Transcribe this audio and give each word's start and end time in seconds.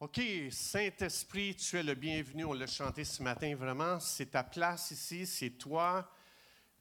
OK, 0.00 0.20
Saint-Esprit, 0.52 1.56
tu 1.56 1.76
es 1.76 1.82
le 1.82 1.96
bienvenu. 1.96 2.44
On 2.44 2.52
l'a 2.52 2.68
chanté 2.68 3.02
ce 3.02 3.20
matin, 3.20 3.56
vraiment. 3.56 3.98
C'est 3.98 4.26
ta 4.26 4.44
place 4.44 4.92
ici, 4.92 5.26
c'est 5.26 5.50
toi 5.50 6.08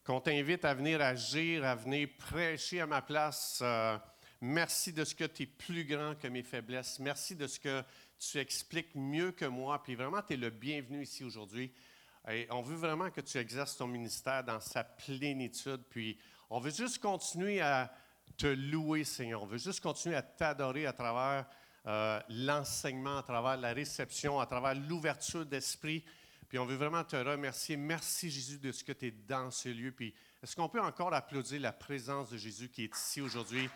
qu'on 0.03 0.21
t'invite 0.21 0.63
à 0.63 0.75
venir 0.75 1.01
agir, 1.01 1.65
à 1.65 1.73
venir 1.73 2.09
prêcher 2.19 2.79
à 2.79 2.85
ma 2.85 3.01
place. 3.01 3.57
Euh, 3.63 3.97
merci 4.39 4.93
de 4.93 5.03
ce 5.03 5.15
que 5.15 5.23
tu 5.23 5.43
es 5.43 5.45
plus 5.47 5.83
grand 5.83 6.13
que 6.13 6.27
mes 6.27 6.43
faiblesses. 6.43 6.99
Merci 6.99 7.35
de 7.35 7.47
ce 7.47 7.59
que 7.59 7.81
tu 8.19 8.37
expliques 8.37 8.93
mieux 8.93 9.31
que 9.31 9.45
moi. 9.45 9.81
Puis 9.81 9.95
vraiment, 9.95 10.21
tu 10.21 10.33
es 10.33 10.37
le 10.37 10.51
bienvenu 10.51 11.01
ici 11.01 11.23
aujourd'hui. 11.23 11.73
Et 12.29 12.45
on 12.51 12.61
veut 12.61 12.75
vraiment 12.75 13.09
que 13.09 13.21
tu 13.21 13.39
exerces 13.39 13.77
ton 13.77 13.87
ministère 13.87 14.43
dans 14.43 14.59
sa 14.59 14.83
plénitude. 14.83 15.81
Puis 15.89 16.19
on 16.51 16.59
veut 16.59 16.69
juste 16.69 16.99
continuer 16.99 17.61
à 17.61 17.91
te 18.37 18.45
louer, 18.45 19.03
Seigneur. 19.03 19.41
On 19.41 19.47
veut 19.47 19.57
juste 19.57 19.79
continuer 19.79 20.15
à 20.15 20.21
t'adorer 20.21 20.85
à 20.85 20.93
travers 20.93 21.47
euh, 21.87 22.19
l'enseignement, 22.29 23.19
à 23.19 23.23
travers 23.23 23.57
la 23.57 23.71
réception, 23.71 24.39
à 24.39 24.45
travers 24.45 24.75
l'ouverture 24.75 25.45
d'esprit. 25.45 26.03
Puis 26.49 26.59
on 26.59 26.65
veut 26.65 26.75
vraiment 26.75 27.03
te 27.03 27.15
remercier. 27.15 27.77
Merci 27.77 28.29
Jésus 28.29 28.59
de 28.59 28.71
ce 28.71 28.83
que 28.83 28.91
tu 28.91 29.07
es 29.07 29.11
dans 29.11 29.51
ce 29.51 29.69
lieu. 29.69 29.91
Puis 29.91 30.13
est-ce 30.43 30.55
qu'on 30.55 30.69
peut 30.69 30.81
encore 30.81 31.13
applaudir 31.13 31.61
la 31.61 31.71
présence 31.71 32.29
de 32.29 32.37
Jésus 32.37 32.69
qui 32.69 32.83
est 32.83 32.95
ici 32.95 33.21
aujourd'hui? 33.21 33.69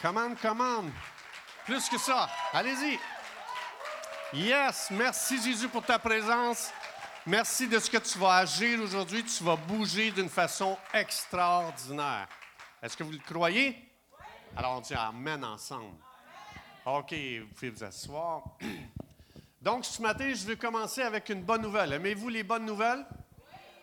Commande, 0.00 0.38
commande. 0.40 0.90
Plus 1.66 1.88
que 1.88 1.98
ça. 1.98 2.30
Allez-y. 2.52 2.98
Yes, 4.32 4.90
merci 4.90 5.42
Jésus 5.42 5.68
pour 5.68 5.84
ta 5.84 5.98
présence. 5.98 6.70
Merci 7.26 7.68
de 7.68 7.78
ce 7.78 7.90
que 7.90 7.98
tu 7.98 8.18
vas 8.18 8.36
agir 8.36 8.80
aujourd'hui. 8.80 9.22
Tu 9.22 9.44
vas 9.44 9.56
bouger 9.56 10.10
d'une 10.10 10.30
façon 10.30 10.78
extraordinaire. 10.94 12.26
Est-ce 12.82 12.96
que 12.96 13.04
vous 13.04 13.12
le 13.12 13.18
croyez? 13.18 13.76
Alors 14.56 14.78
on 14.78 14.80
dit 14.80 14.94
Amen 14.94 15.44
ensemble. 15.44 16.07
OK, 16.90 17.12
vous 17.12 17.48
pouvez 17.54 17.68
vous 17.70 17.84
asseoir. 17.84 18.44
Donc, 19.60 19.84
ce 19.84 20.00
matin, 20.00 20.32
je 20.32 20.46
vais 20.46 20.56
commencer 20.56 21.02
avec 21.02 21.28
une 21.28 21.42
bonne 21.42 21.60
nouvelle. 21.60 21.92
Aimez-vous 21.92 22.30
les 22.30 22.42
bonnes 22.42 22.64
nouvelles? 22.64 23.04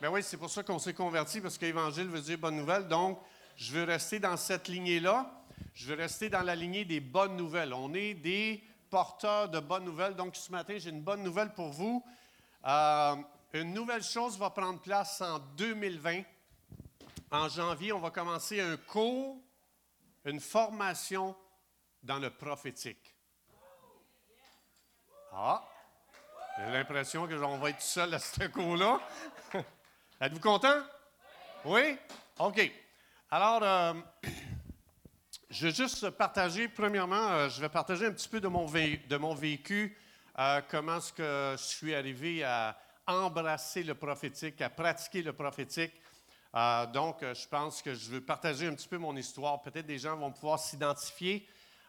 Ben 0.01 0.09
oui, 0.09 0.23
c'est 0.23 0.37
pour 0.37 0.49
ça 0.49 0.63
qu'on 0.63 0.79
s'est 0.79 0.95
converti, 0.95 1.39
parce 1.39 1.55
qu'Évangile 1.59 2.07
veut 2.07 2.21
dire 2.21 2.39
bonne 2.39 2.55
nouvelle. 2.55 2.87
Donc, 2.87 3.19
je 3.57 3.73
veux 3.73 3.83
rester 3.83 4.19
dans 4.19 4.35
cette 4.37 4.67
lignée-là. 4.67 5.31
Je 5.75 5.85
veux 5.85 5.95
rester 5.95 6.29
dans 6.29 6.41
la 6.41 6.55
lignée 6.55 6.83
des 6.83 6.99
bonnes 6.99 7.35
nouvelles. 7.35 7.75
On 7.75 7.93
est 7.93 8.15
des 8.15 8.63
porteurs 8.89 9.49
de 9.49 9.59
bonnes 9.59 9.85
nouvelles. 9.85 10.15
Donc, 10.15 10.35
ce 10.35 10.51
matin, 10.51 10.73
j'ai 10.79 10.89
une 10.89 11.03
bonne 11.03 11.21
nouvelle 11.21 11.53
pour 11.53 11.69
vous. 11.69 12.03
Euh, 12.65 13.15
une 13.53 13.71
nouvelle 13.71 14.03
chose 14.03 14.35
va 14.39 14.49
prendre 14.49 14.79
place 14.79 15.21
en 15.21 15.37
2020 15.57 16.23
en 17.29 17.49
janvier, 17.49 17.91
on 17.91 17.99
va 17.99 18.09
commencer 18.09 18.61
un 18.61 18.77
cours, 18.77 19.37
une 20.25 20.39
formation 20.39 21.35
dans 22.05 22.19
le 22.19 22.29
prophétique. 22.29 23.15
Ah, 25.33 25.67
j'ai 26.57 26.71
l'impression 26.71 27.27
que 27.27 27.33
on 27.33 27.57
va 27.57 27.71
être 27.71 27.81
seul 27.81 28.13
à 28.13 28.19
ce 28.19 28.45
cours-là. 28.45 29.01
Êtes-vous 30.21 30.39
content? 30.39 30.83
Oui? 31.65 31.97
OK. 32.39 32.71
Alors, 33.31 33.63
euh, 33.63 33.93
je 35.49 35.67
vais 35.67 35.73
juste 35.73 36.11
partager, 36.11 36.67
premièrement, 36.67 37.31
euh, 37.31 37.49
je 37.49 37.59
vais 37.59 37.69
partager 37.69 38.05
un 38.05 38.11
petit 38.11 38.29
peu 38.29 38.39
de 38.39 38.47
mon, 38.47 38.65
de 38.65 39.17
mon 39.17 39.33
vécu, 39.33 39.97
euh, 40.37 40.61
comment 40.69 40.97
est-ce 40.97 41.11
que 41.11 41.55
je 41.57 41.63
suis 41.63 41.95
arrivé 41.95 42.43
à 42.43 42.77
embrasser 43.07 43.83
le 43.83 43.95
prophétique, 43.95 44.61
à 44.61 44.69
pratiquer 44.69 45.21
le 45.21 45.33
prophétique. 45.33 45.93
Donc, 46.93 47.17
je 47.21 47.47
pense 47.49 47.81
que 47.81 47.93
je 47.93 48.09
veux 48.09 48.21
partager 48.21 48.65
un 48.65 48.73
petit 48.73 48.87
peu 48.87 48.97
mon 48.97 49.15
histoire. 49.15 49.61
Peut-être 49.61 49.85
des 49.85 49.99
gens 49.99 50.15
vont 50.15 50.31
pouvoir 50.31 50.57
s'identifier. 50.57 51.45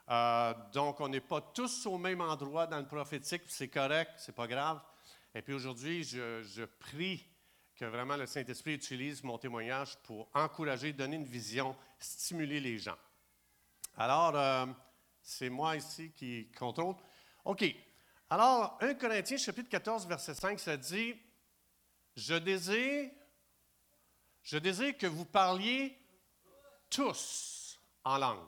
Euh, 0.09 0.55
donc, 0.73 1.01
on 1.01 1.09
n'est 1.09 1.21
pas 1.21 1.41
tous 1.41 1.87
au 1.87 1.99
même 1.99 2.21
endroit 2.21 2.67
dans 2.67 2.79
le 2.79 2.87
prophétique, 2.87 3.43
c'est 3.49 3.69
correct, 3.69 4.13
c'est 4.19 4.35
pas 4.35 4.47
grave. 4.47 4.81
Et 5.35 5.43
puis 5.43 5.53
aujourd'hui, 5.53 6.05
je, 6.05 6.65
prie 6.65 7.27
que 7.75 7.85
vraiment 7.85 8.17
le 8.17 8.27
Saint-Esprit 8.27 8.75
utilise 8.75 9.23
mon 9.23 9.37
témoignage 9.37 9.97
pour 10.05 10.29
encourager, 10.33 10.93
donner 10.93 11.17
une 11.17 11.25
vision, 11.25 11.77
stimuler 11.99 12.61
les 12.61 12.79
gens. 12.79 12.97
Alors, 13.99 14.69
c'est 15.21 15.51
moi 15.51 15.77
ici 15.77 16.11
qui 16.13 16.51
contrôle. 16.53 16.95
OK. 17.45 17.65
Alors, 18.31 18.79
1 18.81 18.95
Corinthiens 18.95 19.37
chapitre 19.37 19.69
14, 19.69 20.07
verset 20.07 20.35
5, 20.35 20.59
ça 20.59 20.77
dit, 20.77 21.15
Je 22.17 22.35
désire 22.35 23.11
je 24.47 24.59
désire 24.59 24.97
que 24.97 25.09
vous 25.09 25.25
parliez 25.25 25.99
tous 26.89 27.81
en 28.05 28.17
langue. 28.17 28.47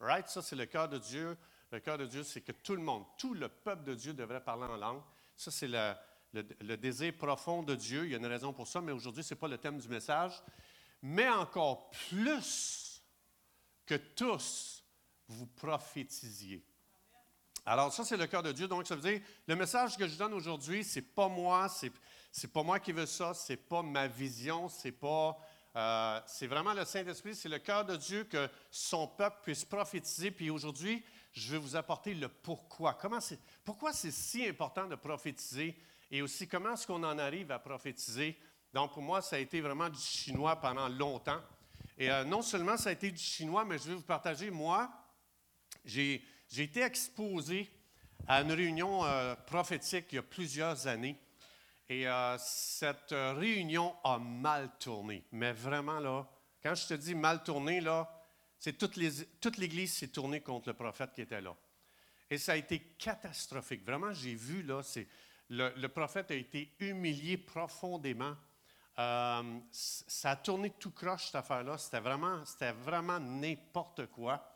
Right? 0.00 0.28
Ça, 0.28 0.42
c'est 0.42 0.56
le 0.56 0.66
cœur 0.66 0.88
de 0.88 0.98
Dieu. 0.98 1.36
Le 1.70 1.80
cœur 1.80 1.98
de 1.98 2.06
Dieu, 2.06 2.22
c'est 2.22 2.40
que 2.40 2.52
tout 2.52 2.76
le 2.76 2.82
monde, 2.82 3.04
tout 3.18 3.34
le 3.34 3.48
peuple 3.48 3.84
de 3.84 3.94
Dieu 3.94 4.12
devrait 4.12 4.42
parler 4.42 4.64
en 4.64 4.76
langue. 4.76 5.02
Ça, 5.36 5.50
c'est 5.50 5.68
le, 5.68 6.76
désir 6.76 7.16
profond 7.16 7.62
de 7.62 7.74
Dieu. 7.74 8.04
Il 8.04 8.12
y 8.12 8.14
a 8.14 8.18
une 8.18 8.26
raison 8.26 8.52
pour 8.52 8.68
ça, 8.68 8.80
mais 8.80 8.92
aujourd'hui, 8.92 9.24
ce 9.24 9.34
n'est 9.34 9.40
pas 9.40 9.48
le 9.48 9.58
thème 9.58 9.78
du 9.78 9.88
message. 9.88 10.42
Mais 11.02 11.28
encore 11.28 11.90
plus 11.90 13.02
que 13.86 13.94
tous, 13.94 14.84
vous 15.28 15.46
prophétisiez. 15.46 16.64
Alors, 17.66 17.92
ça, 17.92 18.04
c'est 18.04 18.16
le 18.16 18.26
cœur 18.26 18.42
de 18.42 18.52
Dieu. 18.52 18.68
Donc, 18.68 18.86
ça 18.86 18.94
veut 18.94 19.10
dire, 19.10 19.20
le 19.46 19.56
message 19.56 19.96
que 19.96 20.06
je 20.06 20.16
donne 20.16 20.34
aujourd'hui, 20.34 20.84
ce 20.84 20.98
n'est 20.98 21.06
pas 21.06 21.28
moi, 21.28 21.68
c'est 21.68 21.90
c'est 22.36 22.52
pas 22.52 22.64
moi 22.64 22.80
qui 22.80 22.90
veux 22.90 23.06
ça, 23.06 23.32
c'est 23.32 23.56
pas 23.56 23.80
ma 23.80 24.08
vision, 24.08 24.68
c'est 24.68 24.90
pas. 24.90 25.38
Euh, 25.76 26.20
c'est 26.26 26.46
vraiment 26.46 26.72
le 26.72 26.84
Saint-Esprit, 26.84 27.34
c'est 27.34 27.48
le 27.48 27.58
cœur 27.58 27.84
de 27.84 27.96
Dieu 27.96 28.24
que 28.24 28.48
son 28.70 29.08
peuple 29.08 29.38
puisse 29.42 29.64
prophétiser. 29.64 30.30
Puis 30.30 30.50
aujourd'hui, 30.50 31.04
je 31.32 31.52
vais 31.52 31.58
vous 31.58 31.74
apporter 31.74 32.14
le 32.14 32.28
pourquoi. 32.28 32.94
Comment 32.94 33.18
pourquoi 33.64 33.92
c'est 33.92 34.12
si 34.12 34.46
important 34.46 34.86
de 34.86 34.94
prophétiser 34.94 35.76
et 36.10 36.22
aussi 36.22 36.46
comment 36.46 36.74
est-ce 36.74 36.86
qu'on 36.86 37.02
en 37.02 37.18
arrive 37.18 37.50
à 37.50 37.58
prophétiser? 37.58 38.38
Donc 38.72 38.92
pour 38.92 39.02
moi, 39.02 39.20
ça 39.20 39.36
a 39.36 39.40
été 39.40 39.60
vraiment 39.60 39.88
du 39.88 39.98
chinois 39.98 40.56
pendant 40.60 40.88
longtemps. 40.88 41.40
Et 41.98 42.10
euh, 42.10 42.24
non 42.24 42.42
seulement 42.42 42.76
ça 42.76 42.90
a 42.90 42.92
été 42.92 43.10
du 43.10 43.22
chinois, 43.22 43.64
mais 43.64 43.78
je 43.78 43.84
vais 43.84 43.94
vous 43.94 44.02
partager, 44.02 44.50
moi, 44.50 44.90
j'ai, 45.84 46.24
été 46.56 46.82
exposé 46.82 47.70
à 48.26 48.42
une 48.42 48.52
réunion 48.52 49.04
euh, 49.04 49.34
prophétique 49.34 50.06
il 50.12 50.16
y 50.16 50.18
a 50.18 50.22
plusieurs 50.22 50.86
années. 50.86 51.16
Et 51.88 52.08
euh, 52.08 52.36
cette 52.38 53.12
euh, 53.12 53.34
réunion 53.34 53.94
a 54.04 54.18
mal 54.18 54.70
tourné. 54.78 55.22
Mais 55.32 55.52
vraiment, 55.52 56.00
là, 56.00 56.26
quand 56.62 56.74
je 56.74 56.86
te 56.86 56.94
dis 56.94 57.14
mal 57.14 57.42
tourné, 57.42 57.80
là, 57.80 58.10
c'est 58.58 58.78
toute, 58.78 58.96
l'Église 58.96 59.92
s'est 59.92 60.08
tournée 60.08 60.40
contre 60.40 60.68
le 60.68 60.74
prophète 60.74 61.12
qui 61.12 61.20
était 61.20 61.42
là. 61.42 61.54
Et 62.30 62.38
ça 62.38 62.52
a 62.52 62.56
été 62.56 62.80
catastrophique. 62.98 63.84
Vraiment, 63.84 64.14
j'ai 64.14 64.34
vu, 64.34 64.62
là, 64.62 64.82
c'est, 64.82 65.06
le, 65.50 65.86
prophète 65.88 66.30
a 66.30 66.34
été 66.34 66.74
humilié 66.80 67.36
profondément. 67.36 68.34
Euh, 68.98 69.58
ça 69.70 70.30
a 70.30 70.36
tourné 70.36 70.70
tout 70.70 70.92
croche, 70.92 71.26
cette 71.26 71.34
affaire-là. 71.34 71.76
C'était 71.76 72.00
vraiment, 72.00 72.42
c'était 72.46 72.72
vraiment 72.72 73.20
n'importe 73.20 74.06
quoi. 74.06 74.50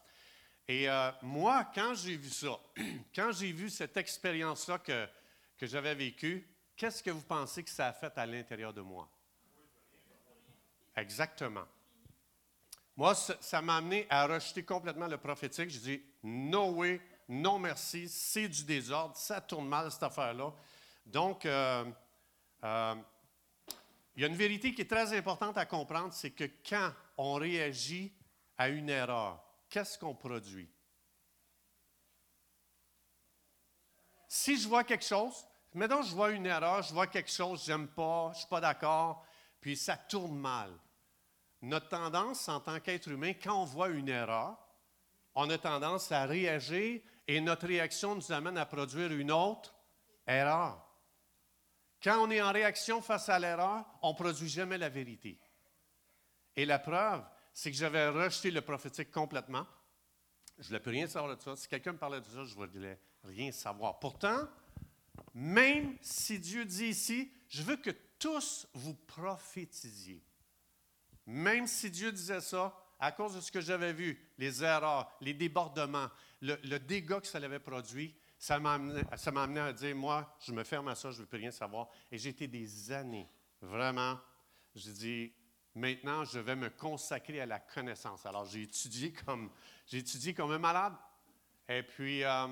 Et 0.66 0.86
moi, 1.22 1.70
quand 1.74 1.94
j'ai 1.94 2.16
vu 2.16 2.28
ça, 2.28 2.58
quand 3.14 3.32
j'ai 3.32 3.52
vu 3.52 3.68
cette 3.68 3.96
expérience-là 3.96 4.78
que, 4.78 5.06
que 5.58 5.66
j'avais 5.66 5.94
vécue, 5.94 6.46
Qu'est-ce 6.78 7.02
que 7.02 7.10
vous 7.10 7.22
pensez 7.22 7.64
que 7.64 7.70
ça 7.70 7.88
a 7.88 7.92
fait 7.92 8.16
à 8.16 8.24
l'intérieur 8.24 8.72
de 8.72 8.80
moi? 8.80 9.10
Exactement. 10.96 11.66
Moi, 12.96 13.16
ça 13.16 13.60
m'a 13.60 13.78
amené 13.78 14.06
à 14.08 14.28
rejeter 14.28 14.64
complètement 14.64 15.08
le 15.08 15.18
prophétique. 15.18 15.70
Je 15.70 15.80
dis, 15.80 16.02
no 16.22 16.70
way, 16.70 17.00
non 17.28 17.58
merci, 17.58 18.08
c'est 18.08 18.48
du 18.48 18.62
désordre, 18.62 19.16
ça 19.16 19.40
tourne 19.40 19.66
mal 19.66 19.90
cette 19.90 20.04
affaire-là. 20.04 20.54
Donc, 21.04 21.46
euh, 21.46 21.84
euh, 22.62 22.94
il 24.14 24.22
y 24.22 24.24
a 24.24 24.28
une 24.28 24.36
vérité 24.36 24.72
qui 24.72 24.82
est 24.82 24.90
très 24.90 25.12
importante 25.16 25.58
à 25.58 25.66
comprendre, 25.66 26.12
c'est 26.12 26.30
que 26.30 26.44
quand 26.68 26.92
on 27.16 27.34
réagit 27.34 28.12
à 28.56 28.68
une 28.68 28.88
erreur, 28.88 29.42
qu'est-ce 29.68 29.98
qu'on 29.98 30.14
produit? 30.14 30.70
Si 34.28 34.60
je 34.60 34.68
vois 34.68 34.84
quelque 34.84 35.04
chose, 35.04 35.47
Mettons, 35.74 36.02
je 36.02 36.14
vois 36.14 36.30
une 36.30 36.46
erreur, 36.46 36.82
je 36.82 36.92
vois 36.92 37.06
quelque 37.06 37.30
chose, 37.30 37.64
je 37.64 37.72
n'aime 37.72 37.88
pas, 37.88 38.30
je 38.32 38.36
ne 38.36 38.40
suis 38.40 38.48
pas 38.48 38.60
d'accord, 38.60 39.24
puis 39.60 39.76
ça 39.76 39.96
tourne 39.96 40.38
mal. 40.38 40.70
Notre 41.62 41.88
tendance 41.88 42.48
en 42.48 42.60
tant 42.60 42.80
qu'être 42.80 43.08
humain, 43.08 43.32
quand 43.34 43.62
on 43.62 43.64
voit 43.64 43.88
une 43.88 44.08
erreur, 44.08 44.56
on 45.34 45.50
a 45.50 45.58
tendance 45.58 46.10
à 46.10 46.24
réagir 46.24 47.00
et 47.26 47.40
notre 47.40 47.66
réaction 47.66 48.14
nous 48.14 48.32
amène 48.32 48.56
à 48.56 48.66
produire 48.66 49.12
une 49.12 49.30
autre 49.30 49.74
erreur. 50.26 50.84
Quand 52.02 52.24
on 52.24 52.30
est 52.30 52.40
en 52.40 52.52
réaction 52.52 53.02
face 53.02 53.28
à 53.28 53.38
l'erreur, 53.38 53.84
on 54.02 54.10
ne 54.10 54.16
produit 54.16 54.48
jamais 54.48 54.78
la 54.78 54.88
vérité. 54.88 55.38
Et 56.56 56.64
la 56.64 56.78
preuve, 56.78 57.24
c'est 57.52 57.70
que 57.70 57.76
j'avais 57.76 58.08
rejeté 58.08 58.50
le 58.50 58.60
prophétique 58.60 59.10
complètement. 59.10 59.66
Je 60.58 60.62
ne 60.62 60.66
voulais 60.68 60.80
plus 60.80 60.90
rien 60.92 61.06
savoir 61.06 61.36
de 61.36 61.40
ça. 61.40 61.54
Si 61.56 61.68
quelqu'un 61.68 61.92
me 61.92 61.98
parlait 61.98 62.20
de 62.20 62.26
ça, 62.26 62.44
je 62.44 62.58
ne 62.58 62.66
voulais 62.66 63.00
rien 63.24 63.52
savoir. 63.52 63.98
Pourtant, 63.98 64.48
même 65.34 65.96
si 66.00 66.38
Dieu 66.38 66.64
dit 66.64 66.86
ici, 66.86 67.32
je 67.48 67.62
veux 67.62 67.76
que 67.76 67.90
tous 68.18 68.66
vous 68.74 68.94
prophétisiez. 68.94 70.22
Même 71.26 71.66
si 71.66 71.90
Dieu 71.90 72.10
disait 72.10 72.40
ça, 72.40 72.74
à 72.98 73.12
cause 73.12 73.34
de 73.34 73.40
ce 73.40 73.52
que 73.52 73.60
j'avais 73.60 73.92
vu, 73.92 74.18
les 74.38 74.64
erreurs, 74.64 75.10
les 75.20 75.34
débordements, 75.34 76.08
le, 76.40 76.78
dégât 76.78 77.20
que 77.20 77.26
ça 77.26 77.38
avait 77.38 77.58
produit, 77.58 78.14
ça 78.38 78.58
m'a 78.58 78.74
amené, 78.74 79.60
à 79.60 79.72
dire, 79.72 79.94
moi, 79.94 80.36
je 80.40 80.52
me 80.52 80.64
ferme 80.64 80.88
à 80.88 80.94
ça, 80.94 81.10
je 81.10 81.16
ne 81.16 81.22
veux 81.22 81.26
plus 81.26 81.38
rien 81.38 81.50
savoir. 81.50 81.88
Et 82.10 82.18
j'ai 82.18 82.30
été 82.30 82.46
des 82.46 82.92
années, 82.92 83.28
vraiment, 83.60 84.18
j'ai 84.74 84.92
dit, 84.92 85.32
maintenant, 85.74 86.24
je 86.24 86.38
vais 86.38 86.56
me 86.56 86.70
consacrer 86.70 87.40
à 87.40 87.46
la 87.46 87.60
connaissance. 87.60 88.26
Alors, 88.26 88.44
j'ai 88.44 88.62
étudié 88.62 89.12
comme, 89.12 89.50
étudié 89.92 90.34
comme 90.34 90.52
un 90.52 90.58
malade. 90.58 90.94
Et 91.68 91.82
puis, 91.82 92.24
euh, 92.24 92.46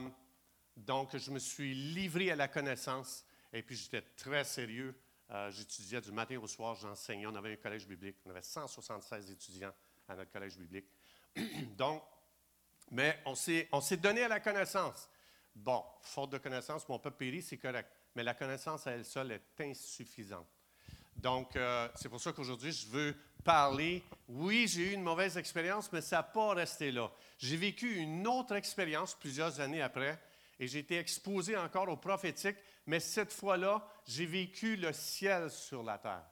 donc, 0.76 1.16
je 1.16 1.30
me 1.30 1.38
suis 1.38 1.74
livré 1.74 2.30
à 2.30 2.36
la 2.36 2.48
connaissance. 2.48 3.24
Et 3.52 3.62
puis, 3.62 3.76
j'étais 3.76 4.02
très 4.02 4.44
sérieux. 4.44 4.94
Euh, 5.30 5.50
j'étudiais 5.50 6.00
du 6.00 6.12
matin 6.12 6.38
au 6.38 6.46
soir, 6.46 6.74
j'enseignais. 6.74 7.26
On 7.26 7.34
avait 7.34 7.54
un 7.54 7.56
collège 7.56 7.86
biblique. 7.86 8.16
On 8.26 8.30
avait 8.30 8.42
176 8.42 9.30
étudiants 9.30 9.72
à 10.08 10.14
notre 10.14 10.30
collège 10.30 10.56
biblique. 10.56 10.86
donc, 11.76 12.02
mais 12.90 13.18
on 13.24 13.34
s'est, 13.34 13.68
on 13.72 13.80
s'est 13.80 13.96
donné 13.96 14.22
à 14.22 14.28
la 14.28 14.40
connaissance. 14.40 15.08
Bon, 15.54 15.82
faute 16.02 16.30
de 16.30 16.38
connaissance, 16.38 16.86
mon 16.88 16.98
peuple 16.98 17.16
périt, 17.16 17.42
c'est 17.42 17.56
correct. 17.56 17.90
Mais 18.14 18.22
la 18.22 18.34
connaissance 18.34 18.86
à 18.86 18.92
elle 18.92 19.04
seule 19.04 19.32
est 19.32 19.60
insuffisante. 19.60 20.46
Donc, 21.16 21.56
euh, 21.56 21.88
c'est 21.94 22.10
pour 22.10 22.20
ça 22.20 22.32
qu'aujourd'hui, 22.32 22.72
je 22.72 22.86
veux 22.88 23.16
parler. 23.42 24.04
Oui, 24.28 24.68
j'ai 24.68 24.90
eu 24.90 24.92
une 24.92 25.02
mauvaise 25.02 25.38
expérience, 25.38 25.90
mais 25.92 26.02
ça 26.02 26.16
n'a 26.16 26.22
pas 26.22 26.52
resté 26.52 26.92
là. 26.92 27.10
J'ai 27.38 27.56
vécu 27.56 27.96
une 27.96 28.26
autre 28.26 28.54
expérience 28.54 29.14
plusieurs 29.14 29.58
années 29.60 29.80
après 29.80 30.20
et 30.58 30.66
j'ai 30.66 30.80
été 30.80 30.98
exposé 30.98 31.56
encore 31.56 31.88
au 31.88 31.96
prophétique, 31.96 32.56
mais 32.86 33.00
cette 33.00 33.32
fois-là, 33.32 33.86
j'ai 34.06 34.26
vécu 34.26 34.76
le 34.76 34.92
ciel 34.92 35.50
sur 35.50 35.82
la 35.82 35.98
terre. 35.98 36.24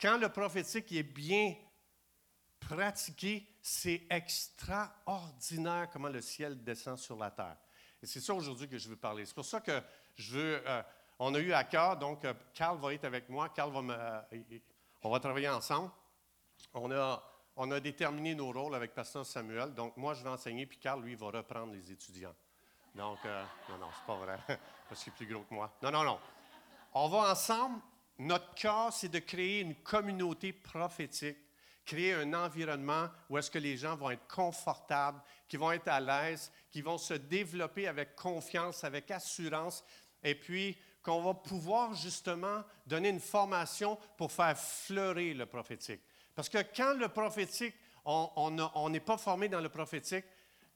Quand 0.00 0.18
le 0.18 0.28
prophétique 0.28 0.90
est 0.92 1.02
bien 1.02 1.54
pratiqué, 2.58 3.46
c'est 3.62 4.02
extraordinaire 4.10 5.88
comment 5.92 6.08
le 6.08 6.20
ciel 6.20 6.62
descend 6.62 6.98
sur 6.98 7.16
la 7.16 7.30
terre. 7.30 7.56
Et 8.02 8.06
c'est 8.06 8.20
ça 8.20 8.34
aujourd'hui 8.34 8.68
que 8.68 8.78
je 8.78 8.88
veux 8.88 8.96
parler. 8.96 9.26
C'est 9.26 9.34
pour 9.34 9.44
ça 9.44 9.60
que 9.60 9.82
je 10.14 10.36
veux. 10.36 10.62
Euh, 10.66 10.82
on 11.18 11.34
a 11.34 11.38
eu 11.38 11.52
à 11.52 11.64
cœur, 11.64 11.98
donc 11.98 12.24
euh, 12.24 12.32
Carl 12.54 12.78
va 12.78 12.94
être 12.94 13.04
avec 13.04 13.28
moi. 13.28 13.50
Carl 13.50 13.72
va 13.72 13.82
me, 13.82 13.94
euh, 13.94 14.20
on 15.02 15.10
va 15.10 15.20
travailler 15.20 15.48
ensemble. 15.48 15.90
On 16.72 16.90
a, 16.90 17.22
on 17.56 17.70
a 17.70 17.80
déterminé 17.80 18.34
nos 18.34 18.52
rôles 18.52 18.74
avec 18.74 18.94
Pasteur 18.94 19.26
Samuel. 19.26 19.74
Donc 19.74 19.96
moi, 19.96 20.14
je 20.14 20.22
vais 20.22 20.30
enseigner, 20.30 20.66
puis 20.66 20.78
Carl, 20.78 21.02
lui, 21.02 21.14
va 21.14 21.26
reprendre 21.30 21.72
les 21.72 21.92
étudiants. 21.92 22.34
Donc, 22.94 23.18
non, 23.24 23.78
non, 23.78 23.88
c'est 23.94 24.06
pas 24.06 24.16
vrai, 24.16 24.38
parce 24.88 25.02
qu'il 25.02 25.12
est 25.12 25.16
plus 25.16 25.26
gros 25.26 25.42
que 25.42 25.54
moi. 25.54 25.72
Non, 25.82 25.90
non, 25.90 26.04
non. 26.04 26.18
On 26.94 27.08
va 27.08 27.30
ensemble. 27.30 27.80
Notre 28.18 28.54
cœur, 28.54 28.92
c'est 28.92 29.08
de 29.08 29.18
créer 29.18 29.60
une 29.60 29.76
communauté 29.76 30.52
prophétique 30.52 31.38
créer 31.90 32.14
un 32.14 32.32
environnement 32.34 33.08
où 33.28 33.36
est-ce 33.36 33.50
que 33.50 33.58
les 33.58 33.76
gens 33.76 33.96
vont 33.96 34.10
être 34.10 34.28
confortables, 34.28 35.20
qui 35.48 35.56
vont 35.56 35.72
être 35.72 35.88
à 35.88 35.98
l'aise, 35.98 36.52
qui 36.70 36.82
vont 36.82 36.98
se 36.98 37.14
développer 37.14 37.88
avec 37.88 38.14
confiance, 38.14 38.84
avec 38.84 39.10
assurance, 39.10 39.84
et 40.22 40.36
puis 40.36 40.78
qu'on 41.02 41.20
va 41.20 41.34
pouvoir 41.34 41.94
justement 41.94 42.62
donner 42.86 43.08
une 43.08 43.18
formation 43.18 43.98
pour 44.16 44.30
faire 44.30 44.56
fleurir 44.56 45.36
le 45.36 45.46
prophétique. 45.46 46.00
Parce 46.34 46.48
que 46.48 46.58
quand 46.76 46.94
le 46.94 47.08
prophétique, 47.08 47.74
on 48.04 48.88
n'est 48.90 49.00
pas 49.00 49.18
formé 49.18 49.48
dans 49.48 49.60
le 49.60 49.68
prophétique, 49.68 50.24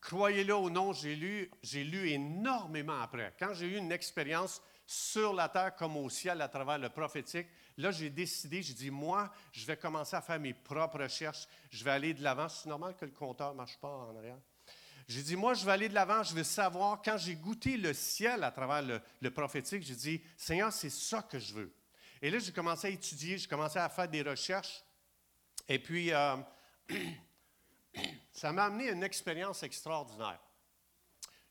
croyez-le 0.05 0.55
ou 0.55 0.71
non, 0.71 0.93
j'ai 0.93 1.17
lu, 1.17 1.51
j'ai 1.65 1.83
lu 1.83 2.09
énormément 2.11 3.01
après. 3.01 3.35
Quand 3.41 3.55
j'ai 3.55 3.67
eu 3.67 3.77
une 3.77 3.91
expérience 3.91 4.63
sur 4.87 5.33
la 5.33 5.49
terre 5.49 5.75
comme 5.75 5.97
au 5.97 6.09
ciel 6.09 6.41
à 6.41 6.49
travers 6.49 6.79
le 6.79 6.91
prophétique, 6.91 7.49
Là, 7.77 7.91
j'ai 7.91 8.11
décidé, 8.11 8.63
j'ai 8.63 8.75
dit, 8.75 8.91
moi, 8.91 9.33
je 9.53 9.67
vais 9.67 9.77
commencer 9.77 10.15
à 10.15 10.21
faire 10.21 10.39
mes 10.39 10.55
propres 10.55 11.01
recherches, 11.01 11.49
je 11.71 11.83
vais 11.83 11.91
aller 11.91 12.15
de 12.15 12.23
l'avant. 12.23 12.49
C'est 12.49 12.69
normal 12.69 12.95
que 12.97 13.05
le 13.05 13.11
compteur 13.11 13.53
ne 13.53 13.57
marche 13.57 13.79
pas 13.79 13.89
en 13.89 14.17
arrière. 14.17 14.39
J'ai 15.09 15.23
dit, 15.23 15.37
moi, 15.37 15.55
je 15.55 15.65
vais 15.67 15.73
aller 15.73 15.89
de 15.89 15.95
l'avant, 15.95 16.23
je 16.23 16.35
vais 16.35 16.45
savoir. 16.45 17.03
Quand 17.03 17.19
j'ai 17.19 17.35
goûté 17.35 17.77
le 17.77 17.93
ciel 17.93 18.45
à 18.45 18.51
travers 18.53 19.01
le, 19.21 19.31
prophétique, 19.31 19.83
j'ai 19.83 19.97
dit, 19.97 20.23
Seigneur, 20.37 20.73
c'est 20.73 20.91
ça 20.91 21.23
que 21.23 21.39
je 21.39 21.53
veux. 21.53 21.75
Et 22.23 22.31
là, 22.31 22.39
j'ai 22.39 22.53
commencé 22.53 22.87
à 22.87 22.91
étudier, 22.91 23.37
j'ai 23.39 23.49
commencé 23.49 23.79
à 23.79 23.89
faire 23.89 24.09
des 24.09 24.23
recherches. 24.23 24.83
Et 25.69 25.79
puis, 25.79 26.13
euh, 26.13 26.37
ça 28.33 28.53
m'a 28.53 28.65
amené 28.65 28.91
une 28.91 29.03
expérience 29.03 29.63
extraordinaire. 29.63 30.41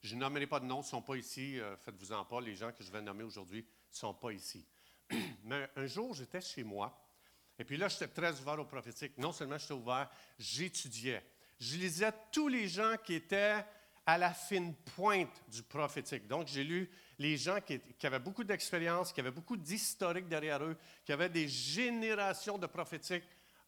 Je 0.01 0.15
nommerai 0.15 0.47
pas 0.47 0.59
de 0.59 0.65
nom, 0.65 0.81
ils 0.81 0.85
ne 0.85 0.89
sont 0.89 1.01
pas 1.01 1.15
ici, 1.15 1.59
euh, 1.59 1.77
faites-vous-en 1.77 2.25
pas, 2.25 2.41
les 2.41 2.55
gens 2.55 2.71
que 2.71 2.83
je 2.83 2.91
vais 2.91 3.01
nommer 3.01 3.23
aujourd'hui 3.23 3.61
ne 3.61 3.95
sont 3.95 4.13
pas 4.13 4.31
ici. 4.31 4.65
Mais 5.43 5.69
un 5.75 5.85
jour, 5.85 6.13
j'étais 6.13 6.41
chez 6.41 6.63
moi, 6.63 7.03
et 7.57 7.63
puis 7.63 7.77
là, 7.77 7.87
j'étais 7.87 8.07
très 8.07 8.39
ouvert 8.39 8.59
au 8.59 8.65
prophétique. 8.65 9.17
Non 9.17 9.31
seulement 9.31 9.57
j'étais 9.57 9.73
ouvert, 9.73 10.09
j'étudiais. 10.37 11.23
Je 11.59 11.77
lisais 11.77 12.11
tous 12.31 12.47
les 12.47 12.67
gens 12.67 12.95
qui 13.03 13.13
étaient 13.13 13.63
à 14.05 14.17
la 14.17 14.33
fine 14.33 14.73
pointe 14.95 15.43
du 15.47 15.63
prophétique. 15.63 16.27
Donc, 16.27 16.47
j'ai 16.47 16.63
lu 16.63 16.89
les 17.19 17.37
gens 17.37 17.59
qui, 17.61 17.79
avaient 18.05 18.19
beaucoup 18.19 18.43
d'expérience, 18.43 19.13
qui 19.13 19.21
avaient 19.21 19.31
beaucoup 19.31 19.55
d'historique 19.55 20.27
derrière 20.27 20.63
eux, 20.63 20.77
qui 21.05 21.13
avaient 21.13 21.29
des 21.29 21.47
générations 21.47 22.57
de 22.57 22.67
prophétiques 22.67 23.23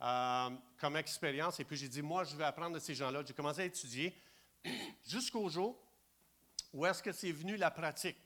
euh, 0.05 0.49
comme 0.77 0.95
expérience. 0.95 1.59
Et 1.59 1.63
puis, 1.63 1.75
j'ai 1.75 1.89
dit, 1.89 2.01
moi, 2.01 2.23
je 2.23 2.35
vais 2.35 2.43
apprendre 2.43 2.75
de 2.75 2.79
ces 2.79 2.93
gens-là. 2.93 3.23
J'ai 3.25 3.33
commencé 3.33 3.61
à 3.61 3.65
étudier 3.65 4.15
jusqu'au 5.05 5.49
jour 5.49 5.77
où 6.71 6.85
est-ce 6.85 7.01
que 7.01 7.11
c'est 7.11 7.31
venu 7.31 7.57
la 7.57 7.71
pratique. 7.71 8.17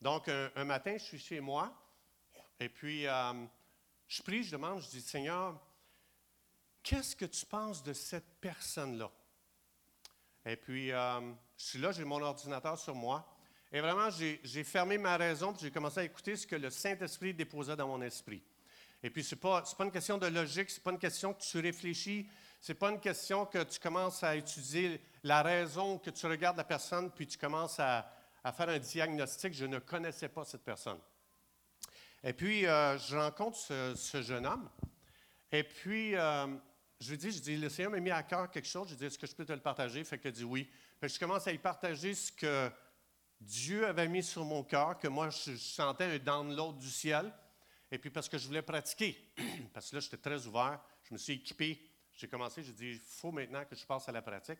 Donc, 0.00 0.28
un, 0.28 0.64
matin, 0.64 0.96
je 0.98 1.04
suis 1.04 1.18
chez 1.18 1.40
moi, 1.40 1.72
et 2.58 2.68
puis 2.68 3.06
euh, 3.06 3.32
je 4.08 4.22
prie, 4.22 4.42
je 4.42 4.52
demande, 4.52 4.80
je 4.80 4.88
dis, 4.88 5.00
Seigneur, 5.00 5.60
qu'est-ce 6.82 7.14
que 7.14 7.26
tu 7.26 7.44
penses 7.46 7.82
de 7.82 7.92
cette 7.92 8.40
personne-là? 8.40 9.10
Et 10.46 10.56
puis, 10.56 10.90
euh, 10.90 11.20
je 11.56 11.64
suis 11.64 11.78
là, 11.78 11.92
j'ai 11.92 12.04
mon 12.04 12.22
ordinateur 12.22 12.78
sur 12.78 12.94
moi, 12.94 13.26
et 13.72 13.80
vraiment, 13.80 14.10
j'ai 14.10 14.64
fermé 14.64 14.98
ma 14.98 15.16
raison, 15.16 15.52
puis 15.52 15.62
j'ai 15.62 15.70
commencé 15.70 16.00
à 16.00 16.04
écouter 16.04 16.34
ce 16.34 16.46
que 16.46 16.56
le 16.56 16.70
Saint-Esprit 16.70 17.32
déposait 17.32 17.76
dans 17.76 17.86
mon 17.86 18.02
esprit. 18.02 18.42
Et 19.02 19.10
puis, 19.10 19.24
ce 19.24 19.34
n'est 19.34 19.40
pas, 19.40 19.62
pas 19.62 19.84
une 19.84 19.92
question 19.92 20.18
de 20.18 20.26
logique, 20.26 20.70
ce 20.70 20.78
n'est 20.78 20.82
pas 20.82 20.90
une 20.92 20.98
question 20.98 21.32
que 21.32 21.42
tu 21.42 21.58
réfléchis, 21.58 22.28
ce 22.60 22.72
n'est 22.72 22.78
pas 22.78 22.90
une 22.90 23.00
question 23.00 23.46
que 23.46 23.62
tu 23.62 23.80
commences 23.80 24.22
à 24.22 24.36
étudier 24.36 25.00
la 25.22 25.42
raison, 25.42 25.98
que 25.98 26.10
tu 26.10 26.26
regardes 26.26 26.58
la 26.58 26.64
personne, 26.64 27.10
puis 27.10 27.26
tu 27.26 27.38
commences 27.38 27.80
à, 27.80 28.10
à 28.44 28.52
faire 28.52 28.68
un 28.68 28.78
diagnostic. 28.78 29.54
Je 29.54 29.66
ne 29.66 29.78
connaissais 29.78 30.28
pas 30.28 30.44
cette 30.44 30.64
personne. 30.64 30.98
Et 32.22 32.32
puis, 32.32 32.66
euh, 32.66 32.98
je 32.98 33.16
rencontre 33.16 33.58
ce, 33.58 34.22
jeune 34.22 34.46
homme. 34.46 34.68
Et 35.50 35.64
puis, 35.64 36.14
euh, 36.14 36.46
je 37.00 37.10
lui 37.10 37.18
dis, 37.18 37.30
je 37.30 37.40
dis, 37.40 37.56
le 37.56 37.68
Seigneur 37.70 37.92
m'a 37.92 38.00
mis 38.00 38.10
à 38.10 38.22
cœur 38.22 38.50
quelque 38.50 38.68
chose. 38.68 38.88
Je 38.88 38.92
lui 38.92 38.98
dis, 38.98 39.06
est-ce 39.06 39.18
que 39.18 39.26
je 39.26 39.34
peux 39.34 39.46
te 39.46 39.52
le 39.52 39.60
partager? 39.60 40.04
Fait 40.04 40.18
que 40.18 40.28
dit 40.28 40.44
oui. 40.44 40.70
je 41.02 41.18
commence 41.18 41.46
à 41.46 41.50
lui 41.50 41.58
partager 41.58 42.14
ce 42.14 42.30
que 42.30 42.70
Dieu 43.40 43.86
avait 43.86 44.08
mis 44.08 44.22
sur 44.22 44.44
mon 44.44 44.62
cœur, 44.62 44.98
que 44.98 45.08
moi, 45.08 45.30
je, 45.30 45.56
sentais 45.56 46.04
un 46.04 46.18
download 46.18 46.76
du 46.76 46.90
ciel. 46.90 47.32
Et 47.90 47.98
puis, 47.98 48.10
parce 48.10 48.28
que 48.28 48.38
je 48.38 48.46
voulais 48.46 48.62
pratiquer. 48.62 49.32
parce 49.74 49.90
que 49.90 49.96
là, 49.96 50.00
j'étais 50.00 50.16
très 50.16 50.46
ouvert. 50.46 50.80
Je 51.02 51.12
me 51.12 51.18
suis 51.18 51.34
équipé. 51.34 51.90
J'ai 52.12 52.28
commencé, 52.28 52.62
j'ai 52.62 52.72
dit, 52.72 52.90
il 52.92 52.98
faut 52.98 53.32
maintenant 53.32 53.64
que 53.64 53.74
je 53.74 53.84
passe 53.84 54.08
à 54.08 54.12
la 54.12 54.22
pratique. 54.22 54.58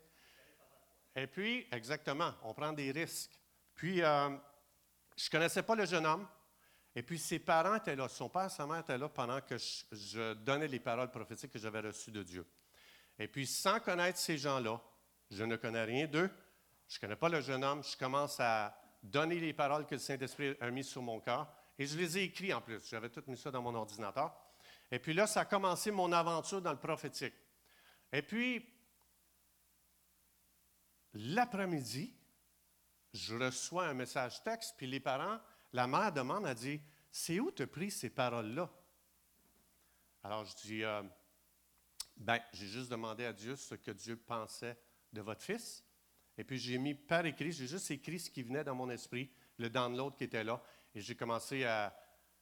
Et 1.14 1.26
puis, 1.26 1.66
exactement, 1.70 2.32
on 2.42 2.54
prend 2.54 2.72
des 2.72 2.90
risques. 2.90 3.38
Puis, 3.74 4.02
euh, 4.02 4.30
je 5.16 5.26
ne 5.26 5.30
connaissais 5.30 5.62
pas 5.62 5.74
le 5.74 5.84
jeune 5.84 6.06
homme. 6.06 6.26
Et 6.94 7.02
puis, 7.02 7.18
ses 7.18 7.38
parents 7.38 7.76
étaient 7.76 7.96
là. 7.96 8.08
Son 8.08 8.28
père 8.28 8.50
sa 8.50 8.66
mère 8.66 8.80
étaient 8.80 8.98
là 8.98 9.08
pendant 9.08 9.40
que 9.40 9.56
je, 9.58 10.34
donnais 10.34 10.68
les 10.68 10.80
paroles 10.80 11.10
prophétiques 11.10 11.52
que 11.52 11.58
j'avais 11.58 11.80
reçues 11.80 12.10
de 12.10 12.22
Dieu. 12.22 12.46
Et 13.18 13.28
puis, 13.28 13.46
sans 13.46 13.78
connaître 13.80 14.18
ces 14.18 14.38
gens-là, 14.38 14.80
je 15.30 15.44
ne 15.44 15.56
connais 15.56 15.84
rien 15.84 16.06
d'eux. 16.06 16.30
Je 16.88 16.96
ne 16.96 17.00
connais 17.00 17.16
pas 17.16 17.28
le 17.28 17.40
jeune 17.40 17.62
homme. 17.62 17.84
Je 17.84 17.96
commence 17.96 18.40
à 18.40 18.76
donner 19.02 19.38
les 19.38 19.52
paroles 19.52 19.86
que 19.86 19.94
le 19.94 20.00
Saint-Esprit 20.00 20.56
a 20.60 20.70
mises 20.70 20.88
sur 20.88 21.02
mon 21.02 21.20
cœur. 21.20 21.46
Et 21.80 21.86
je 21.86 21.96
les 21.96 22.18
ai 22.18 22.24
écrites 22.24 22.52
en 22.52 22.60
plus. 22.60 22.86
J'avais 22.90 23.08
tout 23.08 23.22
mis 23.26 23.38
ça 23.38 23.50
dans 23.50 23.62
mon 23.62 23.74
ordinateur. 23.74 24.36
Et 24.90 24.98
puis 24.98 25.14
là, 25.14 25.26
ça 25.26 25.40
a 25.40 25.44
commencé 25.46 25.90
mon 25.90 26.12
aventure 26.12 26.60
dans 26.60 26.72
le 26.72 26.78
prophétique. 26.78 27.32
Et 28.12 28.20
puis, 28.20 28.68
l'après-midi, 31.14 32.14
je 33.14 33.34
reçois 33.34 33.86
un 33.86 33.94
message 33.94 34.42
texte, 34.42 34.74
puis 34.76 34.86
les 34.86 35.00
parents, 35.00 35.40
la 35.72 35.86
mère 35.86 36.12
demande, 36.12 36.44
elle 36.46 36.54
dit, 36.54 36.82
c'est 37.10 37.40
où 37.40 37.50
tu 37.50 37.62
as 37.62 37.66
pris 37.66 37.90
ces 37.90 38.10
paroles-là? 38.10 38.70
Alors 40.22 40.44
je 40.44 40.54
dis, 40.56 40.84
euh, 40.84 41.02
ben, 42.18 42.40
j'ai 42.52 42.66
juste 42.66 42.90
demandé 42.90 43.24
à 43.24 43.32
Dieu 43.32 43.56
ce 43.56 43.74
que 43.74 43.90
Dieu 43.90 44.18
pensait 44.18 44.78
de 45.14 45.22
votre 45.22 45.42
fils. 45.42 45.82
Et 46.36 46.44
puis 46.44 46.58
j'ai 46.58 46.76
mis 46.76 46.94
par 46.94 47.24
écrit, 47.24 47.52
j'ai 47.52 47.66
juste 47.66 47.90
écrit 47.90 48.20
ce 48.20 48.28
qui 48.28 48.42
venait 48.42 48.64
dans 48.64 48.74
mon 48.74 48.90
esprit, 48.90 49.30
le 49.56 49.70
download 49.70 50.14
qui 50.16 50.24
était 50.24 50.44
là. 50.44 50.62
Et 50.94 51.00
j'ai 51.00 51.14
commencé 51.14 51.64
à, 51.64 51.94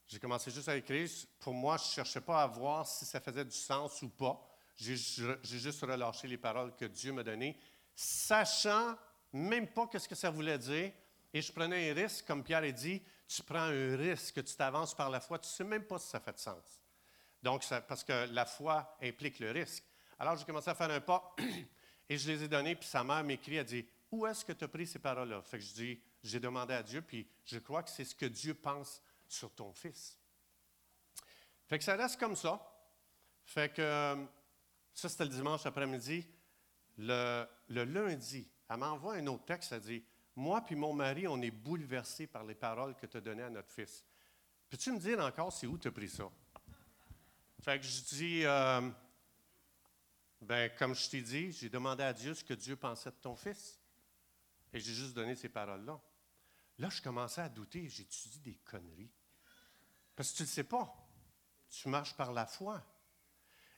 j'ai 0.07 0.19
commencé 0.19 0.50
juste 0.50 0.69
à 0.69 0.76
écrire. 0.76 1.09
Pour 1.40 1.52
moi, 1.52 1.76
je 1.76 1.85
ne 1.85 1.88
cherchais 1.90 2.21
pas 2.21 2.43
à 2.43 2.47
voir 2.47 2.87
si 2.87 3.05
ça 3.05 3.21
faisait 3.21 3.45
du 3.45 3.57
sens 3.57 4.00
ou 4.02 4.09
pas. 4.09 4.40
J'ai 4.76 4.97
juste 4.97 5.81
relâché 5.83 6.28
les 6.28 6.38
paroles 6.38 6.75
que 6.76 6.85
Dieu 6.85 7.12
m'a 7.12 7.23
données, 7.23 7.59
sachant 7.95 8.97
même 9.33 9.67
pas 9.67 9.88
ce 9.99 10.09
que 10.09 10.14
ça 10.14 10.31
voulait 10.31 10.59
dire. 10.59 10.93
Et 11.35 11.43
je 11.43 11.52
prenais 11.52 11.90
un 11.90 11.95
risque, 11.95 12.26
comme 12.26 12.43
Pierre 12.43 12.62
a 12.62 12.71
dit, 12.71 13.02
tu 13.26 13.43
prends 13.43 13.59
un 13.59 13.97
risque, 13.97 14.43
tu 14.43 14.55
t'avances 14.55 14.95
par 14.95 15.11
la 15.11 15.21
foi, 15.21 15.38
tu 15.38 15.49
ne 15.49 15.52
sais 15.52 15.64
même 15.64 15.85
pas 15.85 15.99
si 15.99 16.09
ça 16.09 16.21
fait 16.21 16.33
de 16.33 16.38
sens. 16.38 16.81
Donc, 17.43 17.62
parce 17.87 18.02
que 18.02 18.26
la 18.33 18.47
foi 18.47 18.97
implique 19.02 19.38
le 19.40 19.50
risque. 19.50 19.85
Alors, 20.19 20.37
j'ai 20.37 20.45
commencé 20.45 20.71
à 20.71 20.75
faire 20.75 20.90
un 20.90 21.00
pas 21.00 21.37
et 22.09 22.17
je 22.17 22.31
les 22.31 22.45
ai 22.45 22.49
donnés, 22.49 22.75
puis 22.75 22.88
sa 22.88 23.05
mère 23.05 23.23
m'écrit, 23.23 23.57
elle 23.57 23.67
dit 23.67 23.87
où 24.11 24.26
est-ce 24.26 24.45
que 24.45 24.52
tu 24.52 24.64
as 24.64 24.69
pris 24.69 24.87
ces 24.87 24.99
paroles-là? 24.99 25.43
Fait 25.43 25.59
que 25.59 25.64
je 25.64 25.75
dis, 25.75 26.00
j'ai 26.23 26.41
demandé 26.41 26.75
à 26.75 26.83
Dieu, 26.83 27.03
puis 27.03 27.29
je 27.45 27.59
crois 27.59 27.83
que 27.83 27.91
c'est 27.91 28.05
ce 28.05 28.15
que 28.15 28.27
Dieu 28.27 28.55
pense 28.55 29.03
sur 29.29 29.55
ton 29.55 29.73
fils. 29.73 30.19
Fait 31.67 31.79
que 31.79 31.85
ça 31.85 31.97
reste 31.97 32.19
comme 32.19 32.37
ça. 32.37 32.61
Fait 33.45 33.73
que 33.73 34.27
ça, 34.95 35.09
c'était 35.09 35.25
le 35.25 35.31
dimanche 35.31 35.65
après-midi. 35.67 36.27
Le, 36.99 37.47
le, 37.69 37.85
lundi, 37.85 38.49
elle 38.69 38.79
m'envoie 38.79 39.15
un 39.15 39.27
autre 39.29 39.45
texte, 39.45 39.71
elle 39.73 39.81
dit 39.81 40.05
Moi 40.35 40.61
puis 40.63 40.75
mon 40.75 40.93
mari, 40.93 41.29
on 41.29 41.41
est 41.41 41.51
bouleversés 41.51 42.27
par 42.27 42.43
les 42.45 42.57
paroles 42.57 42.97
que 42.97 43.07
tu 43.07 43.17
as 43.17 43.21
données 43.21 43.45
à 43.45 43.51
notre 43.51 43.71
fils. 43.71 44.05
Peux-tu 44.69 44.93
me 44.93 44.99
dire 44.99 45.21
encore 45.21 45.53
c'est 45.53 45.67
où 45.67 45.79
tu 45.79 45.89
as 45.89 45.93
pris 45.93 46.09
ça? 46.09 46.29
Fait 47.61 47.79
que 47.79 47.85
je 47.85 48.03
dis 48.03 48.45
euh, 48.45 48.91
Ben, 50.41 50.71
comme 50.77 50.95
je 50.95 51.09
t'ai 51.09 51.23
dit, 51.23 51.53
j'ai 51.53 51.69
demandé 51.69 52.03
à 52.03 52.13
Dieu 52.13 52.35
ce 52.35 52.43
que 52.43 52.55
Dieu 52.55 52.77
pensait 52.77 53.11
de 53.11 53.17
ton 53.17 53.37
fils. 53.37 53.79
Et 54.73 54.81
j'ai 54.81 54.93
juste 54.93 55.15
donné 55.15 55.35
ces 55.35 55.49
paroles-là. 55.49 56.01
Là, 56.78 56.88
je 56.90 57.02
commençais 57.02 57.40
à 57.40 57.49
douter. 57.49 57.80
Dit 57.80 58.40
des 58.40 58.54
conneries? 58.64 59.11
Parce 60.14 60.32
que 60.32 60.38
tu 60.38 60.42
ne 60.42 60.49
le 60.49 60.52
sais 60.52 60.64
pas. 60.64 60.94
Tu 61.70 61.88
marches 61.88 62.14
par 62.14 62.32
la 62.32 62.47
foi. 62.47 62.82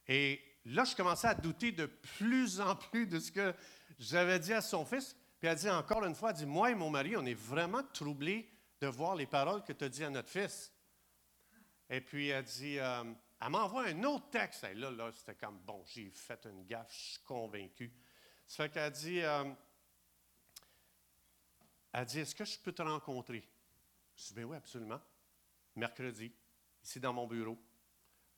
Et 0.07 0.43
là, 0.65 0.85
je 0.85 0.95
commençais 0.95 1.29
à 1.29 1.35
douter 1.35 1.73
de 1.73 1.87
plus 1.87 2.61
en 2.61 2.77
plus 2.77 3.07
de 3.07 3.19
ce 3.19 3.33
que 3.33 3.55
j'avais 3.99 4.39
dit 4.39 4.53
à 4.53 4.61
son 4.61 4.85
fils. 4.85 5.17
Puis 5.39 5.49
elle 5.49 5.57
dit 5.57 5.71
encore 5.71 6.05
une 6.05 6.15
fois, 6.15 6.31
elle 6.31 6.37
dit, 6.37 6.47
moi 6.47 6.71
et 6.71 6.75
mon 6.75 6.91
mari, 6.91 7.17
on 7.17 7.25
est 7.25 7.35
vraiment 7.35 7.83
troublés 7.95 8.51
de 8.81 8.87
voir 8.87 9.15
les 9.15 9.27
paroles 9.27 9.63
que 9.65 9.73
tu 9.73 9.85
as 9.85 9.89
dit 9.89 10.05
à 10.05 10.11
notre 10.11 10.29
fils. 10.29 10.73
Et 11.89 12.01
puis 12.01 12.29
elle 12.29 12.45
dit, 12.45 12.79
euh, 12.79 13.05
elle 13.41 13.49
m'envoie 13.51 13.87
un 13.87 14.03
autre 14.05 14.29
texte. 14.31 14.65
Et 14.65 14.75
là, 14.75 14.91
là, 14.91 15.11
c'était 15.13 15.35
comme, 15.35 15.59
bon, 15.61 15.83
j'ai 15.87 16.11
fait 16.11 16.47
une 16.47 16.65
gaffe, 16.67 16.93
je 16.93 17.11
suis 17.13 17.23
convaincu. 17.25 17.93
Ça 18.47 18.65
fait 18.65 18.71
qu'elle 18.71 18.93
dit, 18.93 19.21
euh, 19.21 19.45
elle 21.93 22.05
dit, 22.07 22.21
est-ce 22.21 22.35
que 22.35 22.45
je 22.45 22.59
peux 22.59 22.73
te 22.73 22.83
rencontrer? 22.83 23.47
Je 24.17 24.27
dis, 24.27 24.35
bien 24.35 24.45
oui, 24.45 24.57
absolument. 24.57 25.01
Mercredi, 25.77 26.33
ici 26.83 27.01
dans 27.01 27.13
mon 27.13 27.27
bureau. 27.27 27.59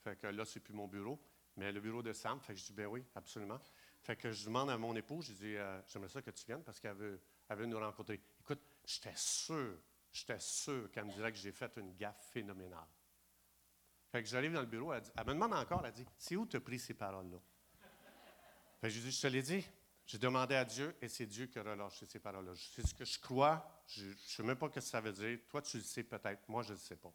Fait 0.03 0.17
que 0.17 0.27
là, 0.27 0.45
c'est 0.45 0.61
plus 0.61 0.75
mon 0.75 0.89
bureau, 0.89 1.21
mais 1.57 1.71
le 1.71 1.81
bureau 1.81 2.03
de 2.03 2.13
Sam. 2.13 2.41
Fait 2.41 2.55
que 2.55 2.61
je 2.61 2.67
dis, 2.67 2.73
ben 2.73 2.87
oui, 2.87 3.05
absolument. 3.15 3.61
Fait 4.01 4.17
que 4.17 4.33
je 4.33 4.45
demande 4.45 4.71
à 4.71 4.79
mon 4.79 4.95
épouse, 4.97 5.27
je 5.27 5.33
dis, 5.33 5.57
euh, 5.57 5.81
j'aimerais 5.87 6.09
ça 6.09 6.23
que 6.23 6.31
tu 6.31 6.45
viennes 6.45 6.65
parce 6.65 6.81
qu'elle 6.81 6.97
veut, 6.97 7.21
elle 7.49 7.59
veut 7.59 7.67
nous 7.67 7.79
rencontrer. 7.79 8.21
Écoute, 8.41 8.61
j'étais 8.85 9.15
sûr, 9.15 9.77
j'étais 10.13 10.41
sûr 10.41 10.91
qu'elle 10.91 11.05
me 11.05 11.13
dirait 11.13 11.31
que 11.31 11.39
j'ai 11.39 11.53
fait 11.53 11.77
une 11.77 11.95
gaffe 11.95 12.31
phénoménale. 12.31 12.89
Fait 14.11 14.23
que 14.23 14.29
j'arrive 14.29 14.53
dans 14.53 14.61
le 14.61 14.67
bureau, 14.67 14.93
elle, 14.93 15.03
me 15.25 15.33
demande 15.33 15.55
encore, 15.55 15.87
elle 15.87 15.93
dit, 15.93 16.07
c'est 16.19 16.37
où 16.37 16.47
tu 16.47 16.57
as 16.57 16.61
pris 16.61 16.79
ces 16.79 16.95
paroles-là? 16.95 17.39
Fait 18.81 18.89
que 18.89 18.95
je 18.95 19.01
dis, 19.01 19.13
je 19.13 19.23
te 19.23 19.27
l'ai 19.29 19.43
dit. 19.43 19.65
J'ai 20.13 20.19
demandé 20.19 20.55
à 20.55 20.67
Dieu 20.67 20.95
et 21.01 21.09
c'est 21.09 21.25
Dieu 21.25 21.47
qui 21.47 21.59
a 21.59 21.63
relâché 21.63 22.05
ces 22.05 22.19
paroles-là. 22.19 22.53
C'est 22.77 22.87
ce 22.87 22.93
que 22.93 23.03
je 23.03 23.19
crois. 23.19 23.83
Je 23.87 24.05
ne 24.05 24.15
sais 24.15 24.43
même 24.43 24.59
pas 24.59 24.69
ce 24.69 24.75
que 24.75 24.81
ça 24.83 25.01
veut 25.01 25.11
dire. 25.11 25.39
Toi, 25.49 25.63
tu 25.63 25.79
le 25.79 25.83
sais 25.83 26.03
peut-être. 26.03 26.47
Moi, 26.49 26.63
je 26.63 26.69
ne 26.69 26.75
le 26.75 26.81
sais 26.81 26.97
pas. 26.97 27.11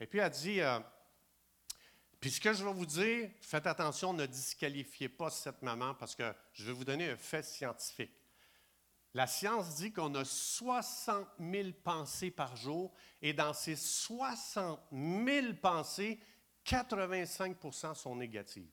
Et 0.00 0.06
puis, 0.06 0.18
elle 0.18 0.30
dit, 0.30 0.62
euh, 0.62 0.80
puis 2.18 2.30
ce 2.30 2.40
que 2.40 2.54
je 2.54 2.64
vais 2.64 2.72
vous 2.72 2.86
dire, 2.86 3.28
faites 3.42 3.66
attention, 3.66 4.14
ne 4.14 4.24
disqualifiez 4.24 5.10
pas 5.10 5.28
cette 5.28 5.60
maman 5.60 5.94
parce 5.94 6.14
que 6.14 6.32
je 6.54 6.64
vais 6.64 6.72
vous 6.72 6.86
donner 6.86 7.10
un 7.10 7.18
fait 7.18 7.42
scientifique. 7.42 8.14
La 9.12 9.26
science 9.26 9.74
dit 9.74 9.92
qu'on 9.92 10.14
a 10.14 10.24
60 10.24 11.28
000 11.38 11.68
pensées 11.84 12.30
par 12.30 12.56
jour 12.56 12.94
et 13.20 13.34
dans 13.34 13.52
ces 13.52 13.76
60 13.76 14.80
000 14.90 15.52
pensées, 15.60 16.18
85% 16.64 17.94
sont 17.94 18.16
négatives. 18.16 18.72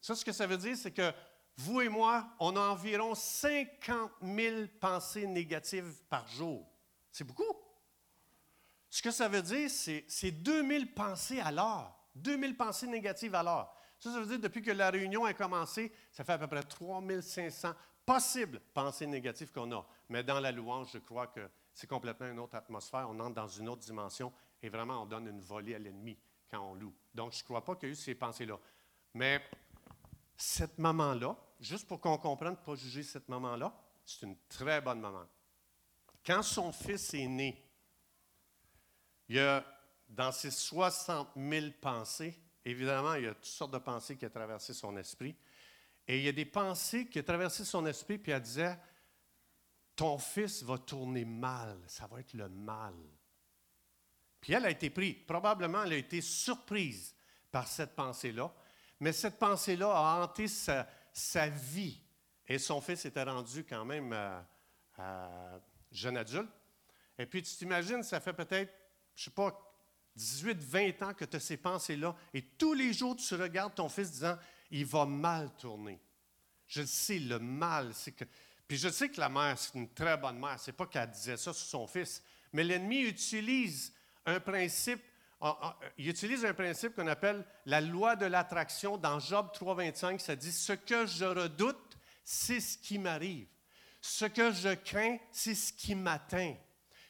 Ça, 0.00 0.14
ce 0.14 0.24
que 0.24 0.32
ça 0.32 0.46
veut 0.46 0.58
dire, 0.58 0.76
c'est 0.76 0.92
que 0.92 1.12
vous 1.56 1.80
et 1.80 1.88
moi, 1.88 2.28
on 2.40 2.56
a 2.56 2.60
environ 2.60 3.14
50 3.14 4.10
000 4.22 4.66
pensées 4.80 5.26
négatives 5.26 6.02
par 6.08 6.26
jour. 6.28 6.66
C'est 7.10 7.24
beaucoup. 7.24 7.56
Ce 8.88 9.02
que 9.02 9.10
ça 9.10 9.28
veut 9.28 9.42
dire, 9.42 9.70
c'est 9.70 10.30
2000 10.30 10.94
pensées 10.94 11.40
à 11.40 11.50
l'heure. 11.50 11.96
2000 12.14 12.56
pensées 12.56 12.86
négatives 12.86 13.34
à 13.34 13.42
l'heure. 13.42 13.74
Ça, 13.98 14.12
ça 14.12 14.20
veut 14.20 14.26
dire 14.26 14.38
depuis 14.38 14.62
que 14.62 14.70
la 14.70 14.90
réunion 14.90 15.24
a 15.24 15.32
commencé, 15.32 15.92
ça 16.10 16.24
fait 16.24 16.32
à 16.32 16.38
peu 16.38 16.46
près 16.46 16.62
3500 16.62 17.72
possibles 18.04 18.60
pensées 18.74 19.06
négatives 19.06 19.52
qu'on 19.52 19.70
a. 19.72 19.86
Mais 20.08 20.22
dans 20.22 20.40
la 20.40 20.52
louange, 20.52 20.88
je 20.92 20.98
crois 20.98 21.28
que 21.28 21.48
c'est 21.72 21.86
complètement 21.86 22.28
une 22.28 22.40
autre 22.40 22.56
atmosphère. 22.56 23.08
On 23.08 23.18
entre 23.20 23.34
dans 23.34 23.48
une 23.48 23.68
autre 23.68 23.82
dimension 23.82 24.32
et 24.62 24.68
vraiment, 24.68 25.02
on 25.02 25.06
donne 25.06 25.28
une 25.28 25.40
volée 25.40 25.74
à 25.74 25.78
l'ennemi 25.78 26.18
quand 26.50 26.60
on 26.60 26.74
loue. 26.74 26.94
Donc, 27.14 27.32
je 27.32 27.40
ne 27.40 27.44
crois 27.44 27.64
pas 27.64 27.76
qu'il 27.76 27.88
y 27.88 27.92
ait 27.92 27.94
eu 27.94 27.96
ces 27.96 28.14
pensées-là. 28.14 28.58
Mais 29.14 29.42
cette 30.36 30.78
maman-là, 30.78 31.36
juste 31.60 31.86
pour 31.86 32.00
qu'on 32.00 32.18
comprenne, 32.18 32.56
pas 32.56 32.74
juger 32.74 33.02
cette 33.02 33.28
maman-là, 33.28 33.74
c'est 34.04 34.26
une 34.26 34.36
très 34.48 34.80
bonne 34.80 35.00
maman. 35.00 35.26
Quand 36.24 36.42
son 36.42 36.72
fils 36.72 37.14
est 37.14 37.26
né, 37.26 37.68
il 39.28 39.36
y 39.36 39.40
a 39.40 39.64
dans 40.08 40.32
ces 40.32 40.50
60 40.50 41.30
000 41.36 41.66
pensées, 41.80 42.38
évidemment, 42.64 43.14
il 43.14 43.24
y 43.24 43.26
a 43.26 43.34
toutes 43.34 43.44
sortes 43.46 43.72
de 43.72 43.78
pensées 43.78 44.16
qui 44.16 44.26
ont 44.26 44.30
traversé 44.30 44.74
son 44.74 44.96
esprit. 44.96 45.34
Et 46.06 46.18
il 46.18 46.24
y 46.24 46.28
a 46.28 46.32
des 46.32 46.44
pensées 46.44 47.06
qui 47.06 47.20
ont 47.20 47.24
traversé 47.24 47.64
son 47.64 47.86
esprit, 47.86 48.18
puis 48.18 48.32
elle 48.32 48.42
disait 48.42 48.78
Ton 49.96 50.18
fils 50.18 50.62
va 50.62 50.78
tourner 50.78 51.24
mal, 51.24 51.78
ça 51.86 52.06
va 52.06 52.20
être 52.20 52.34
le 52.34 52.48
mal. 52.48 52.94
Puis 54.40 54.52
elle 54.52 54.66
a 54.66 54.70
été 54.70 54.90
prise, 54.90 55.16
probablement 55.26 55.84
elle 55.84 55.92
a 55.92 55.96
été 55.96 56.20
surprise 56.20 57.14
par 57.50 57.68
cette 57.68 57.94
pensée-là, 57.94 58.52
mais 59.02 59.12
cette 59.12 59.36
pensée-là 59.36 59.90
a 59.90 60.22
hanté 60.22 60.46
sa, 60.46 61.48
vie. 61.48 62.00
Et 62.46 62.56
son 62.56 62.80
fils 62.80 63.04
était 63.04 63.24
rendu 63.24 63.64
quand 63.64 63.84
même 63.84 64.16
jeune 65.90 66.16
adulte. 66.16 66.52
Et 67.18 67.26
puis 67.26 67.42
tu 67.42 67.56
t'imagines, 67.56 68.04
ça 68.04 68.20
fait 68.20 68.32
peut-être 68.32 68.72
je 69.16 69.22
ne 69.22 69.24
sais 69.24 69.30
pas, 69.32 69.58
18, 70.14 70.58
20 70.58 71.02
ans 71.02 71.14
que 71.14 71.24
tu 71.24 71.36
as 71.36 71.40
ces 71.40 71.56
pensées-là, 71.56 72.14
et 72.32 72.42
tous 72.42 72.74
les 72.74 72.92
jours, 72.92 73.16
tu 73.16 73.34
regardes 73.34 73.74
ton 73.74 73.88
fils 73.88 74.10
disant, 74.12 74.38
il 74.70 74.86
va 74.86 75.04
mal 75.04 75.50
tourner. 75.58 76.00
Je 76.68 76.82
sais, 76.82 77.18
le 77.18 77.40
mal, 77.40 77.92
c'est 77.92 78.12
que... 78.12 78.24
Puis 78.68 78.78
je 78.78 78.88
sais 78.88 79.08
que 79.08 79.20
la 79.20 79.28
mère, 79.28 79.58
c'est 79.58 79.74
une 79.74 79.92
très 79.92 80.16
bonne 80.16 80.38
mère, 80.38 80.58
c'est 80.60 80.72
pas 80.72 80.86
qu'elle 80.86 81.10
disait 81.10 81.36
ça 81.36 81.52
sur 81.52 81.66
son 81.66 81.86
fils, 81.88 82.22
mais 82.52 82.62
l'ennemi 82.62 83.00
utilise 83.00 83.92
un 84.24 84.38
principe, 84.38 85.02
il 85.98 86.08
utilise 86.08 86.44
un 86.44 86.54
principe 86.54 86.94
qu'on 86.94 87.06
appelle 87.06 87.44
la 87.66 87.80
loi 87.80 88.16
de 88.16 88.26
l'attraction. 88.26 88.96
Dans 88.96 89.18
Job 89.18 89.50
3.25, 89.54 90.18
ça 90.18 90.36
dit, 90.36 90.52
ce 90.52 90.72
que 90.72 91.06
je 91.06 91.24
redoute, 91.24 91.98
c'est 92.24 92.60
ce 92.60 92.78
qui 92.78 92.98
m'arrive. 92.98 93.48
Ce 94.00 94.24
que 94.24 94.52
je 94.52 94.74
crains, 94.74 95.18
c'est 95.30 95.54
ce 95.54 95.72
qui 95.72 95.94
m'atteint. 95.94 96.54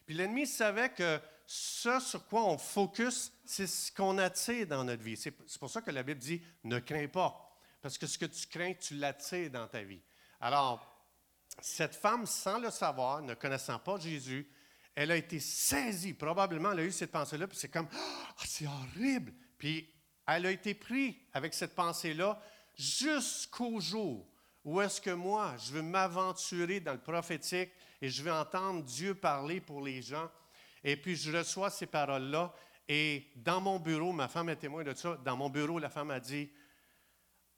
Puis 0.06 0.14
l'ennemi 0.14 0.46
savait 0.46 0.90
que 0.90 1.20
ce 1.46 2.00
sur 2.00 2.26
quoi 2.26 2.44
on 2.44 2.56
focus, 2.56 3.32
c'est 3.44 3.66
ce 3.66 3.92
qu'on 3.92 4.16
attire 4.18 4.66
dans 4.66 4.84
notre 4.84 5.02
vie. 5.02 5.16
C'est 5.16 5.58
pour 5.58 5.70
ça 5.70 5.82
que 5.82 5.90
la 5.90 6.02
Bible 6.02 6.20
dit 6.20 6.42
ne 6.64 6.78
crains 6.78 7.08
pas, 7.08 7.58
parce 7.80 7.98
que 7.98 8.06
ce 8.06 8.16
que 8.16 8.26
tu 8.26 8.46
crains, 8.46 8.72
tu 8.74 8.94
l'attires 8.94 9.50
dans 9.50 9.66
ta 9.66 9.82
vie. 9.82 10.00
Alors, 10.40 10.88
cette 11.60 11.94
femme, 11.94 12.24
sans 12.26 12.58
le 12.58 12.70
savoir, 12.70 13.20
ne 13.20 13.34
connaissant 13.34 13.78
pas 13.78 13.98
Jésus, 13.98 14.48
elle 14.94 15.10
a 15.10 15.16
été 15.16 15.40
saisie. 15.40 16.14
Probablement, 16.14 16.72
elle 16.72 16.80
a 16.80 16.84
eu 16.84 16.92
cette 16.92 17.12
pensée-là, 17.12 17.46
puis 17.46 17.56
c'est 17.56 17.68
comme 17.68 17.88
ah, 17.92 18.34
c'est 18.44 18.66
horrible. 18.66 19.32
Puis 19.58 19.88
elle 20.26 20.46
a 20.46 20.50
été 20.50 20.74
prise 20.74 21.14
avec 21.32 21.54
cette 21.54 21.74
pensée-là 21.74 22.40
jusqu'au 22.76 23.80
jour 23.80 24.26
où 24.64 24.80
est-ce 24.80 25.00
que 25.00 25.10
moi, 25.10 25.56
je 25.58 25.72
veux 25.72 25.82
m'aventurer 25.82 26.80
dans 26.80 26.92
le 26.92 27.00
prophétique 27.00 27.70
et 28.00 28.08
je 28.08 28.22
veux 28.22 28.32
entendre 28.32 28.84
Dieu 28.84 29.14
parler 29.14 29.60
pour 29.60 29.82
les 29.82 30.02
gens 30.02 30.30
et 30.84 30.96
puis, 30.96 31.16
je 31.16 31.36
reçois 31.36 31.70
ces 31.70 31.86
paroles-là. 31.86 32.52
Et 32.88 33.30
dans 33.36 33.60
mon 33.60 33.78
bureau, 33.78 34.12
ma 34.12 34.28
femme 34.28 34.48
est 34.48 34.56
témoin 34.56 34.82
de 34.82 34.94
ça, 34.94 35.16
dans 35.24 35.36
mon 35.36 35.48
bureau, 35.48 35.78
la 35.78 35.88
femme 35.88 36.10
a 36.10 36.20
dit, 36.20 36.50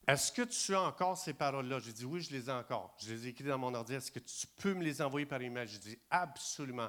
est-ce 0.06 0.32
que 0.32 0.42
tu 0.42 0.74
as 0.74 0.82
encore 0.82 1.16
ces 1.16 1.32
paroles-là? 1.32 1.78
J'ai 1.80 1.92
dit, 1.92 2.04
oui, 2.04 2.20
je 2.20 2.30
les 2.30 2.48
ai 2.48 2.52
encore. 2.52 2.94
Je 2.98 3.12
les 3.12 3.26
ai 3.26 3.30
écrites 3.30 3.46
dans 3.46 3.58
mon 3.58 3.74
ordi. 3.74 3.94
Est-ce 3.94 4.12
que 4.12 4.18
tu 4.18 4.46
peux 4.58 4.74
me 4.74 4.82
les 4.82 5.00
envoyer 5.00 5.26
par 5.26 5.40
email? 5.40 5.66
J'ai 5.66 5.78
dit, 5.78 5.98
absolument. 6.10 6.88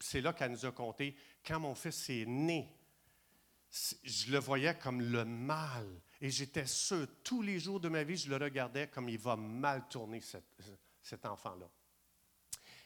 C'est 0.00 0.20
là 0.20 0.32
qu'elle 0.32 0.52
nous 0.52 0.66
a 0.66 0.72
compté. 0.72 1.16
Quand 1.46 1.60
mon 1.60 1.74
fils 1.74 2.10
est 2.10 2.26
né, 2.26 2.68
je 4.04 4.30
le 4.30 4.38
voyais 4.38 4.74
comme 4.74 5.00
le 5.00 5.24
mal. 5.24 5.86
Et 6.20 6.30
j'étais 6.30 6.66
sûr, 6.66 7.06
tous 7.24 7.42
les 7.42 7.58
jours 7.58 7.80
de 7.80 7.88
ma 7.88 8.04
vie, 8.04 8.16
je 8.16 8.28
le 8.28 8.36
regardais 8.36 8.86
comme 8.86 9.08
il 9.08 9.18
va 9.18 9.34
mal 9.34 9.88
tourner, 9.88 10.20
cet 11.02 11.26
enfant-là. 11.26 11.68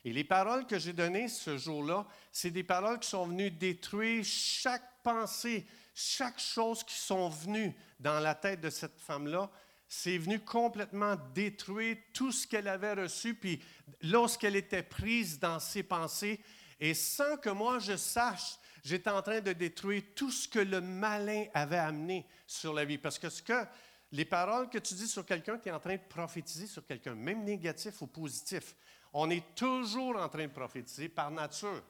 Et 0.04 0.12
les 0.12 0.24
paroles 0.24 0.66
que 0.66 0.78
j'ai 0.78 0.92
données 0.92 1.26
ce 1.26 1.58
jour-là, 1.58 2.06
c'est 2.30 2.52
des 2.52 2.62
paroles 2.62 3.00
qui 3.00 3.08
sont 3.08 3.26
venues 3.26 3.50
détruire 3.50 4.24
chaque 4.24 5.02
pensée, 5.02 5.66
chaque 5.98 6.38
chose 6.38 6.84
qui 6.84 6.94
sont 6.94 7.30
venues 7.30 7.74
dans 7.98 8.20
la 8.20 8.34
tête 8.34 8.60
de 8.60 8.68
cette 8.68 9.00
femme-là. 9.00 9.50
C'est 9.88 10.18
venu 10.18 10.40
complètement 10.40 11.16
détruire 11.34 11.96
tout 12.12 12.32
ce 12.32 12.46
qu'elle 12.46 12.68
avait 12.68 12.92
reçu, 12.92 13.34
puis 13.34 13.62
lorsqu'elle 14.02 14.56
était 14.56 14.82
prise 14.82 15.38
dans 15.38 15.58
ses 15.58 15.82
pensées, 15.82 16.38
et 16.78 16.92
sans 16.92 17.38
que 17.38 17.48
moi 17.48 17.78
je 17.78 17.96
sache, 17.96 18.58
j'étais 18.84 19.08
en 19.08 19.22
train 19.22 19.40
de 19.40 19.54
détruire 19.54 20.02
tout 20.14 20.30
ce 20.30 20.46
que 20.46 20.58
le 20.58 20.82
malin 20.82 21.46
avait 21.54 21.78
amené 21.78 22.26
sur 22.46 22.74
la 22.74 22.84
vie. 22.84 22.98
Parce 22.98 23.18
que 23.18 23.30
ce 23.30 23.42
que 23.42 23.64
les 24.12 24.26
paroles 24.26 24.68
que 24.68 24.78
tu 24.78 24.92
dis 24.92 25.08
sur 25.08 25.24
quelqu'un, 25.24 25.56
tu 25.56 25.70
es 25.70 25.72
en 25.72 25.80
train 25.80 25.96
de 25.96 26.08
prophétiser 26.10 26.66
sur 26.66 26.84
quelqu'un, 26.84 27.14
même 27.14 27.42
négatif 27.42 28.02
ou 28.02 28.06
positif. 28.06 28.76
On 29.14 29.30
est 29.30 29.54
toujours 29.54 30.16
en 30.16 30.28
train 30.28 30.46
de 30.46 30.52
prophétiser 30.52 31.08
par 31.08 31.30
nature. 31.30 31.82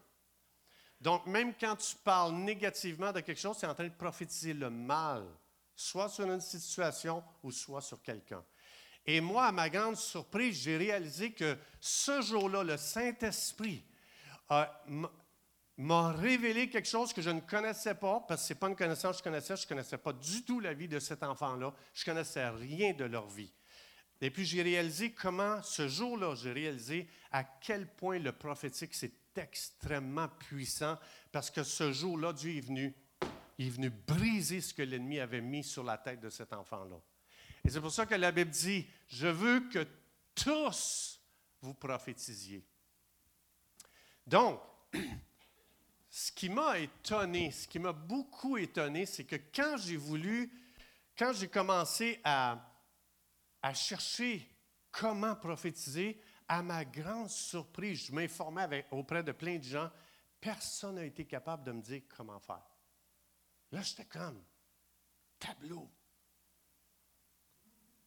Donc, 1.00 1.26
même 1.26 1.54
quand 1.54 1.76
tu 1.76 1.94
parles 1.96 2.32
négativement 2.32 3.12
de 3.12 3.20
quelque 3.20 3.40
chose, 3.40 3.58
tu 3.58 3.64
es 3.64 3.68
en 3.68 3.74
train 3.74 3.84
de 3.84 3.90
prophétiser 3.90 4.54
le 4.54 4.70
mal, 4.70 5.24
soit 5.74 6.08
sur 6.08 6.24
une 6.24 6.40
situation 6.40 7.22
ou 7.42 7.50
soit 7.50 7.82
sur 7.82 8.00
quelqu'un. 8.02 8.42
Et 9.04 9.20
moi, 9.20 9.46
à 9.46 9.52
ma 9.52 9.68
grande 9.68 9.96
surprise, 9.96 10.62
j'ai 10.62 10.76
réalisé 10.76 11.32
que 11.32 11.56
ce 11.80 12.20
jour-là, 12.22 12.64
le 12.64 12.76
Saint-Esprit 12.76 13.84
m'a 15.76 16.12
révélé 16.12 16.70
quelque 16.70 16.88
chose 16.88 17.12
que 17.12 17.22
je 17.22 17.30
ne 17.30 17.40
connaissais 17.40 17.94
pas, 17.94 18.24
parce 18.26 18.40
que 18.42 18.48
ce 18.48 18.54
n'est 18.54 18.58
pas 18.58 18.68
une 18.68 18.76
connaissance 18.76 19.16
que 19.16 19.18
je 19.18 19.24
connaissais, 19.24 19.56
je 19.56 19.62
ne 19.64 19.68
connaissais 19.68 19.98
pas 19.98 20.12
du 20.12 20.44
tout 20.44 20.58
la 20.58 20.72
vie 20.74 20.88
de 20.88 20.98
cet 20.98 21.22
enfant-là, 21.22 21.72
je 21.92 22.02
ne 22.02 22.04
connaissais 22.06 22.48
rien 22.48 22.94
de 22.94 23.04
leur 23.04 23.28
vie. 23.28 23.52
Et 24.20 24.30
puis 24.30 24.44
j'ai 24.44 24.62
réalisé 24.62 25.12
comment, 25.12 25.62
ce 25.62 25.88
jour-là, 25.88 26.34
j'ai 26.34 26.52
réalisé 26.52 27.08
à 27.30 27.44
quel 27.44 27.86
point 27.86 28.18
le 28.18 28.32
prophétique, 28.32 28.94
c'est 28.94 29.12
extrêmement 29.36 30.28
puissant, 30.28 30.98
parce 31.30 31.50
que 31.50 31.62
ce 31.62 31.92
jour-là, 31.92 32.32
Dieu 32.32 32.56
est 32.56 32.60
venu, 32.60 32.94
il 33.58 33.66
est 33.66 33.70
venu 33.70 33.90
briser 33.90 34.60
ce 34.60 34.72
que 34.72 34.82
l'ennemi 34.82 35.20
avait 35.20 35.42
mis 35.42 35.62
sur 35.62 35.84
la 35.84 35.98
tête 35.98 36.20
de 36.20 36.30
cet 36.30 36.52
enfant-là. 36.52 36.96
Et 37.64 37.70
c'est 37.70 37.80
pour 37.80 37.92
ça 37.92 38.06
que 38.06 38.14
la 38.14 38.32
Bible 38.32 38.50
dit, 38.50 38.86
je 39.08 39.26
veux 39.26 39.68
que 39.68 39.86
tous 40.34 41.20
vous 41.60 41.74
prophétisiez. 41.74 42.64
Donc, 44.26 44.60
ce 46.10 46.32
qui 46.32 46.48
m'a 46.48 46.78
étonné, 46.78 47.50
ce 47.50 47.68
qui 47.68 47.78
m'a 47.78 47.92
beaucoup 47.92 48.56
étonné, 48.56 49.04
c'est 49.04 49.24
que 49.24 49.36
quand 49.54 49.76
j'ai 49.78 49.96
voulu, 49.96 50.50
quand 51.18 51.32
j'ai 51.32 51.48
commencé 51.48 52.20
à, 52.24 52.58
à 53.66 53.74
chercher 53.74 54.48
comment 54.92 55.34
prophétiser, 55.34 56.20
à 56.46 56.62
ma 56.62 56.84
grande 56.84 57.28
surprise, 57.28 58.06
je 58.06 58.12
m'informais 58.12 58.86
auprès 58.92 59.24
de 59.24 59.32
plein 59.32 59.58
de 59.58 59.64
gens, 59.64 59.90
personne 60.40 60.94
n'a 60.94 61.04
été 61.04 61.24
capable 61.24 61.64
de 61.64 61.72
me 61.72 61.82
dire 61.82 62.02
comment 62.16 62.38
faire. 62.38 62.62
Là, 63.72 63.82
j'étais 63.82 64.04
comme 64.04 64.40
tableau. 65.40 65.90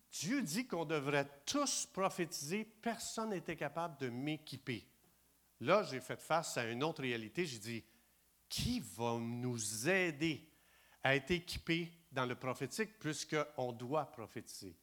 Dieu 0.10 0.42
dit 0.42 0.66
qu'on 0.66 0.86
devrait 0.86 1.30
tous 1.46 1.88
prophétiser, 1.88 2.64
personne 2.64 3.32
n'était 3.32 3.58
capable 3.58 3.98
de 4.00 4.08
m'équiper. 4.08 4.88
Là, 5.60 5.84
j'ai 5.84 6.00
fait 6.00 6.22
face 6.22 6.56
à 6.56 6.70
une 6.70 6.86
autre 6.86 7.02
réalité. 7.02 7.46
J'ai 7.46 7.60
dit, 7.60 7.84
qui 8.48 8.80
va 8.80 9.18
nous 9.20 9.90
aider 9.90 10.50
à 11.04 11.18
être 11.18 11.32
équipés 11.32 11.92
dans 12.14 12.26
le 12.26 12.36
prophétique 12.36 12.98
puisqu'on 12.98 13.74
doit 13.74 14.10
prophétiser? 14.10 14.78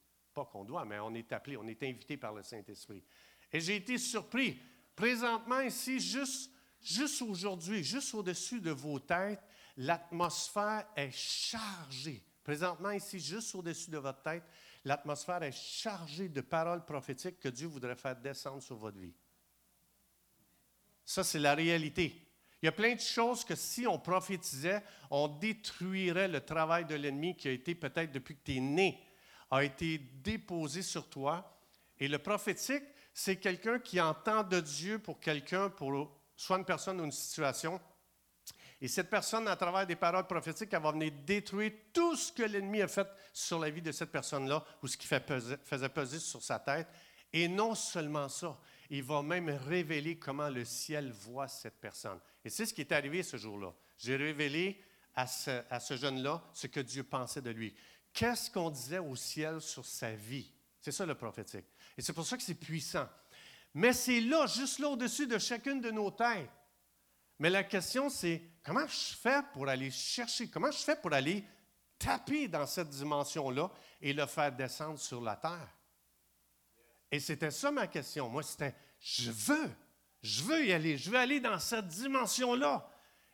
Qu'on 0.45 0.63
doit, 0.63 0.85
mais 0.85 0.99
on 0.99 1.13
est 1.13 1.31
appelé, 1.33 1.57
on 1.57 1.67
est 1.67 1.81
invité 1.83 2.17
par 2.17 2.33
le 2.33 2.43
Saint-Esprit. 2.43 3.03
Et 3.51 3.59
j'ai 3.59 3.77
été 3.77 3.97
surpris. 3.97 4.59
Présentement, 4.95 5.61
ici, 5.61 5.99
juste, 5.99 6.51
juste 6.81 7.21
aujourd'hui, 7.21 7.83
juste 7.83 8.13
au-dessus 8.13 8.61
de 8.61 8.71
vos 8.71 8.99
têtes, 8.99 9.41
l'atmosphère 9.77 10.85
est 10.95 11.11
chargée. 11.11 12.23
Présentement, 12.43 12.91
ici, 12.91 13.19
juste 13.19 13.53
au-dessus 13.55 13.89
de 13.89 13.97
votre 13.97 14.21
tête, 14.21 14.43
l'atmosphère 14.85 15.43
est 15.43 15.51
chargée 15.51 16.29
de 16.29 16.41
paroles 16.41 16.85
prophétiques 16.85 17.39
que 17.39 17.49
Dieu 17.49 17.67
voudrait 17.67 17.95
faire 17.95 18.15
descendre 18.15 18.61
sur 18.61 18.75
votre 18.75 18.97
vie. 18.97 19.13
Ça, 21.05 21.23
c'est 21.23 21.39
la 21.39 21.55
réalité. 21.55 22.27
Il 22.61 22.65
y 22.65 22.69
a 22.69 22.71
plein 22.71 22.95
de 22.95 22.99
choses 22.99 23.45
que 23.45 23.55
si 23.55 23.85
on 23.85 23.99
prophétisait, 23.99 24.83
on 25.11 25.27
détruirait 25.27 26.27
le 26.27 26.41
travail 26.41 26.85
de 26.85 26.95
l'ennemi 26.95 27.35
qui 27.35 27.47
a 27.47 27.51
été 27.51 27.75
peut-être 27.75 28.11
depuis 28.11 28.35
que 28.35 28.43
tu 28.43 28.55
es 28.55 28.59
né, 28.59 28.99
a 29.49 29.63
été 29.63 29.97
déposé 29.97 30.81
sur 30.81 31.09
toi. 31.09 31.59
Et 31.99 32.07
le 32.07 32.19
prophétique, 32.19 32.83
c'est 33.13 33.37
quelqu'un 33.37 33.79
qui 33.79 33.99
entend 33.99 34.43
de 34.43 34.59
Dieu 34.59 34.99
pour 34.99 35.19
quelqu'un, 35.19 35.69
pour 35.69 36.19
soit 36.35 36.57
une 36.57 36.65
personne 36.65 37.01
ou 37.01 37.05
une 37.05 37.11
situation. 37.11 37.79
Et 38.79 38.87
cette 38.87 39.09
personne, 39.09 39.47
à 39.47 39.55
travers 39.55 39.87
des 39.87 39.95
paroles 39.95 40.27
prophétiques, 40.27 40.71
elle 40.71 40.83
va 40.83 40.91
venir 40.91 41.11
détruire 41.25 41.71
tout 41.91 42.15
ce 42.15 42.31
que 42.31 42.43
l'ennemi 42.43 42.81
a 42.81 42.87
fait 42.87 43.07
sur 43.33 43.57
la 43.59 43.71
vie 43.71 43.81
de 43.81 43.91
cette 43.91 44.11
personne-là 44.11 44.63
ou 44.83 44.87
ce 44.87 44.97
qui 44.97 45.07
faisait 45.07 45.89
peser 45.89 46.19
sur 46.19 46.43
sa 46.43 46.59
tête. 46.59 46.87
Et 47.33 47.47
non 47.47 47.73
seulement 47.73 48.29
ça, 48.29 48.57
il 48.89 49.03
va 49.03 49.21
même 49.23 49.49
révéler 49.49 50.17
comment 50.17 50.49
le 50.49 50.63
ciel 50.63 51.11
voit 51.11 51.47
cette 51.47 51.79
personne. 51.79 52.19
Et 52.45 52.49
c'est 52.49 52.65
ce 52.65 52.73
qui 52.73 52.81
est 52.81 52.91
arrivé 52.91 53.23
ce 53.23 53.35
jour-là. 53.37 53.73
J'ai 53.97 54.15
révélé 54.15 54.81
à 55.15 55.25
ce, 55.25 55.63
à 55.69 55.79
ce 55.79 55.97
jeune-là 55.97 56.43
ce 56.53 56.67
que 56.67 56.79
Dieu 56.79 57.03
pensait 57.03 57.41
de 57.41 57.49
lui. 57.49 57.75
Qu'est-ce 58.13 58.49
qu'on 58.49 58.69
disait 58.69 58.99
au 58.99 59.15
ciel 59.15 59.61
sur 59.61 59.85
sa 59.85 60.11
vie? 60.11 60.51
C'est 60.81 60.91
ça 60.91 61.05
le 61.05 61.15
prophétique. 61.15 61.65
Et 61.97 62.01
c'est 62.01 62.13
pour 62.13 62.25
ça 62.25 62.37
que 62.37 62.43
c'est 62.43 62.55
puissant. 62.55 63.07
Mais 63.73 63.93
c'est 63.93 64.21
là, 64.21 64.47
juste 64.47 64.79
là 64.79 64.89
au-dessus 64.89 65.27
de 65.27 65.37
chacune 65.37 65.81
de 65.81 65.91
nos 65.91 66.09
têtes. 66.11 66.49
Mais 67.39 67.49
la 67.49 67.63
question, 67.63 68.09
c'est 68.09 68.41
comment 68.63 68.87
je 68.87 69.15
fais 69.15 69.41
pour 69.53 69.67
aller 69.67 69.91
chercher, 69.91 70.49
comment 70.49 70.71
je 70.71 70.79
fais 70.79 70.95
pour 70.95 71.13
aller 71.13 71.43
taper 71.99 72.47
dans 72.47 72.65
cette 72.65 72.89
dimension-là 72.89 73.69
et 74.01 74.13
le 74.13 74.25
faire 74.25 74.51
descendre 74.51 74.99
sur 74.99 75.21
la 75.21 75.35
terre? 75.35 75.69
Et 77.11 77.19
c'était 77.19 77.51
ça 77.51 77.71
ma 77.71 77.87
question. 77.87 78.29
Moi, 78.29 78.43
c'était, 78.43 78.75
je 78.99 79.31
veux, 79.31 79.69
je 80.21 80.43
veux 80.43 80.65
y 80.65 80.73
aller, 80.73 80.97
je 80.97 81.09
veux 81.09 81.17
aller 81.17 81.39
dans 81.39 81.59
cette 81.59 81.87
dimension-là 81.87 82.89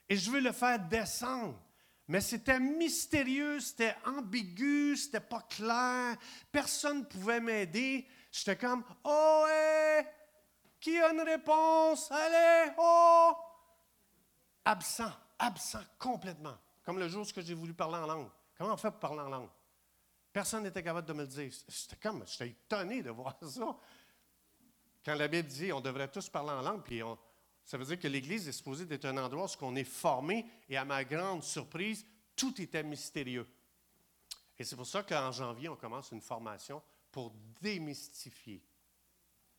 et 0.10 0.18
je 0.18 0.30
veux 0.30 0.42
le 0.42 0.52
faire 0.52 0.80
descendre. 0.80 1.60
Mais 2.08 2.20
c'était 2.20 2.60
mystérieux, 2.60 3.60
c'était 3.60 3.96
ambigu, 4.06 4.98
c'était 4.98 5.22
pas 5.22 5.42
clair. 5.42 6.18
Personne 6.52 7.00
ne 7.00 7.06
pouvait 7.06 7.40
m'aider. 7.40 8.08
J'étais 8.32 8.58
comme, 8.58 8.84
oh, 9.04 9.46
hé, 9.50 10.04
qui 10.80 11.00
a 11.00 11.14
une 11.14 11.22
réponse? 11.22 12.12
Allez, 12.12 12.74
oh! 12.78 13.34
Absent, 14.66 15.12
absent 15.40 15.84
complètement. 15.98 16.58
Comme 16.84 17.00
le 17.00 17.08
jour 17.08 17.26
où 17.26 17.42
j'ai 17.42 17.54
voulu 17.54 17.74
parler 17.74 17.98
en 17.98 18.08
langue. 18.08 18.30
Comment 18.58 18.74
on 18.74 18.78
fait 18.78 18.92
pour 18.92 19.00
parler 19.00 19.22
en 19.22 19.30
langue? 19.30 19.50
Personne 20.34 20.64
n'était 20.64 20.84
capable 20.84 21.08
de 21.08 21.14
me 21.14 21.22
le 21.22 21.28
dire. 21.28 21.52
J'étais 21.70 21.96
comme, 21.96 22.26
j'étais 22.28 22.50
étonné 22.50 23.02
de 23.02 23.12
voir 23.12 23.38
ça. 23.42 23.78
Quand 25.06 25.16
la 25.16 25.28
Bible 25.28 25.48
dit 25.48 25.72
on 25.72 25.80
devrait 25.82 26.10
tous 26.10 26.28
parler 26.30 26.52
en 26.52 26.62
langue, 26.62 26.84
puis 26.84 27.04
on, 27.04 27.18
ça 27.66 27.78
veut 27.78 27.86
dire 27.86 28.00
que 28.00 28.08
l'Église 28.08 28.48
est 28.48 28.52
supposée 28.54 28.86
être 28.92 29.06
un 29.06 29.18
endroit 29.18 29.46
où 29.46 29.66
on 29.66 29.76
est 29.76 29.84
formé, 29.84 30.46
et 30.70 30.78
à 30.78 30.86
ma 30.86 31.04
grande 31.04 31.44
surprise, 31.44 32.06
tout 32.36 32.62
était 32.62 32.84
mystérieux. 32.84 33.48
Et 34.58 34.64
c'est 34.64 34.76
pour 34.76 34.86
ça 34.86 35.04
qu'en 35.04 35.32
janvier, 35.32 35.70
on 35.70 35.76
commence 35.76 36.12
une 36.12 36.22
formation 36.22 36.82
pour 37.12 37.34
démystifier. 37.62 38.62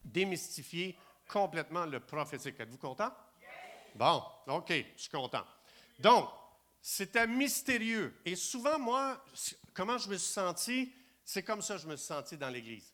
Démystifier 0.04 0.98
complètement 1.28 1.86
le 1.86 2.00
prophétique. 2.00 2.60
Êtes-vous 2.60 2.78
content? 2.78 3.12
Bon, 3.94 4.22
OK, 4.48 4.70
je 4.70 5.00
suis 5.02 5.10
content. 5.10 5.44
Donc, 5.98 6.28
c'était 6.82 7.26
mystérieux. 7.26 8.14
Et 8.24 8.36
souvent, 8.36 8.78
moi, 8.78 9.24
comment 9.72 9.96
je 9.98 10.08
me 10.08 10.16
suis 10.16 10.32
senti, 10.32 10.92
c'est 11.24 11.42
comme 11.42 11.62
ça 11.62 11.76
que 11.76 11.82
je 11.82 11.88
me 11.88 11.96
suis 11.96 12.06
senti 12.06 12.36
dans 12.36 12.50
l'Église. 12.50 12.92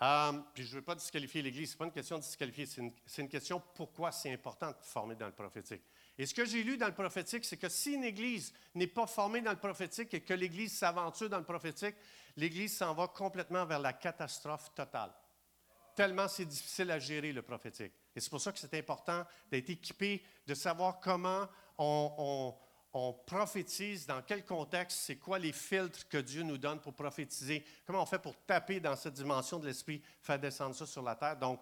Euh, 0.00 0.32
puis 0.54 0.64
je 0.64 0.70
ne 0.70 0.74
veux 0.76 0.84
pas 0.84 0.94
disqualifier 0.94 1.42
l'Église, 1.42 1.70
ce 1.70 1.74
n'est 1.74 1.78
pas 1.78 1.84
une 1.84 1.92
question 1.92 2.16
de 2.16 2.22
disqualifier, 2.22 2.66
c'est 2.66 2.80
une, 2.80 2.92
une, 3.18 3.28
question 3.28 3.62
pourquoi 3.74 4.10
c'est 4.10 4.32
important 4.32 4.70
de 4.70 4.76
former 4.82 5.14
dans 5.14 5.26
le 5.26 5.32
prophétique. 5.32 5.82
Et 6.18 6.26
ce 6.26 6.34
que 6.34 6.44
j'ai 6.44 6.64
lu 6.64 6.76
dans 6.76 6.88
le 6.88 6.94
prophétique, 6.94 7.44
c'est 7.44 7.56
que 7.56 7.68
si 7.68 7.92
une 7.92 8.04
Église 8.04 8.52
n'est 8.74 8.88
pas 8.88 9.06
formée 9.06 9.40
dans 9.40 9.52
le 9.52 9.58
prophétique 9.58 10.12
et 10.14 10.20
que 10.20 10.34
l'Église 10.34 10.76
s'aventure 10.76 11.28
dans 11.28 11.38
le 11.38 11.44
prophétique, 11.44 11.94
l'Église 12.36 12.76
s'en 12.76 12.94
va 12.94 13.08
complètement 13.08 13.64
vers 13.64 13.78
la 13.78 13.92
catastrophe 13.92 14.74
totale. 14.74 15.12
Tellement 15.94 16.26
c'est 16.26 16.46
difficile 16.46 16.90
à 16.90 16.98
gérer 16.98 17.32
le 17.32 17.42
prophétique. 17.42 17.92
Et 18.16 18.20
c'est 18.20 18.30
pour 18.30 18.40
ça 18.40 18.52
que 18.52 18.58
c'est 18.58 18.74
important 18.74 19.24
d'être 19.50 19.70
équipé, 19.70 20.24
de 20.46 20.54
savoir 20.54 21.00
comment 21.00 21.46
on, 21.78 22.14
on 22.18 22.54
on 22.94 23.12
prophétise, 23.12 24.06
dans 24.06 24.20
quel 24.22 24.44
contexte, 24.44 24.98
c'est 24.98 25.16
quoi 25.16 25.38
les 25.38 25.52
filtres 25.52 26.06
que 26.08 26.18
Dieu 26.18 26.42
nous 26.42 26.58
donne 26.58 26.78
pour 26.80 26.92
prophétiser, 26.92 27.64
comment 27.86 28.02
on 28.02 28.06
fait 28.06 28.18
pour 28.18 28.36
taper 28.44 28.80
dans 28.80 28.96
cette 28.96 29.14
dimension 29.14 29.58
de 29.58 29.66
l'esprit, 29.66 30.02
faire 30.20 30.38
descendre 30.38 30.74
ça 30.74 30.84
sur 30.84 31.02
la 31.02 31.14
terre. 31.14 31.38
Donc, 31.38 31.60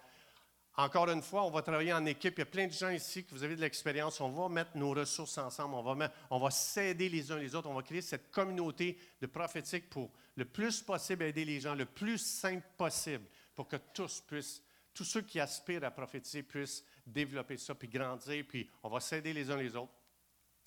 encore 0.77 1.09
une 1.11 1.23
fois, 1.23 1.45
on 1.45 1.51
va 1.51 1.63
travailler 1.63 1.93
en 1.93 2.07
équipe. 2.07 2.35
Il 2.37 2.41
y 2.41 2.43
a 2.43 2.47
plein 2.47 2.67
de 2.67 2.73
gens 2.73 2.91
ici 2.91 3.25
que 3.25 3.31
vous 3.33 3.43
avez 3.43 3.55
de 3.55 3.61
l'expérience. 3.61 4.21
On 4.21 4.31
va 4.31 4.49
mettre 4.49 4.77
nos 4.77 4.91
ressources 4.91 5.37
ensemble. 5.37 5.75
On 5.75 5.83
va, 5.83 6.11
on 6.31 6.39
va 6.39 6.51
s'aider 6.51 7.09
les 7.09 7.31
uns 7.31 7.39
les 7.39 7.55
autres. 7.55 7.69
On 7.69 7.75
va 7.75 7.83
créer 7.83 8.03
cette 8.03 8.31
communauté 8.31 8.99
de 9.21 9.27
prophétique 9.27 9.91
pour 9.91 10.11
le 10.37 10.45
plus 10.45 10.81
possible 10.81 11.25
aider 11.25 11.45
les 11.45 11.61
gens, 11.61 11.75
le 11.75 11.85
plus 11.85 12.19
simple 12.19 12.67
possible, 12.79 13.25
pour 13.55 13.69
que 13.69 13.77
tous 13.93 14.21
puissent, 14.21 14.63
tous 14.95 15.05
ceux 15.05 15.23
qui 15.23 15.39
aspirent 15.39 15.85
à 15.85 15.91
prophétiser 15.91 16.43
puissent 16.43 16.85
développer 17.07 17.57
ça, 17.57 17.75
puis 17.75 17.89
grandir, 17.89 18.45
puis 18.49 18.71
on 18.83 18.89
va 18.89 19.01
s'aider 19.01 19.33
les 19.33 19.51
uns 19.51 19.57
les 19.57 19.77
autres. 19.77 19.93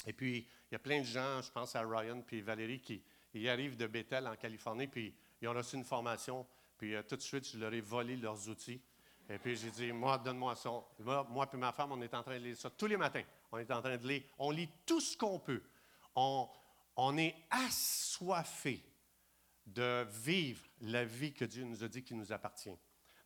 Et 0.05 0.13
puis, 0.13 0.47
il 0.69 0.73
y 0.73 0.75
a 0.75 0.79
plein 0.79 0.99
de 0.99 1.05
gens, 1.05 1.41
je 1.41 1.51
pense 1.51 1.75
à 1.75 1.81
Ryan 1.81 2.21
puis 2.21 2.41
Valérie, 2.41 2.79
qui 2.81 3.01
ils 3.33 3.49
arrivent 3.49 3.77
de 3.77 3.87
Bethel 3.87 4.27
en 4.27 4.35
Californie, 4.35 4.87
puis 4.87 5.13
ils 5.41 5.47
ont 5.47 5.53
reçu 5.53 5.75
une 5.75 5.83
formation, 5.83 6.45
puis 6.77 6.95
euh, 6.95 7.01
tout 7.03 7.15
de 7.15 7.21
suite, 7.21 7.47
je 7.47 7.57
leur 7.57 7.73
ai 7.73 7.81
volé 7.81 8.15
leurs 8.15 8.47
outils. 8.49 8.81
Et 9.29 9.37
puis, 9.37 9.55
j'ai 9.55 9.71
dit, 9.71 9.91
moi, 9.91 10.17
donne-moi 10.17 10.55
ça. 10.55 10.69
Moi, 10.99 11.27
moi 11.29 11.49
et 11.51 11.57
ma 11.57 11.71
femme, 11.71 11.93
on 11.93 12.01
est 12.01 12.13
en 12.13 12.21
train 12.21 12.37
de 12.37 12.43
lire 12.43 12.57
ça 12.57 12.69
tous 12.69 12.87
les 12.87 12.97
matins. 12.97 13.23
On 13.51 13.57
est 13.57 13.71
en 13.71 13.81
train 13.81 13.97
de 13.97 14.07
lire. 14.07 14.23
On 14.37 14.51
lit 14.51 14.69
tout 14.85 14.99
ce 14.99 15.15
qu'on 15.15 15.39
peut. 15.39 15.61
On, 16.15 16.47
on 16.97 17.17
est 17.17 17.35
assoiffé 17.49 18.83
de 19.65 20.05
vivre 20.09 20.61
la 20.81 21.05
vie 21.05 21.33
que 21.33 21.45
Dieu 21.45 21.63
nous 21.63 21.83
a 21.83 21.87
dit 21.87 22.03
qui 22.03 22.13
nous 22.13 22.33
appartient. 22.33 22.77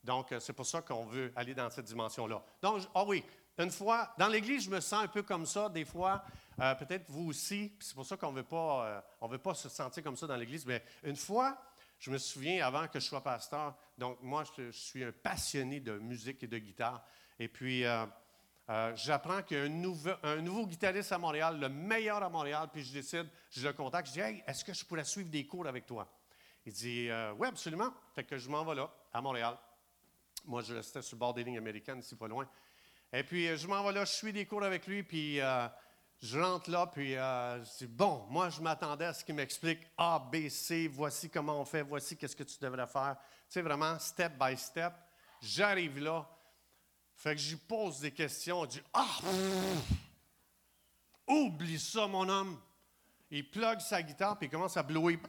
Donc, 0.03 0.31
euh, 0.31 0.39
c'est 0.39 0.53
pour 0.53 0.67
ça 0.67 0.81
qu'on 0.81 1.05
veut 1.05 1.33
aller 1.35 1.55
dans 1.55 1.69
cette 1.69 1.85
dimension-là. 1.85 2.43
Donc, 2.61 2.83
ah 2.93 3.03
oui, 3.05 3.23
une 3.57 3.71
fois, 3.71 4.13
dans 4.19 4.27
l'Église, 4.27 4.65
je 4.65 4.69
me 4.69 4.79
sens 4.79 5.03
un 5.03 5.07
peu 5.07 5.23
comme 5.23 5.47
ça, 5.47 5.67
des 5.67 5.83
fois, 5.83 6.23
euh, 6.59 6.75
peut-être 6.75 7.09
vous 7.09 7.29
aussi, 7.29 7.73
c'est 7.79 7.95
pour 7.95 8.05
ça 8.05 8.17
qu'on 8.17 8.31
ne 8.31 8.41
euh, 8.41 9.01
veut 9.23 9.37
pas 9.37 9.53
se 9.53 9.69
sentir 9.69 10.03
comme 10.03 10.17
ça 10.17 10.27
dans 10.27 10.35
l'Église, 10.35 10.65
mais 10.65 10.83
une 11.03 11.15
fois, 11.15 11.57
je 11.99 12.11
me 12.11 12.17
souviens, 12.17 12.65
avant 12.65 12.87
que 12.87 12.99
je 12.99 13.05
sois 13.05 13.23
pasteur, 13.23 13.75
donc 13.97 14.17
moi, 14.21 14.43
je, 14.57 14.71
suis 14.71 15.03
un 15.03 15.11
passionné 15.11 15.79
de 15.79 15.97
musique 15.97 16.43
et 16.43 16.47
de 16.47 16.57
guitare, 16.57 17.03
et 17.39 17.47
puis 17.47 17.83
j'apprends 18.95 19.41
qu'il 19.41 19.57
y 19.57 19.59
a 19.59 19.63
un 19.63 20.41
nouveau, 20.41 20.67
guitariste 20.67 21.11
à 21.11 21.17
Montréal, 21.17 21.59
le 21.59 21.69
meilleur 21.69 22.21
à 22.21 22.29
Montréal, 22.29 22.69
puis 22.71 22.83
je 22.83 22.93
décide, 22.93 23.27
je 23.51 23.67
le 23.67 23.73
contacte, 23.73 24.07
je 24.07 24.13
dis, 24.13 24.19
hey, 24.19 24.43
est-ce 24.47 24.63
que 24.63 24.73
je 24.73 24.85
pourrais 24.85 25.03
suivre 25.03 25.29
des 25.29 25.45
cours 25.45 25.67
avec 25.67 25.85
toi? 25.85 26.07
Il 26.65 26.73
dit, 26.73 27.09
oui, 27.37 27.47
absolument. 27.47 27.93
Fait 28.13 28.23
que 28.23 28.37
je 28.37 28.49
m'en 28.49 28.65
vais 28.65 28.75
là, 28.75 28.91
à 29.13 29.21
Montréal. 29.21 29.57
Moi, 30.47 30.61
je 30.61 30.73
restais 30.73 31.01
sur 31.01 31.15
le 31.15 31.19
bord 31.19 31.33
des 31.33 31.43
lignes 31.43 31.57
américaines, 31.57 31.99
ici 31.99 32.15
pas 32.15 32.27
loin. 32.27 32.47
Et 33.11 33.23
puis, 33.23 33.47
euh, 33.47 33.57
je 33.57 33.67
m'en 33.67 33.83
vais 33.83 33.91
là, 33.91 34.05
je 34.05 34.13
suis 34.13 34.31
des 34.31 34.45
cours 34.45 34.63
avec 34.63 34.87
lui, 34.87 35.03
puis 35.03 35.41
euh, 35.41 35.67
je 36.19 36.39
rentre 36.39 36.69
là, 36.69 36.87
puis 36.87 37.15
euh, 37.15 37.63
je 37.63 37.85
dis, 37.85 37.87
bon, 37.87 38.25
moi, 38.29 38.49
je 38.49 38.61
m'attendais 38.61 39.05
à 39.05 39.13
ce 39.13 39.23
qu'il 39.23 39.35
m'explique 39.35 39.79
A, 39.97 40.19
B, 40.19 40.49
C, 40.49 40.87
voici 40.87 41.29
comment 41.29 41.61
on 41.61 41.65
fait, 41.65 41.83
voici 41.83 42.17
qu'est-ce 42.17 42.35
que 42.35 42.43
tu 42.43 42.57
devrais 42.59 42.87
faire. 42.87 43.17
Tu 43.19 43.53
sais, 43.53 43.61
vraiment, 43.61 43.97
step 43.99 44.33
by 44.39 44.57
step. 44.57 44.93
J'arrive 45.41 45.99
là, 45.99 46.27
fait 47.15 47.35
que 47.35 47.41
je 47.41 47.51
lui 47.51 47.57
pose 47.57 47.99
des 47.99 48.11
questions, 48.11 48.65
il 48.65 48.69
dit, 48.69 48.81
ah, 48.93 49.19
oublie 51.27 51.79
ça, 51.79 52.07
mon 52.07 52.27
homme. 52.27 52.59
Il 53.29 53.49
plug 53.49 53.79
sa 53.79 54.01
guitare, 54.01 54.37
puis 54.37 54.47
il 54.47 54.49
commence 54.49 54.77
à 54.77 54.83
blouer 54.83 55.19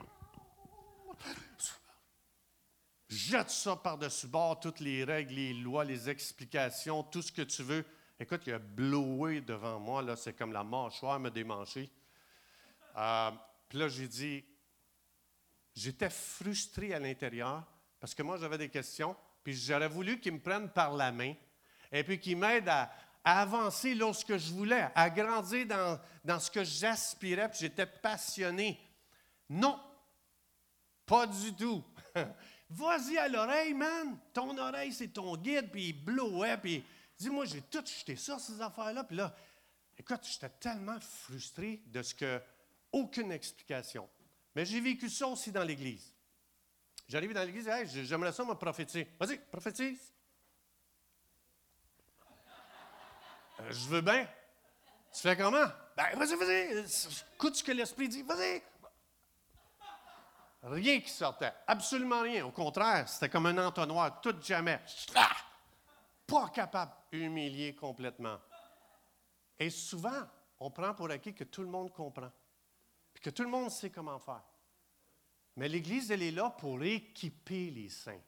jette 3.09 3.51
ça 3.51 3.77
par-dessus 3.77 4.27
bord, 4.27 4.61
toutes 4.61 4.81
les 4.81 5.05
règles, 5.05 5.35
les 5.35 5.55
lois, 5.55 5.85
les 5.85 6.09
explications, 6.09 7.03
tout 7.03 7.23
ce 7.23 7.33
que 7.33 7.43
tu 7.43 7.63
veux. 7.63 7.85
Écoute, 8.21 8.43
il 8.47 8.53
a 8.53 8.59
blowé 8.59 9.41
devant 9.41 9.79
moi, 9.79 10.03
là, 10.03 10.17
c'est 10.17 10.33
comme 10.33 10.53
la 10.53 10.65
mâchoire 10.65 11.21
me 11.21 11.31
démancher. 11.31 11.89
Euh, 12.97 13.31
puis 13.69 13.79
là, 13.79 13.89
j'ai 13.89 14.09
dit, 14.09 14.45
j'étais 15.73 16.11
frustré 16.11 16.93
à 16.93 16.99
l'intérieur 16.99 17.63
parce 18.01 18.17
que 18.17 18.23
moi, 18.25 18.37
j'avais 18.37 18.59
des 18.59 18.71
questions, 18.71 19.15
puis 19.45 19.55
j'aurais 19.55 19.89
voulu 19.89 20.19
qu'il 20.19 20.33
me 20.33 20.41
prenne 20.41 20.69
par 20.69 20.95
la 20.95 21.13
main 21.13 21.35
et 21.93 22.03
puis 22.03 22.19
qu'il 22.19 22.37
m'aide 22.37 22.69
à, 22.69 22.91
avancer 23.25 23.95
lorsque 23.95 24.37
je 24.37 24.53
voulais, 24.53 24.89
à 24.95 25.11
grandir 25.11 25.67
dans, 25.67 26.01
dans 26.25 26.41
ce 26.41 26.51
que 26.51 26.65
j'aspirais, 26.65 27.49
puis 27.51 27.59
j'étais 27.61 27.87
passionné. 27.87 28.81
Non, 29.51 29.79
pas 31.05 31.27
du 31.27 31.55
tout. 31.55 31.85
Vas-y 32.71 33.19
à 33.19 33.29
l'oreille, 33.29 33.75
man. 33.75 34.19
Ton 34.33 34.57
oreille, 34.57 34.93
c'est 34.93 35.09
ton 35.09 35.37
guide, 35.37 35.71
puis 35.71 35.89
il 35.89 36.05
blowait, 36.05 36.57
puis 36.57 36.85
dis-moi, 37.19 37.45
j'ai 37.45 37.63
tout 37.63 37.85
jeté 37.85 38.17
ça, 38.17 38.39
ces 38.39 38.61
affaires-là. 38.61 39.05
Puis 39.05 39.17
là, 39.17 39.35
écoute, 39.97 40.21
j'étais 40.23 40.49
tellement 40.49 40.99
frustré 41.01 41.83
de 41.87 42.03
ce 42.03 42.15
que, 42.15 42.41
aucune 42.93 43.33
explication. 43.33 44.09
Mais 44.55 44.65
j'ai 44.65 44.81
vécu 44.81 45.11
ça 45.11 45.27
aussi 45.27 45.53
dans 45.53 45.65
l'Église. 45.65 46.13
J'arrive 47.09 47.33
dans 47.33 47.45
l'Église, 47.45 47.69
hey, 47.69 47.87
j'aimerais 48.05 48.33
ça 48.33 48.45
me 48.45 48.55
prophétiser. 48.55 49.11
Vas-y, 49.19 49.39
prophétise. 49.39 50.13
Euh, 53.61 53.71
je 53.71 53.89
veux 53.89 54.01
bien. 54.01 54.29
Tu 55.13 55.21
fais 55.21 55.37
comment? 55.37 55.67
Ben, 55.97 56.17
vas-y, 56.17 56.37
vas-y. 56.37 56.85
Écoute 57.35 57.57
ce 57.57 57.65
que 57.65 57.73
l'Esprit 57.73 58.09
dit. 58.09 58.23
Vas-y. 58.23 58.63
Rien 60.63 61.01
qui 61.01 61.11
sortait. 61.11 61.53
Absolument 61.67 62.21
rien. 62.21 62.45
Au 62.45 62.51
contraire, 62.51 63.09
c'était 63.09 63.29
comme 63.29 63.47
un 63.47 63.67
entonnoir, 63.67 64.21
tout 64.21 64.35
jamais. 64.43 64.81
Pas 66.27 66.49
capable, 66.51 66.93
humilié 67.13 67.75
complètement. 67.75 68.39
Et 69.59 69.71
souvent, 69.71 70.27
on 70.61 70.71
prend 70.71 70.95
pour 70.95 71.11
acquis 71.11 71.35
que 71.35 71.45
tout 71.45 71.63
le 71.63 71.69
monde 71.69 71.93
comprend, 71.93 72.31
puis 73.13 73.23
que 73.23 73.31
tout 73.31 73.43
le 73.43 73.49
monde 73.49 73.71
sait 73.71 73.91
comment 73.91 74.19
faire. 74.19 74.45
Mais 75.57 75.69
l'Église, 75.69 76.11
elle 76.11 76.23
est 76.23 76.31
là 76.31 76.51
pour 76.51 76.83
équiper 76.83 77.71
les 77.71 77.89
saints, 77.89 78.21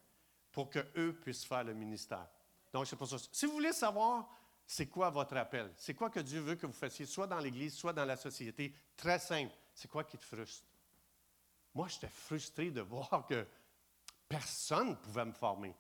pour 0.51 0.69
qu'eux 0.69 1.17
puissent 1.23 1.45
faire 1.45 1.65
le 1.65 1.75
ministère. 1.75 2.29
Donc, 2.73 2.87
c'est 2.87 2.97
pour 2.97 3.09
ça. 3.09 3.17
Si 3.31 3.47
vous 3.47 3.53
voulez 3.53 3.73
savoir 3.73 4.29
c'est 4.67 4.89
quoi 4.89 5.11
votre 5.11 5.37
appel, 5.37 5.73
c'est 5.77 5.95
quoi 5.95 6.11
que 6.11 6.21
Dieu 6.21 6.41
veut 6.41 6.57
que 6.57 6.67
vous 6.67 6.73
fassiez, 6.73 7.07
soit 7.07 7.27
dans 7.27 7.39
l'Église, 7.39 7.75
soit 7.75 7.93
dans 7.93 8.05
la 8.05 8.17
société, 8.17 8.75
très 8.97 9.19
simple, 9.19 9.53
c'est 9.75 9.89
quoi 9.89 10.05
qui 10.05 10.19
te 10.19 10.25
frustre? 10.25 10.67
Moi, 11.75 11.89
j'étais 11.89 12.09
frustré 12.09 12.71
de 12.71 12.81
voir 12.81 13.27
que 13.29 13.47
personne 14.29 14.91
ne 14.91 14.95
pouvait 14.95 15.25
me 15.25 15.33
former. 15.33 15.75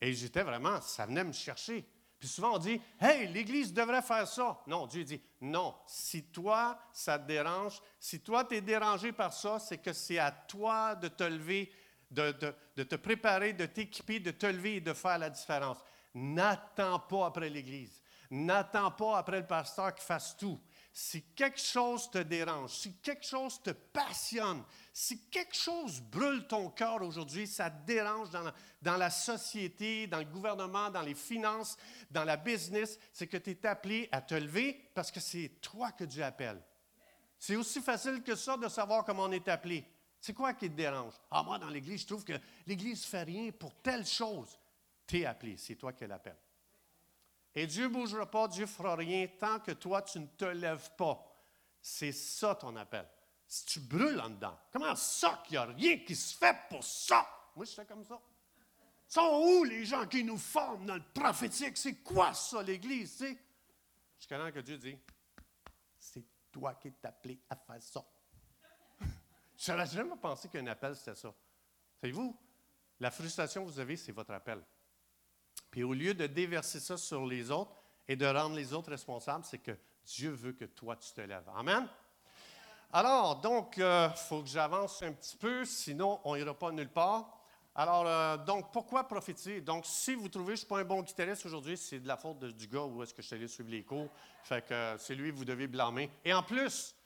Et 0.00 0.12
j'étais 0.12 0.42
vraiment, 0.42 0.80
ça 0.80 1.06
venait 1.06 1.24
me 1.24 1.32
chercher. 1.32 1.84
Puis 2.18 2.28
souvent, 2.28 2.54
on 2.54 2.58
dit, 2.58 2.80
Hey, 3.00 3.28
l'Église 3.28 3.72
devrait 3.72 4.02
faire 4.02 4.26
ça. 4.26 4.60
Non, 4.66 4.86
Dieu 4.86 5.04
dit, 5.04 5.20
non, 5.40 5.74
si 5.86 6.24
toi, 6.24 6.78
ça 6.92 7.18
te 7.18 7.26
dérange, 7.26 7.80
si 8.00 8.20
toi, 8.20 8.44
tu 8.44 8.56
es 8.56 8.60
dérangé 8.60 9.12
par 9.12 9.32
ça, 9.32 9.58
c'est 9.58 9.78
que 9.78 9.92
c'est 9.92 10.18
à 10.18 10.30
toi 10.30 10.94
de 10.94 11.08
te 11.08 11.24
lever, 11.24 11.70
de, 12.10 12.34
de 12.76 12.82
te 12.82 12.96
préparer, 12.96 13.52
de 13.52 13.66
t'équiper, 13.66 14.20
de 14.20 14.30
te 14.30 14.46
lever 14.46 14.76
et 14.76 14.80
de 14.80 14.94
faire 14.94 15.18
la 15.18 15.30
différence. 15.30 15.78
N'attends 16.14 17.00
pas 17.00 17.26
après 17.26 17.50
l'Église. 17.50 18.00
N'attends 18.30 18.90
pas 18.90 19.18
après 19.18 19.40
le 19.40 19.46
pasteur 19.46 19.94
qui 19.94 20.04
fasse 20.04 20.36
tout. 20.36 20.60
Si 20.98 21.24
quelque 21.34 21.60
chose 21.60 22.10
te 22.10 22.16
dérange, 22.16 22.70
si 22.70 22.94
quelque 22.94 23.26
chose 23.26 23.62
te 23.62 23.68
passionne, 23.68 24.64
si 24.94 25.28
quelque 25.28 25.54
chose 25.54 26.00
brûle 26.00 26.46
ton 26.46 26.70
cœur 26.70 27.02
aujourd'hui, 27.02 27.46
ça 27.46 27.68
te 27.68 27.84
dérange 27.86 28.30
dans 28.80 28.96
la, 28.96 29.10
société, 29.10 30.06
dans 30.06 30.20
le 30.20 30.24
gouvernement, 30.24 30.88
dans 30.88 31.02
les 31.02 31.14
finances, 31.14 31.76
dans 32.10 32.24
la 32.24 32.38
business, 32.38 32.98
c'est 33.12 33.26
que 33.26 33.36
tu 33.36 33.50
es 33.50 33.66
appelé 33.66 34.08
à 34.10 34.22
te 34.22 34.36
lever 34.36 34.88
parce 34.94 35.10
que 35.10 35.20
c'est 35.20 35.60
toi 35.60 35.92
que 35.92 36.04
Dieu 36.04 36.24
appelle. 36.24 36.62
C'est 37.38 37.56
aussi 37.56 37.82
facile 37.82 38.22
que 38.22 38.34
ça 38.34 38.56
de 38.56 38.66
savoir 38.66 39.04
comment 39.04 39.24
on 39.24 39.32
est 39.32 39.48
appelé. 39.48 39.84
C'est 40.18 40.32
quoi 40.32 40.54
qui 40.54 40.70
te 40.70 40.76
dérange? 40.76 41.12
Ah, 41.30 41.42
moi, 41.42 41.58
dans 41.58 41.68
l'Église, 41.68 42.00
je 42.00 42.06
trouve 42.06 42.24
que 42.24 42.40
l'Église 42.66 43.02
ne 43.02 43.06
fait 43.06 43.22
rien 43.24 43.50
pour 43.52 43.74
telle 43.82 44.06
chose. 44.06 44.58
Tu 45.06 45.20
es 45.20 45.26
appelé, 45.26 45.58
c'est 45.58 45.76
toi 45.76 45.92
qui 45.92 46.06
l'appelle. 46.06 46.38
Et 47.58 47.66
Dieu 47.66 47.84
ne 47.84 47.88
bougera 47.88 48.30
pas, 48.30 48.46
Dieu 48.48 48.64
ne 48.64 48.70
fera 48.70 48.94
rien 48.94 49.26
tant 49.40 49.58
que 49.60 49.72
toi, 49.72 50.02
tu 50.02 50.20
ne 50.20 50.26
te 50.26 50.44
lèves 50.44 50.90
pas. 50.94 51.26
C'est 51.80 52.12
ça 52.12 52.54
ton 52.54 52.76
appel. 52.76 53.08
Si 53.48 53.64
tu 53.64 53.80
brûles 53.80 54.20
en 54.20 54.28
dedans, 54.28 54.58
comment 54.70 54.94
ça 54.94 55.42
qu'il 55.42 55.52
n'y 55.52 55.58
a 55.58 55.64
rien 55.64 55.98
qui 56.00 56.14
se 56.14 56.36
fait 56.36 56.54
pour 56.68 56.84
ça? 56.84 57.26
Moi, 57.56 57.64
je 57.64 57.72
fais 57.72 57.86
comme 57.86 58.04
ça. 58.04 58.20
Sont 59.08 59.42
où 59.42 59.64
les 59.64 59.86
gens 59.86 60.06
qui 60.06 60.22
nous 60.22 60.36
forment 60.36 60.84
dans 60.84 60.96
le 60.96 61.02
prophétique? 61.14 61.78
C'est 61.78 62.02
quoi 62.02 62.34
ça, 62.34 62.62
l'Église? 62.62 63.16
Tu 63.16 63.24
sais? 63.24 63.38
Jusqu'à 64.18 64.52
que 64.52 64.60
Dieu 64.60 64.76
dit, 64.76 64.98
c'est 65.98 66.24
toi 66.52 66.74
qui 66.74 66.88
es 66.88 66.94
appelé 67.04 67.40
à 67.48 67.56
faire 67.56 67.82
ça. 67.82 68.04
je 69.56 69.72
n'aurais 69.72 69.86
jamais 69.86 70.16
pensé 70.16 70.50
qu'un 70.50 70.66
appel, 70.66 70.94
c'était 70.94 71.14
ça. 71.14 71.32
Savez-vous, 72.02 72.36
la 73.00 73.10
frustration 73.10 73.64
que 73.64 73.70
vous 73.70 73.80
avez, 73.80 73.96
c'est 73.96 74.12
votre 74.12 74.32
appel. 74.32 74.62
Puis 75.76 75.84
au 75.84 75.92
lieu 75.92 76.14
de 76.14 76.26
déverser 76.26 76.80
ça 76.80 76.96
sur 76.96 77.26
les 77.26 77.50
autres 77.50 77.70
et 78.08 78.16
de 78.16 78.24
rendre 78.24 78.56
les 78.56 78.72
autres 78.72 78.88
responsables, 78.88 79.44
c'est 79.44 79.58
que 79.58 79.76
Dieu 80.06 80.30
veut 80.30 80.54
que 80.54 80.64
toi, 80.64 80.96
tu 80.96 81.12
te 81.12 81.20
lèves. 81.20 81.46
Amen? 81.54 81.86
Alors, 82.94 83.42
donc, 83.42 83.74
il 83.76 83.82
euh, 83.82 84.08
faut 84.08 84.40
que 84.40 84.48
j'avance 84.48 85.02
un 85.02 85.12
petit 85.12 85.36
peu, 85.36 85.66
sinon 85.66 86.18
on 86.24 86.34
n'ira 86.34 86.54
pas 86.54 86.72
nulle 86.72 86.88
part. 86.88 87.42
Alors, 87.74 88.06
euh, 88.06 88.38
donc, 88.38 88.72
pourquoi 88.72 89.06
prophétiser? 89.06 89.60
Donc, 89.60 89.84
si 89.84 90.14
vous 90.14 90.30
trouvez 90.30 90.46
que 90.46 90.48
je 90.52 90.52
ne 90.52 90.56
suis 90.60 90.66
pas 90.66 90.78
un 90.78 90.84
bon 90.84 91.02
guitariste 91.02 91.44
aujourd'hui, 91.44 91.76
c'est 91.76 92.00
de 92.00 92.08
la 92.08 92.16
faute 92.16 92.42
du 92.42 92.68
gars 92.68 92.84
où 92.84 93.02
est-ce 93.02 93.12
que 93.12 93.20
je 93.20 93.26
suis 93.26 93.36
allé 93.36 93.46
suivre 93.46 93.68
les 93.68 93.84
cours. 93.84 94.08
Fait 94.44 94.66
que 94.66 94.72
euh, 94.72 94.96
c'est 94.96 95.14
lui 95.14 95.30
que 95.30 95.36
vous 95.36 95.44
devez 95.44 95.66
blâmer. 95.66 96.10
Et 96.24 96.32
en 96.32 96.42
plus, 96.42 96.96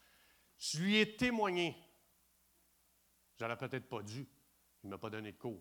je 0.58 0.78
lui 0.78 0.96
ai 0.98 1.16
témoigné. 1.16 1.76
J'aurais 3.36 3.56
peut-être 3.56 3.88
pas 3.88 4.02
dû. 4.02 4.28
Il 4.84 4.86
ne 4.86 4.90
m'a 4.90 4.98
pas 4.98 5.10
donné 5.10 5.32
de 5.32 5.38
cours. 5.38 5.60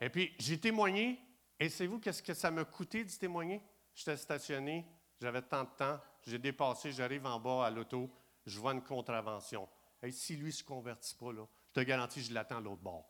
Et 0.00 0.10
puis, 0.10 0.32
j'ai 0.38 0.60
témoigné, 0.60 1.18
et 1.60 1.68
savez-vous 1.68 2.00
qu'est-ce 2.00 2.22
que 2.22 2.32
ça 2.32 2.50
m'a 2.50 2.64
coûté 2.64 3.04
de 3.04 3.10
témoigner? 3.10 3.60
J'étais 3.94 4.16
stationné, 4.16 4.86
j'avais 5.20 5.42
tant 5.42 5.64
de 5.64 5.68
temps, 5.76 6.00
j'ai 6.26 6.38
dépassé, 6.38 6.90
j'arrive 6.90 7.26
en 7.26 7.38
bas 7.38 7.66
à 7.66 7.70
l'auto, 7.70 8.10
je 8.46 8.58
vois 8.58 8.72
une 8.72 8.82
contravention. 8.82 9.68
Et 10.02 10.10
si 10.10 10.36
lui 10.36 10.46
ne 10.46 10.52
se 10.52 10.64
convertit 10.64 11.14
pas, 11.14 11.32
là, 11.32 11.46
je 11.68 11.72
te 11.74 11.80
garantis, 11.80 12.22
je 12.22 12.32
l'attends 12.32 12.56
à 12.56 12.60
l'autre 12.60 12.80
bord. 12.80 13.04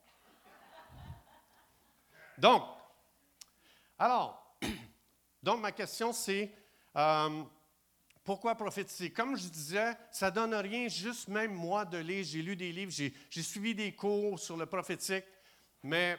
Donc, 2.36 2.64
alors, 3.96 4.56
donc 5.42 5.60
ma 5.60 5.70
question 5.70 6.12
c'est 6.12 6.52
euh, 6.96 7.44
pourquoi 8.24 8.56
prophétiser? 8.56 9.12
Comme 9.12 9.36
je 9.36 9.48
disais, 9.48 9.94
ça 10.10 10.30
ne 10.30 10.34
donne 10.34 10.54
rien, 10.54 10.88
juste 10.88 11.28
même 11.28 11.54
moi 11.54 11.84
de 11.84 11.98
lire. 11.98 12.24
J'ai 12.24 12.42
lu 12.42 12.56
des 12.56 12.72
livres, 12.72 12.90
j'ai 12.92 13.42
suivi 13.42 13.74
des 13.74 13.94
cours 13.94 14.38
sur 14.40 14.56
le 14.56 14.66
prophétique, 14.66 15.24
mais 15.82 16.18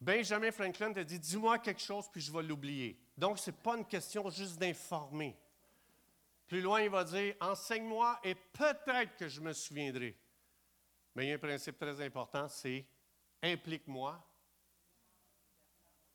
Benjamin 0.00 0.52
Franklin 0.52 0.92
t'a 0.92 1.04
dit 1.04 1.18
Dis-moi 1.18 1.58
quelque 1.58 1.80
chose, 1.80 2.08
puis 2.10 2.20
je 2.20 2.32
vais 2.32 2.42
l'oublier. 2.42 2.98
Donc, 3.16 3.38
ce 3.38 3.50
n'est 3.50 3.56
pas 3.56 3.76
une 3.76 3.84
question 3.84 4.28
juste 4.30 4.58
d'informer. 4.58 5.36
Plus 6.46 6.60
loin, 6.60 6.80
il 6.80 6.90
va 6.90 7.04
dire 7.04 7.34
Enseigne-moi 7.40 8.20
et 8.22 8.34
peut-être 8.34 9.16
que 9.16 9.28
je 9.28 9.40
me 9.40 9.52
souviendrai. 9.52 10.16
Mais 11.14 11.26
il 11.26 11.28
y 11.28 11.32
a 11.32 11.34
un 11.34 11.38
principe 11.38 11.78
très 11.78 12.00
important, 12.00 12.46
c'est 12.48 12.86
implique-moi 13.42 14.24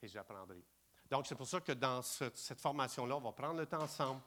et 0.02 0.08
j'apprendrai. 0.08 0.63
Donc, 1.10 1.28
c'est 1.28 1.36
pour 1.36 1.48
ça 1.48 1.62
que 1.62 1.72
dans 1.72 2.02
cette 2.02 2.60
formation-là, 2.60 3.17
on 3.17 3.22
va 3.22 3.32
prendre 3.32 3.60
le 3.60 3.65
temps 3.65 3.82
ensemble. 3.82 4.22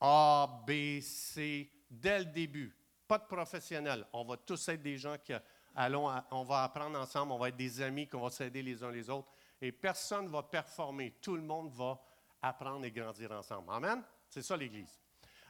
A, 0.00 0.62
B, 0.66 1.00
C, 1.00 1.70
dès 1.90 2.20
le 2.20 2.24
début. 2.26 2.76
Pas 3.06 3.18
de 3.18 3.24
professionnels. 3.24 4.06
On 4.12 4.24
va 4.24 4.36
tous 4.36 4.68
être 4.68 4.82
des 4.82 4.98
gens 4.98 5.16
qui 5.18 5.32
allons, 5.74 6.10
on 6.30 6.42
va 6.44 6.64
apprendre 6.64 6.98
ensemble, 6.98 7.32
on 7.32 7.38
va 7.38 7.48
être 7.48 7.56
des 7.56 7.80
amis, 7.80 8.08
qu'on 8.08 8.20
va 8.20 8.30
s'aider 8.30 8.62
les 8.62 8.82
uns 8.82 8.90
les 8.90 9.08
autres. 9.10 9.32
Et 9.60 9.72
personne 9.72 10.26
ne 10.26 10.30
va 10.30 10.42
performer. 10.42 11.12
Tout 11.20 11.36
le 11.36 11.42
monde 11.42 11.70
va 11.72 12.00
apprendre 12.40 12.84
et 12.84 12.90
grandir 12.90 13.30
ensemble. 13.32 13.70
Amen? 13.72 14.02
C'est 14.28 14.42
ça 14.42 14.56
l'Église. 14.56 14.98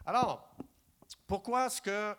Alors, 0.05 0.55
pourquoi 1.27 1.67
est-ce 1.67 1.81
que 1.81 2.17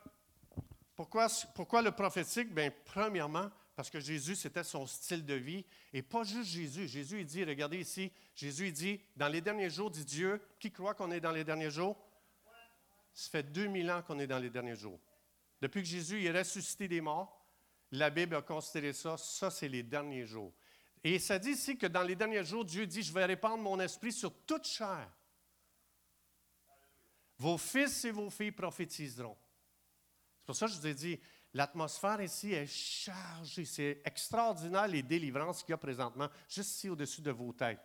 pourquoi, 0.95 1.27
pourquoi 1.55 1.81
le 1.81 1.91
prophétique? 1.91 2.53
Bien, 2.53 2.71
premièrement, 2.85 3.49
parce 3.75 3.89
que 3.89 3.99
Jésus, 3.99 4.35
c'était 4.35 4.63
son 4.63 4.85
style 4.85 5.25
de 5.25 5.33
vie. 5.33 5.65
Et 5.91 6.03
pas 6.03 6.23
juste 6.23 6.51
Jésus. 6.51 6.87
Jésus, 6.87 7.21
il 7.21 7.25
dit, 7.25 7.43
regardez 7.43 7.79
ici, 7.79 8.11
Jésus, 8.35 8.67
il 8.67 8.73
dit, 8.73 9.01
dans 9.15 9.27
les 9.27 9.41
derniers 9.41 9.69
jours, 9.69 9.89
dit 9.89 10.05
Dieu, 10.05 10.41
qui 10.59 10.71
croit 10.71 10.93
qu'on 10.93 11.11
est 11.11 11.19
dans 11.19 11.31
les 11.31 11.43
derniers 11.43 11.71
jours? 11.71 11.97
Ça 13.13 13.31
fait 13.31 13.43
2000 13.43 13.91
ans 13.91 14.01
qu'on 14.03 14.19
est 14.19 14.27
dans 14.27 14.39
les 14.39 14.49
derniers 14.49 14.75
jours. 14.75 14.99
Depuis 15.61 15.81
que 15.81 15.87
Jésus 15.87 16.23
est 16.25 16.31
ressuscité 16.31 16.87
des 16.87 17.01
morts, 17.01 17.42
la 17.93 18.09
Bible 18.09 18.35
a 18.35 18.41
considéré 18.41 18.91
ça, 18.91 19.17
ça 19.17 19.51
c'est 19.51 19.67
les 19.67 19.83
derniers 19.83 20.25
jours. 20.25 20.51
Et 21.03 21.19
ça 21.19 21.37
dit 21.37 21.51
ici 21.51 21.77
que 21.77 21.85
dans 21.85 22.01
les 22.01 22.15
derniers 22.15 22.43
jours, 22.43 22.65
Dieu 22.65 22.87
dit, 22.87 23.03
je 23.03 23.13
vais 23.13 23.25
répandre 23.25 23.61
mon 23.61 23.79
esprit 23.79 24.11
sur 24.11 24.33
toute 24.45 24.65
chair. 24.65 25.07
Vos 27.37 27.57
fils 27.57 28.03
et 28.05 28.11
vos 28.11 28.29
filles 28.29 28.51
prophétiseront. 28.51 29.37
C'est 30.39 30.45
pour 30.45 30.55
ça 30.55 30.65
que 30.65 30.71
je 30.71 30.79
vous 30.79 30.87
ai 30.87 30.93
dit, 30.93 31.19
l'atmosphère 31.53 32.19
ici 32.21 32.53
est 32.53 32.65
chargée. 32.65 33.65
C'est 33.65 34.01
extraordinaire 34.05 34.87
les 34.87 35.03
délivrances 35.03 35.61
qu'il 35.61 35.71
y 35.71 35.73
a 35.73 35.77
présentement, 35.77 36.29
juste 36.49 36.71
ici 36.71 36.89
au-dessus 36.89 37.21
de 37.21 37.31
vos 37.31 37.53
têtes. 37.53 37.79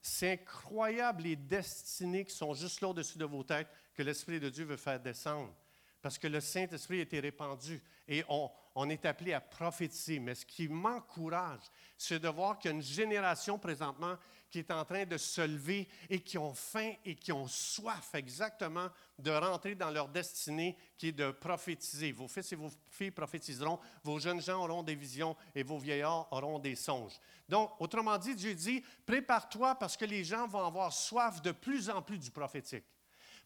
C'est 0.00 0.32
incroyable 0.32 1.22
les 1.22 1.36
destinées 1.36 2.24
qui 2.24 2.34
sont 2.34 2.54
juste 2.54 2.80
là 2.82 2.88
au-dessus 2.88 3.18
de 3.18 3.24
vos 3.24 3.42
têtes 3.42 3.68
que 3.94 4.02
l'Esprit 4.02 4.38
de 4.38 4.48
Dieu 4.48 4.64
veut 4.64 4.76
faire 4.76 5.00
descendre. 5.00 5.54
Parce 6.02 6.18
que 6.18 6.26
le 6.26 6.40
Saint-Esprit 6.40 7.00
a 7.00 7.02
été 7.02 7.20
répandu 7.20 7.82
et 8.08 8.24
on, 8.28 8.50
on 8.74 8.88
est 8.88 9.04
appelé 9.04 9.32
à 9.32 9.40
prophétiser. 9.40 10.18
Mais 10.18 10.34
ce 10.34 10.46
qui 10.46 10.68
m'encourage, 10.68 11.60
c'est 11.96 12.18
de 12.18 12.28
voir 12.28 12.58
qu'il 12.58 12.70
y 12.70 12.74
a 12.74 12.76
une 12.76 12.82
génération 12.82 13.58
présentement 13.58 14.16
qui 14.50 14.58
est 14.58 14.70
en 14.70 14.84
train 14.84 15.04
de 15.04 15.16
se 15.16 15.40
lever 15.40 15.88
et 16.08 16.20
qui 16.20 16.36
ont 16.36 16.54
faim 16.54 16.92
et 17.04 17.14
qui 17.14 17.32
ont 17.32 17.46
soif 17.46 18.14
exactement 18.14 18.88
de 19.18 19.30
rentrer 19.30 19.74
dans 19.74 19.90
leur 19.90 20.08
destinée 20.08 20.76
qui 20.98 21.08
est 21.08 21.12
de 21.12 21.30
prophétiser. 21.30 22.10
Vos 22.12 22.26
fils 22.26 22.52
et 22.52 22.56
vos 22.56 22.70
filles 22.88 23.12
prophétiseront, 23.12 23.78
vos 24.02 24.18
jeunes 24.18 24.42
gens 24.42 24.64
auront 24.64 24.82
des 24.82 24.96
visions 24.96 25.36
et 25.54 25.62
vos 25.62 25.78
vieillards 25.78 26.26
auront 26.32 26.58
des 26.58 26.74
songes. 26.74 27.18
Donc, 27.48 27.70
autrement 27.80 28.18
dit, 28.18 28.34
Dieu 28.34 28.54
dit, 28.54 28.82
prépare-toi 29.06 29.76
parce 29.76 29.96
que 29.96 30.04
les 30.04 30.24
gens 30.24 30.48
vont 30.48 30.64
avoir 30.64 30.92
soif 30.92 31.40
de 31.42 31.52
plus 31.52 31.88
en 31.88 32.02
plus 32.02 32.18
du 32.18 32.30
prophétique. 32.30 32.84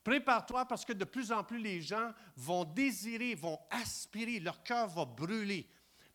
Prépare-toi 0.05 0.67
parce 0.67 0.85
que 0.85 0.93
de 0.93 1.05
plus 1.05 1.33
en 1.33 1.43
plus 1.43 1.59
les 1.59 1.81
gens 1.81 2.12
vont 2.37 2.64
désirer, 2.64 3.35
vont 3.35 3.59
aspirer, 3.71 4.38
leur 4.38 4.62
cœur 4.62 4.87
va 4.88 5.07
brûler. 5.07 5.67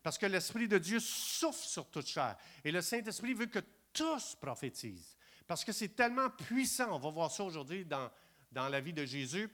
Parce 0.02 0.16
que 0.16 0.26
l'Esprit 0.26 0.68
de 0.68 0.78
Dieu 0.78 1.00
souffle 1.00 1.66
sur 1.66 1.90
toute 1.90 2.06
chair. 2.06 2.36
Et 2.64 2.70
le 2.70 2.80
Saint-Esprit 2.80 3.34
veut 3.34 3.46
que 3.46 3.58
tous 3.92 4.36
prophétisent. 4.36 5.16
Parce 5.46 5.64
que 5.64 5.72
c'est 5.72 5.88
tellement 5.88 6.30
puissant. 6.30 6.94
On 6.94 6.98
va 7.00 7.10
voir 7.10 7.30
ça 7.32 7.42
aujourd'hui 7.42 7.84
dans, 7.84 8.08
dans 8.52 8.68
la 8.68 8.80
vie 8.80 8.92
de 8.92 9.04
Jésus. 9.04 9.50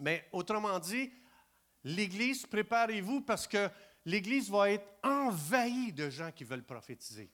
Mais 0.00 0.28
autrement 0.32 0.78
dit, 0.80 1.12
l'Église, 1.84 2.44
préparez-vous 2.44 3.22
parce 3.22 3.46
que 3.46 3.70
l'Église 4.04 4.50
va 4.50 4.72
être 4.72 4.86
envahie 5.04 5.92
de 5.92 6.10
gens 6.10 6.32
qui 6.32 6.42
veulent 6.42 6.64
prophétiser. 6.64 7.30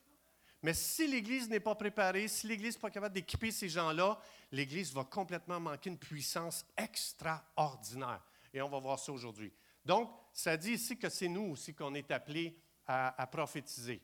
Mais 0.62 0.75
si 0.75 1.07
l'Église 1.07 1.49
n'est 1.49 1.61
pas 1.61 1.75
préparée, 1.75 2.27
si 2.29 2.47
l'Église 2.47 2.75
n'est 2.75 2.81
pas 2.81 2.90
capable 2.90 3.14
d'équiper 3.14 3.51
ces 3.51 3.68
gens-là, 3.68 4.18
l'Église 4.51 4.92
va 4.92 5.05
complètement 5.05 5.61
manquer 5.61 5.90
une 5.90 5.99
puissance 5.99 6.66
extraordinaire. 6.77 8.23
Et 8.53 8.61
on 8.61 8.68
va 8.68 8.81
voir 8.81 8.99
ça 8.99 9.12
aujourd'hui. 9.12 9.53
Donc, 9.85 10.11
ça 10.33 10.57
dit 10.57 10.73
ici 10.73 10.99
que 10.99 11.09
c'est 11.09 11.29
nous 11.29 11.53
aussi 11.53 11.75
qu'on 11.75 11.94
est 11.94 12.11
appelés 12.11 12.59
à 12.87 13.27
prophétiser. 13.27 14.03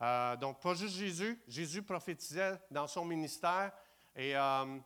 Euh, 0.00 0.36
donc, 0.36 0.60
pas 0.60 0.74
juste 0.74 0.96
Jésus. 0.96 1.42
Jésus 1.48 1.82
prophétisait 1.82 2.58
dans 2.70 2.86
son 2.86 3.04
ministère. 3.04 3.72
Et 4.14 4.36
euh, 4.36 4.78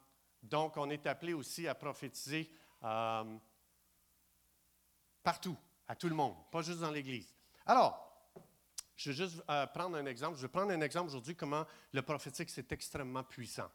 donc, 0.43 0.77
on 0.77 0.91
est 0.91 1.07
appelé 1.07 1.33
aussi 1.35 1.69
à 1.69 1.75
prophétiser 1.75 2.51
euh, 2.83 3.39
partout, 5.23 5.57
à 5.87 5.95
tout 5.95 6.09
le 6.09 6.15
monde, 6.15 6.37
pas 6.51 6.63
juste 6.63 6.81
dans 6.81 6.91
l'Église. 6.91 7.33
Alors, 7.67 8.12
je 8.97 9.11
vais 9.11 9.17
juste 9.17 9.43
prendre 9.75 9.97
un 9.97 10.07
exemple. 10.07 10.37
Je 10.37 10.43
vais 10.43 10.49
prendre 10.49 10.73
un 10.73 10.81
exemple 10.81 11.09
aujourd'hui 11.09 11.35
comment 11.35 11.67
le 11.93 12.03
prophétique, 12.03 12.51
c'est 12.51 12.71
extrêmement 12.73 13.25
puissant. 13.25 13.71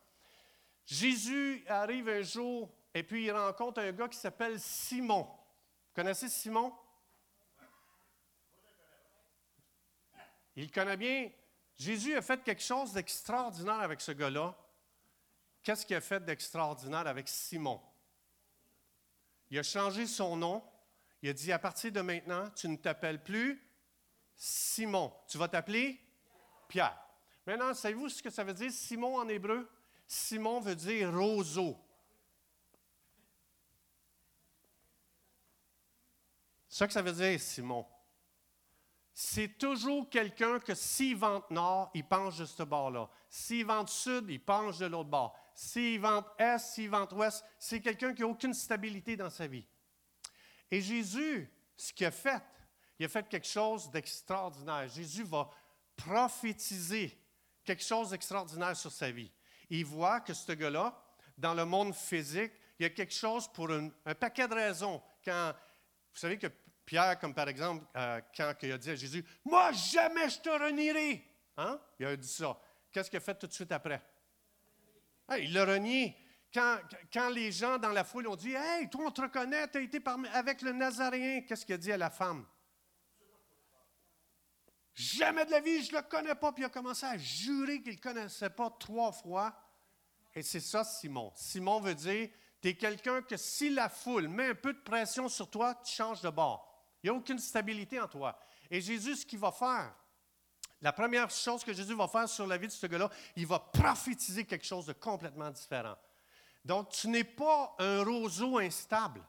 Jésus 0.85 1.65
arrive 1.67 2.07
un 2.07 2.21
jour 2.21 2.71
et 2.93 3.03
puis 3.03 3.25
il 3.25 3.31
rencontre 3.31 3.81
un 3.81 3.91
gars 3.91 4.07
qui 4.07 4.17
s'appelle 4.17 4.59
Simon. 4.59 5.23
Vous 5.23 5.93
connaissez 5.93 6.29
Simon? 6.29 6.73
Il 10.55 10.71
connaît 10.71 10.97
bien. 10.97 11.29
Jésus 11.77 12.15
a 12.15 12.21
fait 12.21 12.43
quelque 12.43 12.63
chose 12.63 12.93
d'extraordinaire 12.93 13.81
avec 13.81 14.01
ce 14.01 14.11
gars-là. 14.11 14.57
Qu'est-ce 15.61 15.85
qu'il 15.85 15.95
a 15.95 16.01
fait 16.01 16.23
d'extraordinaire 16.23 17.05
avec 17.05 17.27
Simon? 17.27 17.81
Il 19.49 19.59
a 19.59 19.63
changé 19.63 20.07
son 20.07 20.37
nom. 20.37 20.63
Il 21.21 21.29
a 21.29 21.33
dit, 21.33 21.51
à 21.51 21.59
partir 21.59 21.91
de 21.91 22.01
maintenant, 22.01 22.49
tu 22.51 22.67
ne 22.69 22.77
t'appelles 22.77 23.21
plus 23.21 23.61
Simon. 24.37 25.13
Tu 25.27 25.37
vas 25.37 25.49
t'appeler 25.49 25.99
Pierre. 26.69 26.97
Maintenant, 27.45 27.73
savez-vous 27.73 28.07
ce 28.07 28.23
que 28.23 28.29
ça 28.29 28.43
veut 28.43 28.53
dire 28.53 28.71
Simon 28.71 29.17
en 29.17 29.27
hébreu? 29.27 29.69
Simon 30.07 30.61
veut 30.61 30.75
dire 30.75 31.13
roseau. 31.13 31.77
C'est 36.69 36.77
ça 36.77 36.87
que 36.87 36.93
ça 36.93 37.01
veut 37.01 37.11
dire, 37.11 37.39
Simon 37.39 37.85
c'est 39.19 39.57
toujours 39.57 40.07
quelqu'un 40.11 40.59
que 40.59 40.75
s'il 40.75 41.17
vente 41.17 41.49
nord, 41.49 41.89
il 41.95 42.03
penche 42.03 42.37
de 42.37 42.45
ce 42.45 42.61
bord-là. 42.61 43.09
S'il 43.27 43.65
vente 43.65 43.89
sud, 43.89 44.25
il 44.29 44.39
penche 44.39 44.77
de 44.77 44.85
l'autre 44.85 45.09
bord. 45.09 45.35
S'il 45.55 45.99
vente 45.99 46.27
est, 46.37 46.59
s'il 46.59 46.91
vente 46.91 47.13
ouest, 47.13 47.43
c'est 47.57 47.81
quelqu'un 47.81 48.13
qui 48.13 48.21
n'a 48.21 48.27
aucune 48.27 48.53
stabilité 48.53 49.17
dans 49.17 49.31
sa 49.31 49.47
vie. 49.47 49.65
Et 50.69 50.81
Jésus, 50.81 51.51
ce 51.75 51.91
qu'il 51.93 52.05
a 52.05 52.11
fait, 52.11 52.43
il 52.99 53.05
a 53.05 53.09
fait 53.09 53.27
quelque 53.27 53.47
chose 53.47 53.89
d'extraordinaire. 53.91 54.87
Jésus 54.87 55.23
va 55.23 55.49
prophétiser 55.95 57.17
quelque 57.63 57.83
chose 57.83 58.11
d'extraordinaire 58.11 58.75
sur 58.75 58.91
sa 58.91 59.11
vie. 59.11 59.31
Il 59.69 59.85
voit 59.85 60.21
que 60.21 60.33
ce 60.33 60.51
gars-là, 60.51 60.97
dans 61.37 61.53
le 61.53 61.65
monde 61.65 61.93
physique, 61.93 62.53
il 62.79 62.83
y 62.83 62.85
a 62.85 62.89
quelque 62.89 63.13
chose 63.13 63.47
pour 63.47 63.69
un 63.71 64.15
paquet 64.15 64.47
de 64.47 64.53
raisons. 64.53 65.01
Quand, 65.23 65.53
vous 66.13 66.19
savez 66.19 66.37
que 66.37 66.47
Pierre, 66.85 67.19
comme 67.19 67.33
par 67.33 67.49
exemple, 67.49 67.85
euh, 67.95 68.21
quand 68.35 68.53
il 68.61 68.71
a 68.71 68.77
dit 68.77 68.91
à 68.91 68.95
Jésus, 68.95 69.25
Moi, 69.43 69.71
jamais 69.73 70.29
je 70.29 70.39
te 70.39 70.49
renierai. 70.49 71.23
Hein? 71.57 71.79
Il 71.99 72.05
a 72.05 72.15
dit 72.15 72.27
ça. 72.27 72.57
Qu'est-ce 72.91 73.09
qu'il 73.09 73.17
a 73.17 73.21
fait 73.21 73.35
tout 73.35 73.47
de 73.47 73.53
suite 73.53 73.71
après? 73.71 74.01
il 75.39 75.51
l'a 75.51 75.65
renié. 75.65 76.15
Quand, 76.53 76.77
quand, 77.11 77.29
les 77.29 77.51
gens 77.51 77.77
dans 77.77 77.89
la 77.89 78.05
foule 78.05 78.27
ont 78.27 78.35
dit 78.37 78.53
Hey, 78.53 78.89
toi, 78.89 79.05
on 79.07 79.11
te 79.11 79.21
reconnaît, 79.21 79.67
tu 79.67 79.77
as 79.77 79.81
été 79.81 79.99
avec 80.33 80.61
le 80.61 80.71
Nazaréen, 80.71 81.41
qu'est-ce 81.41 81.65
qu'il 81.65 81.75
a 81.75 81.77
dit 81.77 81.91
à 81.91 81.97
la 81.97 82.09
femme? 82.09 82.45
Jamais 84.97 85.45
de 85.45 85.51
la 85.51 85.59
vie, 85.59 85.83
je 85.83 85.91
ne 85.91 85.97
le 85.97 86.03
connais 86.03 86.33
pas. 86.33 86.51
Puis 86.51 86.63
il 86.63 86.65
a 86.65 86.69
commencé 86.69 87.05
à 87.05 87.15
jurer 87.19 87.83
qu'il 87.83 87.93
ne 87.93 87.99
connaissait 87.99 88.49
pas 88.49 88.75
trois 88.79 89.11
fois. 89.11 89.55
Et 90.33 90.41
c'est 90.41 90.59
ça, 90.59 90.83
Simon. 90.83 91.31
Simon 91.35 91.79
veut 91.79 91.93
dire 91.93 92.29
Tu 92.59 92.69
es 92.69 92.75
quelqu'un 92.75 93.21
que 93.21 93.37
si 93.37 93.69
la 93.69 93.89
foule 93.89 94.27
met 94.27 94.47
un 94.47 94.55
peu 94.55 94.73
de 94.73 94.79
pression 94.79 95.29
sur 95.29 95.51
toi, 95.51 95.75
tu 95.85 95.93
changes 95.93 96.21
de 96.21 96.29
bord. 96.31 96.83
Il 97.03 97.11
n'y 97.11 97.15
a 97.15 97.19
aucune 97.19 97.37
stabilité 97.37 97.99
en 97.99 98.07
toi. 98.07 98.39
Et 98.71 98.81
Jésus, 98.81 99.17
ce 99.17 99.25
qu'il 99.27 99.37
va 99.37 99.51
faire, 99.51 99.93
la 100.81 100.91
première 100.91 101.29
chose 101.29 101.63
que 101.63 101.73
Jésus 101.73 101.93
va 101.93 102.07
faire 102.07 102.27
sur 102.27 102.47
la 102.47 102.57
vie 102.57 102.67
de 102.67 102.71
ce 102.71 102.87
gars-là, 102.87 103.11
il 103.35 103.45
va 103.45 103.59
prophétiser 103.59 104.45
quelque 104.45 104.65
chose 104.65 104.87
de 104.87 104.93
complètement 104.93 105.51
différent. 105.51 105.95
Donc, 106.65 106.89
tu 106.89 107.07
n'es 107.07 107.23
pas 107.23 107.75
un 107.77 108.03
roseau 108.03 108.57
instable. 108.57 109.23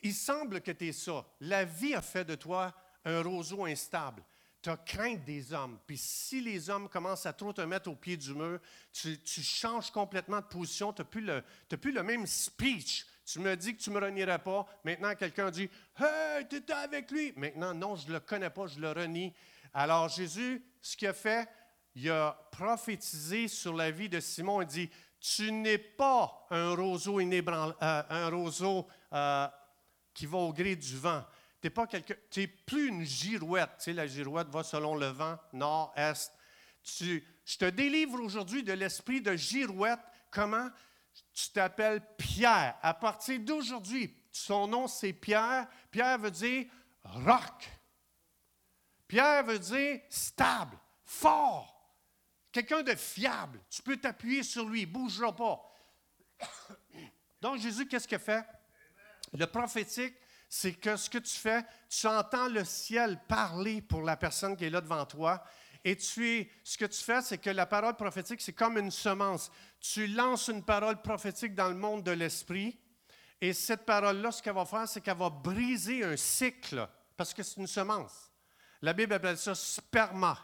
Il 0.00 0.14
semble 0.14 0.62
que 0.62 0.70
tu 0.70 0.88
es 0.88 0.92
ça. 0.92 1.26
La 1.40 1.66
vie 1.66 1.94
a 1.94 2.00
fait 2.00 2.24
de 2.24 2.34
toi 2.34 2.74
un 3.04 3.22
roseau 3.22 3.66
instable. 3.66 4.24
Tu 4.62 4.68
as 4.68 4.76
crainte 4.76 5.24
des 5.24 5.52
hommes. 5.52 5.78
Puis 5.86 5.96
si 5.96 6.42
les 6.42 6.68
hommes 6.68 6.88
commencent 6.88 7.24
à 7.24 7.32
trop 7.32 7.52
te 7.52 7.62
mettre 7.62 7.90
au 7.90 7.94
pied 7.94 8.16
du 8.16 8.34
mur, 8.34 8.60
tu, 8.92 9.18
changes 9.42 9.90
complètement 9.90 10.40
de 10.40 10.46
position. 10.46 10.92
Tu 10.92 11.00
n'as 11.00 11.06
plus, 11.06 11.78
plus, 11.78 11.92
le 11.92 12.02
même 12.02 12.26
speech. 12.26 13.06
Tu 13.24 13.38
me 13.38 13.56
dis 13.56 13.76
que 13.76 13.82
tu 13.82 13.90
ne 13.90 13.94
me 13.94 14.04
renierais 14.04 14.38
pas. 14.38 14.66
Maintenant, 14.84 15.14
quelqu'un 15.14 15.50
dit 15.50 15.70
Hey, 15.98 16.46
tu 16.48 16.56
étais 16.56 16.72
avec 16.72 17.10
lui. 17.10 17.32
Maintenant, 17.36 17.72
non, 17.72 17.96
je 17.96 18.08
ne 18.08 18.14
le 18.14 18.20
connais 18.20 18.50
pas, 18.50 18.66
je 18.66 18.80
le 18.80 18.92
renie. 18.92 19.32
Alors, 19.72 20.08
Jésus, 20.08 20.62
ce 20.82 20.96
qu'il 20.96 21.08
a 21.08 21.12
fait, 21.12 21.48
il 21.94 22.10
a 22.10 22.32
prophétisé 22.52 23.48
sur 23.48 23.74
la 23.74 23.90
vie 23.90 24.08
de 24.08 24.20
Simon. 24.20 24.62
Il 24.62 24.66
dit 24.66 24.90
Tu 25.20 25.50
n'es 25.52 25.78
pas 25.78 26.46
un 26.50 26.74
roseau, 26.74 27.20
euh, 27.20 27.72
un 27.80 28.28
roseau 28.28 28.86
euh, 29.12 29.48
qui 30.12 30.26
va 30.26 30.38
au 30.38 30.52
gré 30.52 30.76
du 30.76 30.96
vent. 30.96 31.24
Tu 31.60 32.40
n'es 32.40 32.46
plus 32.46 32.88
une 32.88 33.04
girouette. 33.04 33.70
Tu 33.78 33.84
sais, 33.84 33.92
la 33.92 34.06
girouette 34.06 34.48
va 34.48 34.62
selon 34.62 34.94
le 34.94 35.06
vent, 35.06 35.38
nord, 35.52 35.92
est. 35.96 36.32
Tu, 36.82 37.22
je 37.44 37.58
te 37.58 37.66
délivre 37.66 38.18
aujourd'hui 38.20 38.62
de 38.62 38.72
l'esprit 38.72 39.20
de 39.20 39.36
girouette. 39.36 40.00
Comment? 40.30 40.70
Tu 41.34 41.50
t'appelles 41.50 42.02
Pierre. 42.16 42.76
À 42.80 42.94
partir 42.94 43.38
d'aujourd'hui, 43.40 44.14
son 44.32 44.66
nom 44.66 44.86
c'est 44.86 45.12
Pierre. 45.12 45.66
Pierre 45.90 46.18
veut 46.18 46.30
dire 46.30 46.66
roc. 47.04 47.70
Pierre 49.06 49.44
veut 49.44 49.58
dire 49.58 50.00
stable, 50.08 50.78
fort, 51.04 51.92
quelqu'un 52.52 52.82
de 52.82 52.94
fiable. 52.94 53.60
Tu 53.68 53.82
peux 53.82 53.96
t'appuyer 53.96 54.44
sur 54.44 54.68
lui, 54.68 54.82
il 54.82 54.88
ne 54.88 54.92
bougera 54.92 55.34
pas. 55.34 55.74
Donc 57.42 57.58
Jésus, 57.58 57.88
qu'est-ce 57.88 58.06
qu'il 58.06 58.20
fait? 58.20 58.44
Le 59.32 59.46
prophétique, 59.46 60.14
c'est 60.52 60.72
que 60.72 60.96
ce 60.96 61.08
que 61.08 61.18
tu 61.18 61.36
fais, 61.36 61.64
tu 61.88 62.08
entends 62.08 62.48
le 62.48 62.64
ciel 62.64 63.20
parler 63.28 63.80
pour 63.80 64.02
la 64.02 64.16
personne 64.16 64.56
qui 64.56 64.64
est 64.64 64.70
là 64.70 64.80
devant 64.80 65.06
toi. 65.06 65.44
Et 65.84 65.96
tu 65.96 66.50
ce 66.64 66.76
que 66.76 66.86
tu 66.86 67.00
fais, 67.00 67.22
c'est 67.22 67.38
que 67.38 67.50
la 67.50 67.66
parole 67.66 67.94
prophétique, 67.94 68.40
c'est 68.40 68.52
comme 68.52 68.76
une 68.76 68.90
semence. 68.90 69.52
Tu 69.78 70.08
lances 70.08 70.48
une 70.48 70.64
parole 70.64 71.00
prophétique 71.02 71.54
dans 71.54 71.68
le 71.68 71.76
monde 71.76 72.02
de 72.02 72.10
l'esprit. 72.10 72.76
Et 73.40 73.52
cette 73.52 73.86
parole-là, 73.86 74.32
ce 74.32 74.42
qu'elle 74.42 74.56
va 74.56 74.66
faire, 74.66 74.88
c'est 74.88 75.00
qu'elle 75.00 75.16
va 75.16 75.30
briser 75.30 76.04
un 76.04 76.16
cycle, 76.16 76.86
parce 77.16 77.32
que 77.32 77.44
c'est 77.44 77.60
une 77.60 77.68
semence. 77.68 78.32
La 78.82 78.92
Bible 78.92 79.14
appelle 79.14 79.38
ça 79.38 79.54
sperma, 79.54 80.36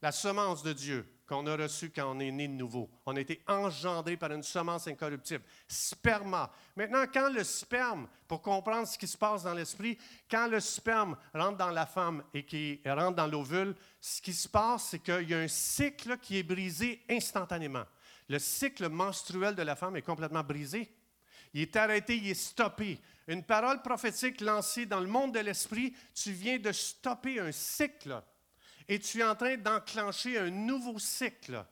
la 0.00 0.12
semence 0.12 0.62
de 0.62 0.72
Dieu 0.72 1.17
qu'on 1.28 1.46
a 1.46 1.56
reçue 1.56 1.90
quand 1.90 2.16
on 2.16 2.20
est 2.20 2.30
né 2.30 2.48
de 2.48 2.54
nouveau. 2.54 2.88
On 3.04 3.14
a 3.14 3.20
été 3.20 3.42
engendré 3.46 4.16
par 4.16 4.32
une 4.32 4.42
semence 4.42 4.88
incorruptible. 4.88 5.44
Sperma. 5.68 6.50
Maintenant, 6.74 7.04
quand 7.12 7.30
le 7.30 7.44
sperme, 7.44 8.08
pour 8.26 8.40
comprendre 8.40 8.88
ce 8.88 8.96
qui 8.96 9.06
se 9.06 9.18
passe 9.18 9.42
dans 9.42 9.52
l'esprit, 9.52 9.98
quand 10.30 10.48
le 10.48 10.58
sperme 10.58 11.16
rentre 11.34 11.58
dans 11.58 11.70
la 11.70 11.84
femme 11.84 12.24
et 12.32 12.44
qui 12.44 12.80
rentre 12.86 13.16
dans 13.16 13.26
l'ovule, 13.26 13.74
ce 14.00 14.22
qui 14.22 14.32
se 14.32 14.48
passe, 14.48 14.88
c'est 14.90 15.00
qu'il 15.00 15.28
y 15.28 15.34
a 15.34 15.38
un 15.38 15.48
cycle 15.48 16.16
qui 16.16 16.38
est 16.38 16.42
brisé 16.42 17.02
instantanément. 17.10 17.84
Le 18.28 18.38
cycle 18.38 18.88
menstruel 18.88 19.54
de 19.54 19.62
la 19.62 19.76
femme 19.76 19.96
est 19.96 20.02
complètement 20.02 20.42
brisé. 20.42 20.90
Il 21.52 21.60
est 21.62 21.76
arrêté, 21.76 22.16
il 22.16 22.30
est 22.30 22.34
stoppé. 22.34 23.00
Une 23.26 23.44
parole 23.44 23.82
prophétique 23.82 24.40
lancée 24.40 24.86
dans 24.86 25.00
le 25.00 25.06
monde 25.06 25.34
de 25.34 25.40
l'esprit, 25.40 25.94
tu 26.14 26.32
viens 26.32 26.58
de 26.58 26.72
stopper 26.72 27.38
un 27.40 27.52
cycle 27.52 28.22
et 28.88 28.98
tu 28.98 29.20
es 29.20 29.24
en 29.24 29.34
train 29.34 29.56
d'enclencher 29.56 30.38
un 30.38 30.50
nouveau 30.50 30.98
cycle. 30.98 31.64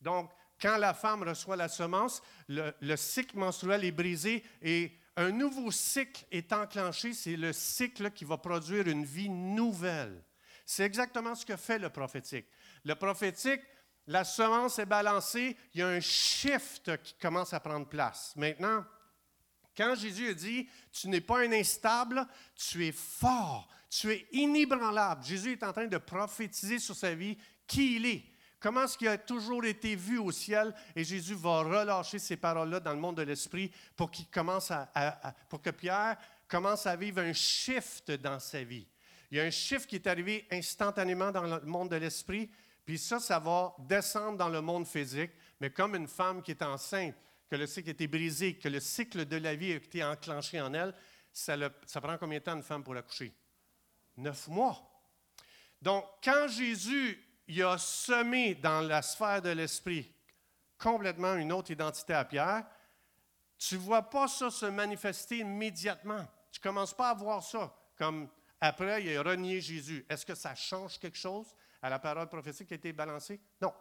Donc, 0.00 0.30
quand 0.60 0.76
la 0.76 0.92
femme 0.94 1.22
reçoit 1.22 1.56
la 1.56 1.68
semence, 1.68 2.22
le, 2.48 2.74
le, 2.80 2.96
cycle 2.96 3.38
menstruel 3.38 3.84
est 3.84 3.92
brisé 3.92 4.44
et 4.60 4.92
un 5.16 5.30
nouveau 5.30 5.70
cycle 5.70 6.24
est 6.30 6.52
enclenché. 6.52 7.14
C'est 7.14 7.36
le 7.36 7.52
cycle 7.52 8.10
qui 8.10 8.24
va 8.24 8.36
produire 8.36 8.86
une 8.86 9.04
vie 9.04 9.30
nouvelle. 9.30 10.22
C'est 10.66 10.84
exactement 10.84 11.34
ce 11.34 11.46
que 11.46 11.56
fait 11.56 11.78
le 11.78 11.88
prophétique. 11.88 12.46
Le 12.84 12.94
prophétique, 12.94 13.62
la 14.06 14.24
semence 14.24 14.78
est 14.78 14.86
balancée, 14.86 15.56
il 15.74 15.80
y 15.80 15.82
a 15.82 15.88
un 15.88 16.00
shift 16.00 16.96
qui 17.02 17.14
commence 17.14 17.52
à 17.52 17.60
prendre 17.60 17.86
place. 17.86 18.32
Maintenant, 18.36 18.84
quand 19.76 19.94
Jésus 19.94 20.34
dit, 20.34 20.68
tu 20.92 21.08
n'es 21.08 21.20
pas 21.20 21.40
un 21.40 21.52
instable, 21.52 22.26
tu 22.56 22.86
es 22.86 22.92
fort, 22.92 23.68
tu 23.90 24.12
es 24.12 24.26
inébranlable. 24.32 25.24
Jésus 25.24 25.52
est 25.52 25.62
en 25.64 25.72
train 25.72 25.86
de 25.86 25.98
prophétiser 25.98 26.78
sur 26.78 26.94
sa 26.94 27.14
vie 27.14 27.36
qui 27.66 27.96
il 27.96 28.06
est. 28.06 28.24
Comment 28.60 28.84
est-ce 28.84 28.96
qu'il 28.96 29.08
a 29.08 29.18
toujours 29.18 29.64
été 29.64 29.96
vu 29.96 30.18
au 30.18 30.30
ciel 30.30 30.74
et 30.94 31.02
Jésus 31.02 31.34
va 31.34 31.62
relâcher 31.62 32.18
ces 32.18 32.36
paroles-là 32.36 32.78
dans 32.78 32.92
le 32.92 33.00
monde 33.00 33.16
de 33.16 33.22
l'esprit 33.22 33.70
pour, 33.96 34.10
qu'il 34.10 34.28
commence 34.28 34.70
à, 34.70 35.34
pour 35.48 35.62
que 35.62 35.70
Pierre 35.70 36.16
commence 36.46 36.86
à 36.86 36.94
vivre 36.94 37.20
un 37.20 37.32
shift 37.32 38.10
dans 38.12 38.38
sa 38.38 38.62
vie. 38.62 38.86
Il 39.30 39.38
y 39.38 39.40
a 39.40 39.44
un 39.44 39.50
shift 39.50 39.88
qui 39.88 39.96
est 39.96 40.06
arrivé 40.06 40.46
instantanément 40.50 41.30
dans 41.30 41.42
le 41.42 41.60
monde 41.62 41.90
de 41.90 41.96
l'esprit, 41.96 42.50
puis 42.84 42.98
ça, 42.98 43.18
ça 43.18 43.38
va 43.38 43.74
descendre 43.78 44.36
dans 44.36 44.48
le 44.48 44.60
monde 44.60 44.86
physique, 44.86 45.30
mais 45.60 45.70
comme 45.70 45.94
une 45.94 46.08
femme 46.08 46.42
qui 46.42 46.50
est 46.50 46.62
enceinte, 46.62 47.14
que 47.48 47.56
le 47.56 47.66
cycle 47.66 47.88
a 47.88 47.92
été 47.92 48.06
brisé, 48.06 48.58
que 48.58 48.68
le 48.68 48.80
cycle 48.80 49.24
de 49.24 49.36
la 49.36 49.54
vie 49.54 49.72
a 49.72 49.76
été 49.76 50.04
enclenché 50.04 50.60
en 50.60 50.72
elle, 50.74 50.94
ça, 51.32 51.56
prend 52.00 52.18
combien 52.18 52.38
de 52.38 52.44
temps 52.44 52.56
une 52.56 52.62
femme 52.62 52.84
pour 52.84 52.96
accoucher? 52.96 53.32
Neuf 54.16 54.48
mois. 54.48 54.78
Donc, 55.80 56.04
quand 56.22 56.48
Jésus 56.48 57.26
il 57.46 57.62
a 57.64 57.78
semé 57.78 58.54
dans 58.54 58.80
la 58.80 59.02
sphère 59.02 59.42
de 59.42 59.50
l'esprit 59.50 60.12
complètement 60.78 61.34
une 61.34 61.52
autre 61.52 61.72
identité 61.72 62.14
à 62.14 62.24
Pierre, 62.24 62.64
tu 63.58 63.74
ne 63.74 63.80
vois 63.80 64.02
pas 64.02 64.28
ça 64.28 64.50
se 64.50 64.66
manifester 64.66 65.38
immédiatement. 65.38 66.26
Tu 66.52 66.60
ne 66.60 66.62
commences 66.62 66.94
pas 66.94 67.10
à 67.10 67.14
voir 67.14 67.42
ça 67.42 67.74
comme 67.96 68.28
après, 68.60 69.02
il 69.04 69.16
a 69.16 69.22
renié 69.22 69.60
Jésus. 69.60 70.04
Est-ce 70.08 70.24
que 70.24 70.34
ça 70.34 70.54
change 70.54 70.98
quelque 70.98 71.16
chose 71.16 71.54
à 71.82 71.88
la 71.88 71.98
parole 71.98 72.28
prophétique 72.28 72.68
qui 72.68 72.74
a 72.74 72.76
été 72.76 72.92
balancée? 72.92 73.40
Non. 73.60 73.72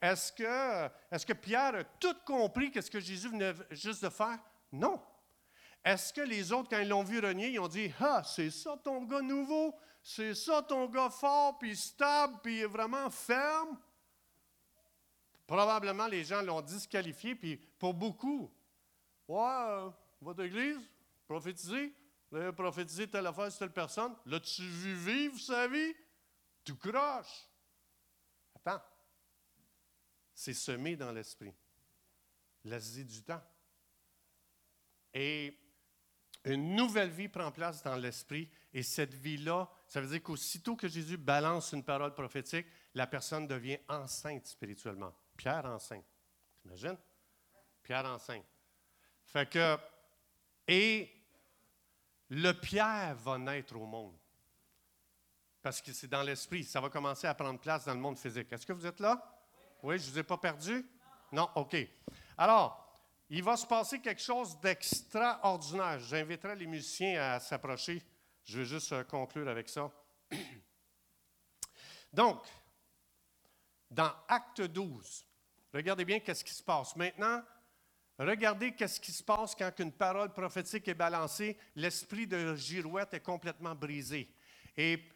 Est-ce 0.00 0.32
que, 0.32 1.24
que 1.24 1.32
Pierre 1.32 1.74
a 1.74 1.84
tout 1.84 2.16
compris 2.24 2.70
quest 2.70 2.86
ce 2.86 2.90
que 2.90 3.00
Jésus 3.00 3.28
venait 3.28 3.52
juste 3.70 4.02
de 4.04 4.08
faire? 4.08 4.38
Non. 4.72 5.00
Est-ce 5.84 6.12
que 6.12 6.20
les 6.20 6.52
autres, 6.52 6.68
quand 6.70 6.78
ils 6.78 6.88
l'ont 6.88 7.02
vu 7.02 7.18
renier, 7.18 7.50
ils 7.50 7.58
ont 7.58 7.68
dit 7.68 7.92
Ah, 8.00 8.22
c'est 8.24 8.50
ça 8.50 8.76
ton 8.82 9.02
gars 9.02 9.20
nouveau, 9.20 9.74
c'est 10.02 10.34
ça 10.34 10.62
ton 10.62 10.86
gars 10.88 11.10
fort, 11.10 11.58
puis 11.58 11.76
stable, 11.76 12.38
puis 12.42 12.62
vraiment 12.64 13.10
ferme? 13.10 13.78
Probablement, 15.46 16.06
les 16.06 16.24
gens 16.24 16.40
l'ont 16.42 16.60
disqualifié, 16.60 17.34
puis 17.34 17.56
pour 17.56 17.94
beaucoup, 17.94 18.52
Ouais, 19.28 19.90
votre 20.20 20.42
église, 20.42 20.78
prophétisez, 21.26 21.94
vous 22.30 22.36
avez 22.36 22.52
prophétisé 22.52 23.08
telle 23.08 23.26
affaire 23.26 23.56
telle 23.56 23.72
personne, 23.72 24.14
l'as-tu 24.26 24.62
vu 24.62 24.94
vivre 24.94 25.40
sa 25.40 25.68
vie? 25.68 25.94
Tout 26.64 26.76
croche. 26.76 27.48
Attends 28.54 28.82
c'est 30.34 30.54
semé 30.54 30.96
dans 30.96 31.12
l'esprit. 31.12 31.54
L'Asie 32.64 33.04
du 33.04 33.22
temps. 33.22 33.42
Et 35.14 35.56
une 36.44 36.74
nouvelle 36.74 37.10
vie 37.10 37.28
prend 37.28 37.50
place 37.52 37.82
dans 37.82 37.96
l'esprit. 37.96 38.48
Et 38.74 38.82
cette 38.82 39.14
vie-là, 39.14 39.70
ça 39.86 40.00
veut 40.00 40.08
dire 40.08 40.22
qu'aussitôt 40.22 40.76
que 40.76 40.88
Jésus 40.88 41.16
balance 41.16 41.72
une 41.72 41.84
parole 41.84 42.14
prophétique, 42.14 42.66
la 42.94 43.06
personne 43.06 43.46
devient 43.46 43.78
enceinte 43.88 44.46
spirituellement. 44.46 45.14
Pierre 45.36 45.66
enceinte. 45.66 46.04
T'imagines? 46.60 46.98
Pierre 47.82 48.06
enceinte. 48.06 48.44
Fait 49.24 49.48
que, 49.48 49.76
et 50.66 51.10
le 52.28 52.52
Pierre 52.52 53.14
va 53.16 53.38
naître 53.38 53.76
au 53.76 53.86
monde. 53.86 54.16
Parce 55.60 55.80
que 55.80 55.92
c'est 55.92 56.08
dans 56.08 56.22
l'esprit. 56.22 56.64
Ça 56.64 56.80
va 56.80 56.88
commencer 56.88 57.26
à 57.26 57.34
prendre 57.34 57.60
place 57.60 57.84
dans 57.84 57.94
le 57.94 58.00
monde 58.00 58.18
physique. 58.18 58.52
Est-ce 58.52 58.66
que 58.66 58.72
vous 58.72 58.86
êtes 58.86 59.00
là? 59.00 59.22
Oui, 59.82 59.98
je 59.98 60.06
ne 60.06 60.10
vous 60.12 60.18
ai 60.18 60.22
pas 60.22 60.38
perdu? 60.38 60.84
Non, 61.30 61.48
OK. 61.54 61.76
Alors, 62.36 62.81
il 63.34 63.42
va 63.42 63.56
se 63.56 63.66
passer 63.66 63.98
quelque 63.98 64.20
chose 64.20 64.60
d'extraordinaire. 64.60 65.98
J'inviterai 66.00 66.54
les 66.54 66.66
musiciens 66.66 67.18
à 67.18 67.40
s'approcher. 67.40 68.02
Je 68.44 68.58
vais 68.58 68.66
juste 68.66 68.92
euh, 68.92 69.04
conclure 69.04 69.48
avec 69.48 69.70
ça. 69.70 69.90
Donc, 72.12 72.44
dans 73.90 74.12
Acte 74.28 74.60
12, 74.60 75.26
regardez 75.72 76.04
bien 76.04 76.20
qu'est-ce 76.20 76.44
qui 76.44 76.52
se 76.52 76.62
passe. 76.62 76.94
Maintenant, 76.94 77.42
regardez 78.18 78.74
qu'est-ce 78.74 79.00
qui 79.00 79.12
se 79.12 79.22
passe 79.24 79.54
quand 79.54 79.72
une 79.78 79.92
parole 79.92 80.30
prophétique 80.34 80.86
est 80.88 80.94
balancée. 80.94 81.56
L'esprit 81.74 82.26
de 82.26 82.54
girouette 82.54 83.14
est 83.14 83.20
complètement 83.20 83.74
brisé. 83.74 84.28
Et 84.76 85.08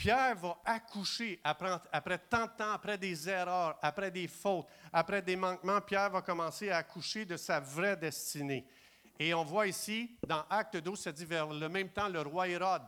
Pierre 0.00 0.34
va 0.36 0.56
accoucher 0.64 1.38
après, 1.44 1.68
après, 1.92 2.16
tant 2.16 2.46
de 2.46 2.52
temps, 2.56 2.72
après 2.72 2.96
des 2.96 3.28
erreurs, 3.28 3.78
après 3.82 4.10
des 4.10 4.28
fautes, 4.28 4.66
après 4.90 5.20
des 5.20 5.36
manquements. 5.36 5.78
Pierre 5.82 6.08
va 6.08 6.22
commencer 6.22 6.70
à 6.70 6.78
accoucher 6.78 7.26
de 7.26 7.36
sa 7.36 7.60
vraie 7.60 7.98
destinée. 7.98 8.66
Et 9.18 9.34
on 9.34 9.44
voit 9.44 9.66
ici, 9.66 10.16
dans 10.26 10.42
Acte 10.48 10.78
12, 10.78 10.98
ça 10.98 11.12
dit 11.12 11.26
vers 11.26 11.48
le 11.48 11.68
même 11.68 11.90
temps 11.90 12.08
le 12.08 12.22
roi 12.22 12.48
Hérode. 12.48 12.80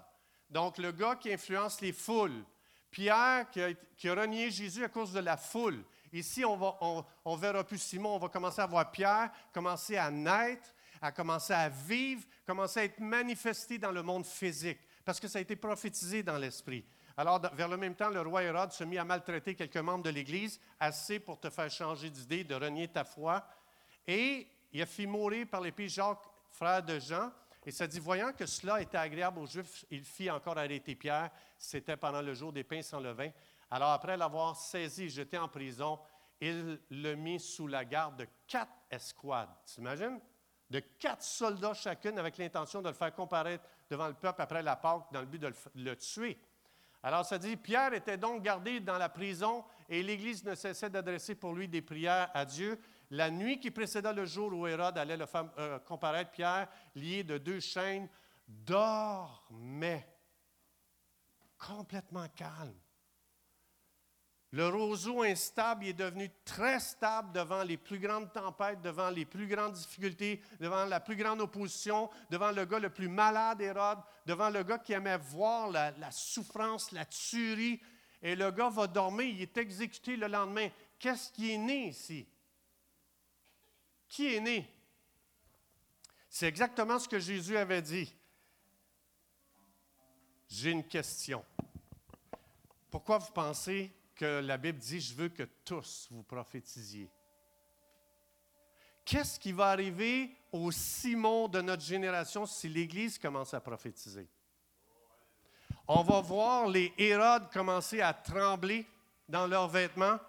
Donc, 0.49 0.79
le 0.79 0.91
gars 0.91 1.17
qui 1.17 1.31
influence 1.31 1.83
les 1.83 1.93
foules. 1.93 2.47
Pierre 2.91 3.51
qui 3.51 3.61
a, 4.09 4.15
renié 4.15 4.51
Jésus 4.51 4.83
à 4.83 4.89
cause 4.89 5.13
de 5.13 5.21
la 5.21 5.37
foule. 5.37 5.85
Ici, 6.15 6.47
on, 6.47 6.57
va, 6.57 6.79
on, 7.27 7.37
verra 7.37 7.63
plus 7.63 7.77
Simon, 7.77 8.15
on 8.15 8.19
va 8.19 8.31
commencer 8.31 8.63
à 8.63 8.67
voir 8.67 8.91
Pierre 8.91 9.31
commencer 9.53 9.99
à 9.99 10.11
naître, 10.11 10.71
à 11.03 11.13
commencer 11.13 11.53
à 11.53 11.69
vivre, 11.69 12.25
commencer 12.47 12.81
à 12.81 12.85
être 12.85 13.01
manifesté 13.01 13.77
dans 13.77 13.93
le 13.93 14.03
monde 14.03 14.25
physique, 14.25 14.79
parce 15.05 15.21
que 15.21 15.29
ça 15.29 15.41
a 15.41 15.43
été 15.43 15.57
prophétisé 15.57 16.23
dans 16.23 16.39
l'esprit. 16.39 16.87
Alors, 17.17 17.41
vers 17.55 17.69
le 17.69 17.77
même 17.77 17.95
temps, 17.95 18.09
le 18.09 18.21
roi 18.21 18.43
Hérode 18.43 18.73
se 18.73 18.85
mit 18.85 18.99
à 18.99 19.05
maltraiter 19.05 19.55
quelques 19.55 19.77
membres 19.77 20.05
de 20.05 20.11
l'Église, 20.11 20.61
assez 20.81 21.21
pour 21.21 21.39
te 21.39 21.51
faire 21.51 21.71
changer 21.71 22.11
d'idée, 22.11 22.45
de 22.45 22.55
renier 22.55 22.89
ta 22.89 23.05
foi. 23.05 23.45
Et 24.07 24.47
il 24.73 24.83
a 24.83 25.07
mourir 25.07 25.47
par 25.51 25.61
l'épée 25.61 25.89
Jacques, 25.89 26.25
frère 26.51 26.83
de 26.83 26.99
Jean. 26.99 27.31
Et 27.65 27.71
ça 27.71 27.87
dit, 27.87 28.01
voyant 28.01 28.33
que 28.33 28.47
cela 28.47 28.81
était 28.81 28.97
agréable 28.97 29.39
aux 29.39 29.47
Juifs, 29.47 29.85
il 29.91 30.05
fit 30.05 30.31
encore 30.31 30.59
arrêter 30.59 30.95
Pierre. 30.95 31.31
C'était 31.59 31.97
pendant 31.97 32.23
le 32.23 32.35
jour 32.35 32.53
des 32.53 32.65
pains 32.65 32.83
sans 32.83 33.01
levain. 33.01 33.31
Alors, 33.71 33.91
après 33.91 34.17
l'avoir 34.17 34.57
saisi 34.57 35.05
et 35.05 35.09
jeté 35.09 35.39
en 35.39 35.49
prison, 35.49 35.99
il 36.41 36.81
le 36.91 37.15
mit 37.15 37.39
sous 37.39 37.69
la 37.69 37.85
garde 37.85 38.17
de 38.17 38.27
quatre 38.49 38.73
escouades. 38.91 39.51
T'imagines? 39.65 40.21
de 40.73 40.81
quatre 40.99 41.23
soldats 41.23 41.75
chacune 41.75 42.19
avec 42.19 42.39
l'intention 42.39 42.81
de 42.81 42.89
le 42.89 42.95
faire 42.95 43.15
comparaître 43.15 43.63
devant 43.91 44.09
le 44.09 44.15
peuple 44.15 44.41
après 44.41 44.63
la 44.63 44.75
Pâque 44.75 45.05
dans 45.13 45.21
le 45.21 45.27
but 45.27 45.39
de 45.39 45.53
le, 45.75 45.97
tuer. 45.97 46.39
Alors 47.03 47.25
ça 47.25 47.39
dit, 47.39 47.57
Pierre 47.57 47.95
était 47.95 48.17
donc 48.17 48.43
gardé 48.43 48.79
dans 48.81 48.99
la 48.99 49.09
prison 49.09 49.65
et 49.89 50.03
l'Église 50.03 50.45
ne 50.45 50.55
cessait 50.55 50.91
d'adresser 50.91 51.35
pour 51.35 51.53
lui 51.53 51.67
des 51.69 51.83
prières 51.83 52.31
à 52.33 52.45
Dieu. 52.45 52.81
La 53.11 53.31
nuit 53.31 53.59
qui 53.59 53.71
précéda 53.71 54.13
le 54.13 54.25
jour 54.25 54.53
où 54.53 54.67
Hérode 54.67 54.97
allait 54.97 55.17
le 55.17 55.27
euh, 55.59 55.79
comparaître, 55.81 56.31
Pierre, 56.31 56.69
lié 56.95 57.25
de 57.25 57.39
deux 57.39 57.61
chaînes, 57.61 58.09
dormait 58.47 60.09
complètement 61.59 62.29
calme. 62.29 62.79
Le 64.53 64.69
roseau 64.69 65.23
instable 65.23 65.87
est 65.87 65.95
devenu 65.95 66.31
très 66.45 66.79
stable 66.79 67.33
devant 67.33 67.63
les 67.63 67.79
plus 67.79 67.99
grandes 67.99 68.31
tempêtes, 68.33 68.83
devant 68.83 69.09
les 69.09 69.25
plus 69.25 69.47
grandes 69.47 69.73
difficultés, 69.73 70.43
devant 70.61 70.85
la 70.85 71.01
plus 71.01 71.17
grande 71.17 71.41
opposition, 71.41 72.11
devant 72.29 72.53
le 72.53 72.67
gars 72.67 72.79
le 72.79 72.91
plus 72.91 73.09
malade, 73.09 73.63
Hérode, 73.63 74.01
devant 74.27 74.51
le 74.51 74.63
gars 74.63 74.79
qui 74.79 74.93
aimait 74.93 75.17
voir 75.17 75.71
la 75.71 76.11
souffrance, 76.11 76.93
la 76.93 77.07
tuerie. 77.07 77.81
Et 78.21 78.37
le 78.37 78.51
gars 78.51 78.69
va 78.69 78.87
dormir, 78.87 79.27
il 79.27 79.41
est 79.41 79.57
exécuté 79.57 80.17
le 80.17 80.27
lendemain. 80.27 80.69
Qu'est-ce 80.99 81.33
qui 81.33 81.53
est 81.53 81.59
né 81.59 81.89
ici? 81.89 82.29
Qui 84.07 84.35
est 84.35 84.41
né? 84.41 84.71
C'est 86.29 86.47
exactement 86.47 86.99
ce 86.99 87.09
que 87.09 87.19
Jésus 87.19 87.57
avait 87.57 87.83
dit. 87.83 88.15
J'ai 90.47 90.71
une 90.71 90.87
question. 90.87 91.43
Pourquoi 92.91 93.17
vous 93.17 93.33
pensez 93.33 93.91
que 94.23 94.41
la 94.41 94.57
Bible 94.57 94.79
dit, 94.79 95.01
je 95.01 95.15
veux 95.15 95.31
que 95.31 95.43
tous 95.65 96.07
vous 96.13 96.23
prophétisiez. 96.23 97.11
Qu'est-ce 99.05 99.41
qui 99.41 99.51
va 99.51 99.71
arriver 99.71 100.31
au 100.53 100.71
Simon 100.71 101.49
de 101.49 101.61
notre 101.61 101.83
génération 101.83 102.47
si 102.47 102.69
l'Église 102.69 103.19
commence 103.19 103.53
à 103.53 103.61
prophétiser? 103.61 104.29
On 105.89 106.05
va 106.05 106.21
voir 106.21 106.69
les 106.69 106.95
Hérodes 106.97 107.51
commencer 107.53 108.01
à 108.01 108.15
trembler 108.15 108.87
dans 109.29 109.49
leurs 109.49 109.67
vêtements 109.67 110.21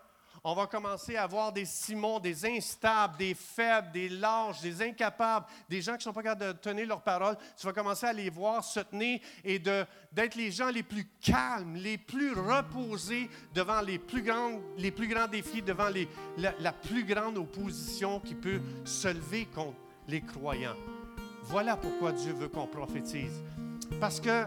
on 0.45 0.53
va 0.53 0.67
commencer 0.67 1.15
à 1.15 1.25
voir 1.25 1.53
des 1.53 1.63
Simons, 1.63 2.19
des 2.19 2.45
instables, 2.45 3.15
des 3.17 3.33
faibles, 3.33 3.91
des 3.93 4.09
lâches, 4.09 4.59
des 4.59 4.81
incapables, 4.81 5.45
des 5.69 5.81
gens 5.81 5.93
qui 5.93 5.99
ne 5.99 6.03
sont 6.03 6.13
pas 6.13 6.21
capables 6.21 6.53
de 6.53 6.59
tenir 6.59 6.85
leur 6.85 7.01
parole. 7.01 7.37
Tu 7.57 7.65
vas 7.65 7.71
commencer 7.71 8.07
à 8.07 8.13
les 8.13 8.29
voir 8.29 8.61
se 8.61 8.81
tenir 8.81 9.21
et 9.45 9.57
d'être 9.57 10.35
les 10.35 10.51
gens 10.51 10.69
les 10.69 10.83
plus 10.83 11.07
calmes, 11.21 11.75
les 11.75 11.97
plus 11.97 12.33
reposés 12.33 13.29
devant 13.53 13.79
les 13.79 13.97
plus, 13.97 14.21
grands, 14.21 14.59
défis, 15.31 15.61
devant 15.61 15.89
la, 16.37 16.53
la 16.59 16.73
plus 16.73 17.05
grande 17.05 17.37
opposition 17.37 18.19
qui 18.19 18.35
peut 18.35 18.61
se 18.83 19.07
lever 19.07 19.45
contre 19.45 19.77
les 20.09 20.19
croyants. 20.21 20.75
Voilà 21.43 21.77
pourquoi 21.77 22.11
Dieu 22.11 22.33
veut 22.33 22.49
qu'on 22.49 22.67
prophétise. 22.67 23.41
Parce 24.01 24.19
que 24.19 24.45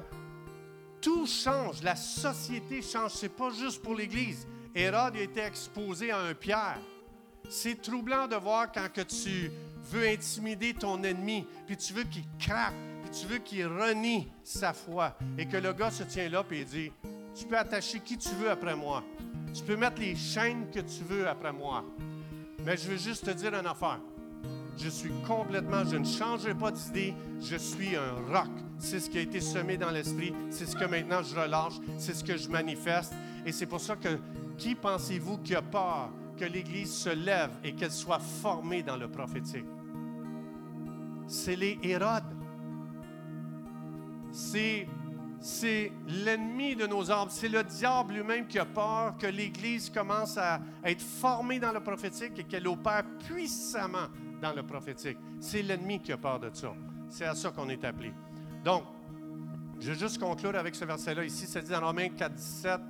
tout 1.00 1.26
change, 1.26 1.82
la 1.82 1.96
société 1.96 2.82
change. 2.82 3.12
Ce 3.12 3.26
n'est 3.26 3.30
pas 3.30 3.50
juste 3.50 3.82
pour 3.82 3.94
l'Église. 3.94 4.46
Hérode 4.78 5.16
été 5.16 5.40
exposé 5.40 6.10
à 6.10 6.18
un 6.18 6.34
Pierre. 6.34 6.78
C'est 7.48 7.80
troublant 7.80 8.28
de 8.28 8.36
voir 8.36 8.70
quand 8.70 8.92
que 8.92 9.00
tu 9.00 9.50
veux 9.90 10.06
intimider 10.06 10.74
ton 10.74 11.02
ennemi, 11.02 11.46
puis 11.66 11.78
tu 11.78 11.94
veux 11.94 12.02
qu'il 12.02 12.24
craque, 12.38 12.74
puis 13.02 13.18
tu 13.18 13.26
veux 13.26 13.38
qu'il 13.38 13.66
renie 13.66 14.28
sa 14.44 14.74
foi, 14.74 15.16
et 15.38 15.46
que 15.46 15.56
le 15.56 15.72
gars 15.72 15.90
se 15.90 16.02
tient 16.02 16.28
là 16.28 16.44
et 16.50 16.64
dit, 16.64 16.92
tu 17.34 17.46
peux 17.46 17.56
attacher 17.56 18.00
qui 18.00 18.18
tu 18.18 18.28
veux 18.34 18.50
après 18.50 18.76
moi. 18.76 19.02
Tu 19.54 19.62
peux 19.62 19.76
mettre 19.76 19.98
les 19.98 20.14
chaînes 20.14 20.70
que 20.70 20.80
tu 20.80 21.04
veux 21.04 21.26
après 21.26 21.54
moi. 21.54 21.82
Mais 22.62 22.76
je 22.76 22.90
veux 22.90 22.98
juste 22.98 23.24
te 23.24 23.30
dire 23.30 23.54
une 23.54 23.66
affaire. 23.66 24.00
Je 24.76 24.90
suis 24.90 25.12
complètement, 25.26 25.84
je 25.84 25.96
ne 25.96 26.04
changerai 26.04 26.54
pas 26.54 26.70
d'idée. 26.70 27.14
Je 27.40 27.56
suis 27.56 27.96
un 27.96 28.12
roc. 28.30 28.50
C'est 28.78 29.00
ce 29.00 29.08
qui 29.08 29.16
a 29.16 29.22
été 29.22 29.40
semé 29.40 29.78
dans 29.78 29.90
l'esprit. 29.90 30.34
C'est 30.50 30.66
ce 30.66 30.76
que 30.76 30.84
maintenant 30.84 31.22
je 31.22 31.34
relâche. 31.34 31.74
C'est 31.96 32.14
ce 32.14 32.22
que 32.22 32.36
je 32.36 32.50
manifeste. 32.50 33.14
Et 33.46 33.52
c'est 33.52 33.64
pour 33.64 33.80
ça 33.80 33.96
que 33.96 34.18
qui 34.56 34.74
pensez-vous 34.74 35.38
qui 35.38 35.54
a 35.54 35.62
peur 35.62 36.10
que 36.36 36.44
l'Église 36.44 36.92
se 36.92 37.10
lève 37.10 37.50
et 37.64 37.74
qu'elle 37.74 37.90
soit 37.92 38.18
formée 38.18 38.82
dans 38.82 38.96
le 38.96 39.08
prophétique? 39.08 39.66
C'est 41.26 41.56
les 41.56 41.78
Hérodes. 41.82 42.22
C'est, 44.30 44.86
c'est 45.40 45.92
l'ennemi 46.06 46.76
de 46.76 46.86
nos 46.86 47.10
âmes. 47.10 47.28
C'est 47.30 47.48
le 47.48 47.64
diable 47.64 48.14
lui-même 48.14 48.46
qui 48.46 48.58
a 48.58 48.66
peur 48.66 49.16
que 49.18 49.26
l'Église 49.26 49.90
commence 49.90 50.36
à 50.36 50.60
être 50.84 51.02
formée 51.02 51.58
dans 51.58 51.72
le 51.72 51.80
prophétique 51.80 52.38
et 52.38 52.44
qu'elle 52.44 52.68
opère 52.68 53.04
puissamment 53.26 54.08
dans 54.40 54.52
le 54.52 54.62
prophétique. 54.62 55.18
C'est 55.40 55.62
l'ennemi 55.62 56.00
qui 56.00 56.12
a 56.12 56.16
peur 56.18 56.38
de 56.38 56.50
ça. 56.52 56.72
C'est 57.08 57.24
à 57.24 57.34
ça 57.34 57.50
qu'on 57.50 57.68
est 57.68 57.84
appelé. 57.84 58.12
Donc, 58.64 58.84
je 59.80 59.92
vais 59.92 59.98
juste 59.98 60.18
conclure 60.18 60.56
avec 60.56 60.74
ce 60.74 60.84
verset-là 60.84 61.24
ici. 61.24 61.46
Ça 61.46 61.60
dit 61.60 61.70
dans 61.70 61.80
Romains 61.80 62.08
4, 62.08 62.34
17. 62.34 62.80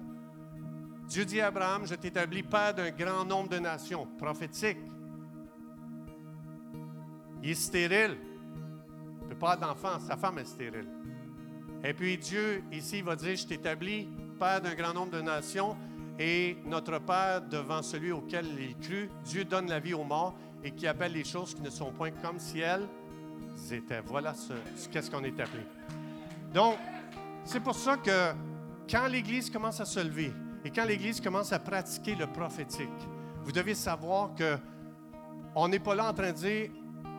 Dieu 1.09 1.25
dit 1.25 1.41
à 1.41 1.49
Abraham, 1.49 1.87
je 1.87 1.95
t'établis 1.95 2.43
père 2.43 2.75
d'un 2.75 2.91
grand 2.91 3.25
nombre 3.25 3.49
de 3.49 3.59
nations, 3.59 4.07
prophétique. 4.19 4.79
Il 7.43 7.51
est 7.51 7.55
stérile. 7.55 8.17
Il 9.23 9.29
ne 9.29 9.29
peut 9.31 9.39
pas 9.39 9.53
avoir 9.53 9.75
d'enfant, 9.75 10.01
sa 10.01 10.17
femme 10.17 10.39
est 10.39 10.45
stérile. 10.45 10.89
Et 11.85 11.95
puis 11.95 12.19
Dieu, 12.19 12.63
ici, 12.73 13.03
va 13.03 13.15
dire, 13.15 13.37
je 13.37 13.47
t'établis 13.47 14.09
père 14.39 14.61
d'un 14.61 14.75
grand 14.75 14.93
nombre 14.93 15.13
de 15.13 15.21
nations, 15.21 15.77
et 16.19 16.57
notre 16.65 16.99
Père, 16.99 17.43
devant 17.43 17.83
celui 17.83 18.11
auquel 18.13 18.47
il 18.59 18.77
crut, 18.79 19.11
Dieu 19.25 19.45
donne 19.45 19.69
la 19.69 19.81
vie 19.81 19.95
aux 19.95 20.05
morts 20.05 20.35
et 20.65 20.71
qui 20.71 20.87
appelle 20.87 21.13
les 21.13 21.25
choses 21.25 21.55
qui 21.55 21.61
ne 21.61 21.71
sont 21.71 21.93
point 21.93 22.11
comme 22.11 22.39
si 22.39 22.61
elles 22.61 22.87
étaient. 23.71 24.01
Voilà 24.01 24.35
ce, 24.35 24.55
qu'est-ce 24.91 25.11
qu'on 25.11 25.25
est 25.25 25.39
appelé. 25.39 25.63
Donc, 26.55 26.77
c'est 27.45 27.61
pour 27.61 27.75
ça 27.75 27.99
que 27.99 28.33
quand 28.91 29.07
l'Église 29.09 29.51
commence 29.51 29.81
à 29.81 29.85
se 29.85 30.01
lever, 30.01 30.33
et 30.67 30.71
quand 30.71 30.85
l'Église 30.85 31.21
commence 31.21 31.53
à 31.53 31.61
pratiquer 31.61 32.17
le 32.17 32.27
prophétique, 32.27 32.89
vous 33.45 33.53
devez 33.53 33.77
savoir 33.77 34.35
que 34.35 34.59
on 35.55 35.69
n'est 35.69 35.79
pas 35.79 35.95
là 35.95 36.11
en 36.11 36.13
train 36.13 36.33
de 36.33 36.37
dire 36.37 36.71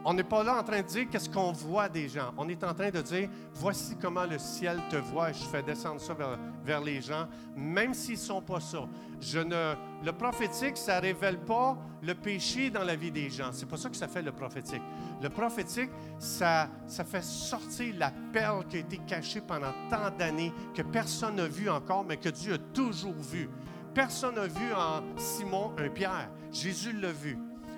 on 0.10 0.14
n'est 0.14 0.24
pas 0.24 0.42
là 0.42 0.58
en 0.58 0.64
train 0.64 0.82
de 0.82 0.88
dire 0.88 1.10
qu'est-ce 1.12 1.30
qu'on 1.30 1.52
voit 1.52 1.90
des 1.90 2.08
gens. 2.08 2.34
On 2.38 2.48
est 2.48 2.64
en 2.64 2.74
train 2.74 2.90
de 2.90 3.02
dire, 3.02 3.28
voici 3.54 3.98
comment 4.02 4.24
le 4.24 4.40
ciel 4.40 4.80
te 4.90 4.96
voit 4.96 5.34
je 5.34 5.44
fais 5.44 5.62
descendre 5.62 6.00
ça 6.00 6.16
vers, 6.64 6.80
les 6.80 7.02
gens, 7.02 7.28
même 7.58 7.94
s'ils 7.94 8.14
ne 8.14 8.20
sont 8.20 8.42
pas 8.42 8.62
ça. 8.62 8.88
Je 9.20 9.40
ne, 9.40 9.76
le 10.06 10.12
prophétique, 10.14 10.78
ça 10.78 10.96
ne 10.96 11.08
révèle 11.08 11.40
pas 11.40 11.78
le 12.02 12.16
péché 12.16 12.70
dans 12.70 12.86
la 12.86 12.96
vie 12.96 13.12
des 13.12 13.30
gens. 13.30 13.50
C'est 13.52 13.66
pas 13.66 13.76
ça 13.76 13.90
que 13.90 13.98
ça 13.98 14.08
fait 14.08 14.22
le 14.22 14.32
prophétique. 14.32 14.82
Le 15.22 15.28
prophétique, 15.28 15.90
ça, 16.20 16.70
ça 16.86 17.04
fait 17.04 17.24
sortir 17.24 17.94
la 17.98 18.14
perle 18.32 18.66
qui 18.66 18.78
a 18.78 18.80
été 18.80 19.00
cachée 19.00 19.42
pendant 19.42 19.74
tant 19.90 20.10
d'années, 20.18 20.54
que 20.74 20.84
personne 20.84 21.36
n'a 21.36 21.48
vu 21.48 21.70
encore, 21.70 22.06
mais 22.06 22.16
que 22.16 22.30
Dieu 22.30 22.54
a 22.54 22.58
toujours 22.74 23.20
vu. 23.20 23.50
Personne 23.94 24.36
n'a 24.36 24.48
vu 24.48 24.72
en 24.74 25.04
Simon 25.18 25.74
un 25.78 25.90
Pierre. 25.90 26.30
Jésus 26.50 26.94
l'a 26.94 27.12
vu. 27.12 27.38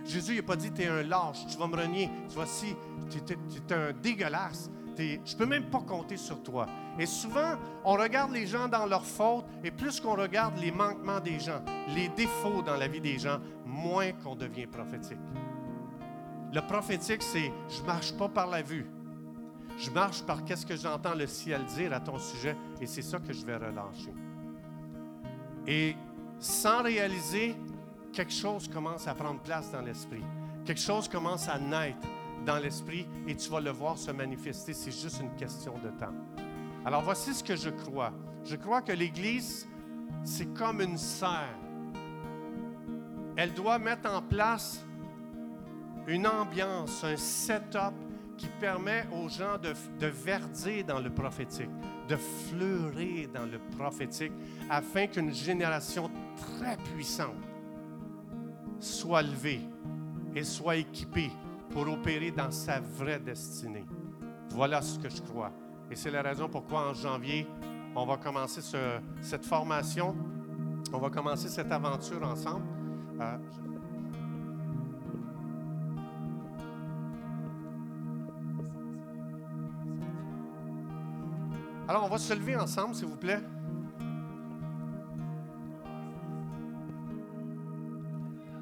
Jésus 0.10 0.38
n'a 0.38 0.42
pas 0.42 0.56
dit, 0.56 0.72
tu 0.72 0.82
es 0.82 0.88
un 0.88 1.04
lâche, 1.04 1.46
tu 1.48 1.56
vas 1.58 1.68
me 1.68 1.76
renier, 1.76 2.10
tu 2.28 2.36
vois, 2.36 2.48
si, 2.48 2.76
tu 3.12 3.20
es, 3.20 3.74
un 3.74 3.94
dégueulasse. 3.94 4.72
je 4.98 5.04
ne 5.04 5.38
peux 5.38 5.46
même 5.46 5.70
pas 5.70 5.82
compter 5.82 6.18
sur 6.18 6.42
toi. 6.42 6.66
Et 6.98 7.06
souvent, 7.06 7.58
on 7.86 7.94
regarde 7.94 8.32
les 8.32 8.48
gens 8.48 8.68
dans 8.68 8.88
leurs 8.88 9.06
fautes, 9.06 9.46
et 9.64 9.70
plus 9.70 10.00
qu'on 10.00 10.16
regarde 10.16 10.58
les 10.58 10.72
manquements 10.72 11.20
des 11.20 11.40
gens, 11.40 11.62
les 11.94 12.10
défauts 12.10 12.64
dans 12.64 12.76
la 12.76 12.88
vie 12.88 13.00
des 13.00 13.20
gens, 13.20 13.40
moins 13.68 14.12
qu'on 14.14 14.36
devient 14.36 14.66
prophétique. 14.66 15.20
Le 16.52 16.62
prophétique, 16.62 17.22
c'est 17.22 17.52
je 17.70 17.84
marche 17.84 18.12
pas 18.14 18.30
par 18.30 18.48
la 18.48 18.64
vue. 18.64 18.88
Je 19.78 19.92
marche 19.92 20.24
par 20.24 20.44
qu'est-ce 20.44 20.66
que 20.66 20.76
j'entends 20.76 21.14
le 21.14 21.28
ciel 21.28 21.64
dire 21.66 21.94
à 21.94 22.00
ton 22.00 22.18
sujet, 22.18 22.58
et 22.82 22.88
c'est 22.88 23.04
ça 23.04 23.20
que 23.20 23.32
je 23.32 23.46
vais 23.46 23.58
relâcher. 23.58 24.14
Et 25.68 25.96
sans 26.40 26.82
réaliser, 26.82 27.56
quelque 28.14 28.34
chose 28.34 28.68
commence 28.68 29.08
à 29.08 29.14
prendre 29.14 29.40
place 29.42 29.72
dans 29.72 29.82
l'esprit. 29.82 30.24
Quelque 30.66 30.82
chose 30.82 31.08
commence 31.08 31.48
à 31.48 31.58
naître 31.58 32.08
dans 32.46 32.58
l'esprit 32.58 33.08
et 33.28 33.36
tu 33.36 33.50
vas 33.50 33.60
le 33.60 33.72
voir 33.72 33.98
se 33.98 34.12
manifester. 34.12 34.74
C'est 34.74 34.92
juste 34.92 35.20
une 35.22 35.36
question 35.36 35.74
de 35.84 35.90
temps. 36.00 36.14
Alors 36.86 37.02
voici 37.02 37.34
ce 37.34 37.44
que 37.44 37.56
je 37.56 37.70
crois. 37.70 38.14
Je 38.44 38.56
crois 38.56 38.82
que 38.82 38.92
l'Église, 38.92 39.68
c'est 40.24 40.54
comme 40.54 40.82
une 40.82 40.98
serre. 40.98 41.58
Elle 43.36 43.54
doit 43.54 43.80
mettre 43.80 44.12
en 44.12 44.22
place 44.22 44.84
une 46.08 46.28
ambiance, 46.28 47.04
un 47.04 47.18
setup 47.18 47.94
qui 48.38 48.48
permet 48.60 49.06
aux 49.12 49.28
gens 49.28 49.58
de, 49.58 49.74
de 50.00 50.08
verdir 50.08 50.86
dans 50.86 51.00
le 51.00 51.10
prophétique, 51.10 51.70
de 52.08 52.16
fleurir 52.16 53.30
dans 53.34 53.46
le 53.46 53.60
prophétique, 53.78 54.32
afin 54.70 55.08
qu'une 55.08 55.34
génération 55.34 56.10
très 56.38 56.78
puissante 56.78 57.36
soit 58.80 59.22
levé 59.22 59.62
et 60.36 60.44
soit 60.44 60.78
équipé 60.78 61.32
pour 61.72 61.88
opérer 61.88 62.32
dans 62.32 62.52
sa 62.52 62.80
vraie 62.80 63.20
destinée. 63.20 63.86
Voilà 64.50 64.82
ce 64.82 64.98
que 65.00 65.10
je 65.10 65.22
crois. 65.22 65.52
Et 65.92 65.96
c'est 65.96 66.12
la 66.12 66.22
raison 66.22 66.48
pourquoi 66.48 66.90
en 66.90 66.94
janvier, 66.94 67.48
on 67.96 68.06
va 68.06 68.18
commencer 68.18 68.62
cette 69.22 69.46
formation, 69.46 70.16
on 70.94 71.00
va 71.00 71.10
commencer 71.10 71.50
cette 71.50 71.72
aventure 71.72 72.24
ensemble. 72.24 72.66
Euh, 73.20 73.38
Alors, 81.90 82.04
on 82.04 82.08
va 82.08 82.20
se 82.20 82.32
lever 82.36 82.56
ensemble, 82.56 82.94
s'il 82.94 83.08
vous 83.08 83.16
plaît. 83.16 83.42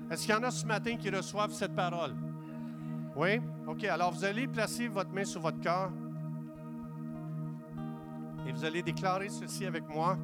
Est-ce 0.10 0.26
qu'il 0.26 0.34
y 0.34 0.38
en 0.38 0.44
a 0.44 0.52
ce 0.52 0.66
matin 0.66 0.96
qui 0.96 1.10
reçoivent 1.10 1.52
cette 1.52 1.76
parole? 1.76 2.16
Oui? 3.16 3.42
OK. 3.68 3.84
Alors, 3.86 4.12
vous 4.12 4.24
allez 4.24 4.48
placer 4.48 4.88
votre 4.88 5.12
main 5.12 5.26
sur 5.26 5.42
votre 5.42 5.60
cœur 5.60 5.92
et 8.48 8.52
vous 8.52 8.64
allez 8.64 8.82
déclarer 8.82 9.28
ceci 9.28 9.66
avec 9.66 9.84
moi. 9.90 10.18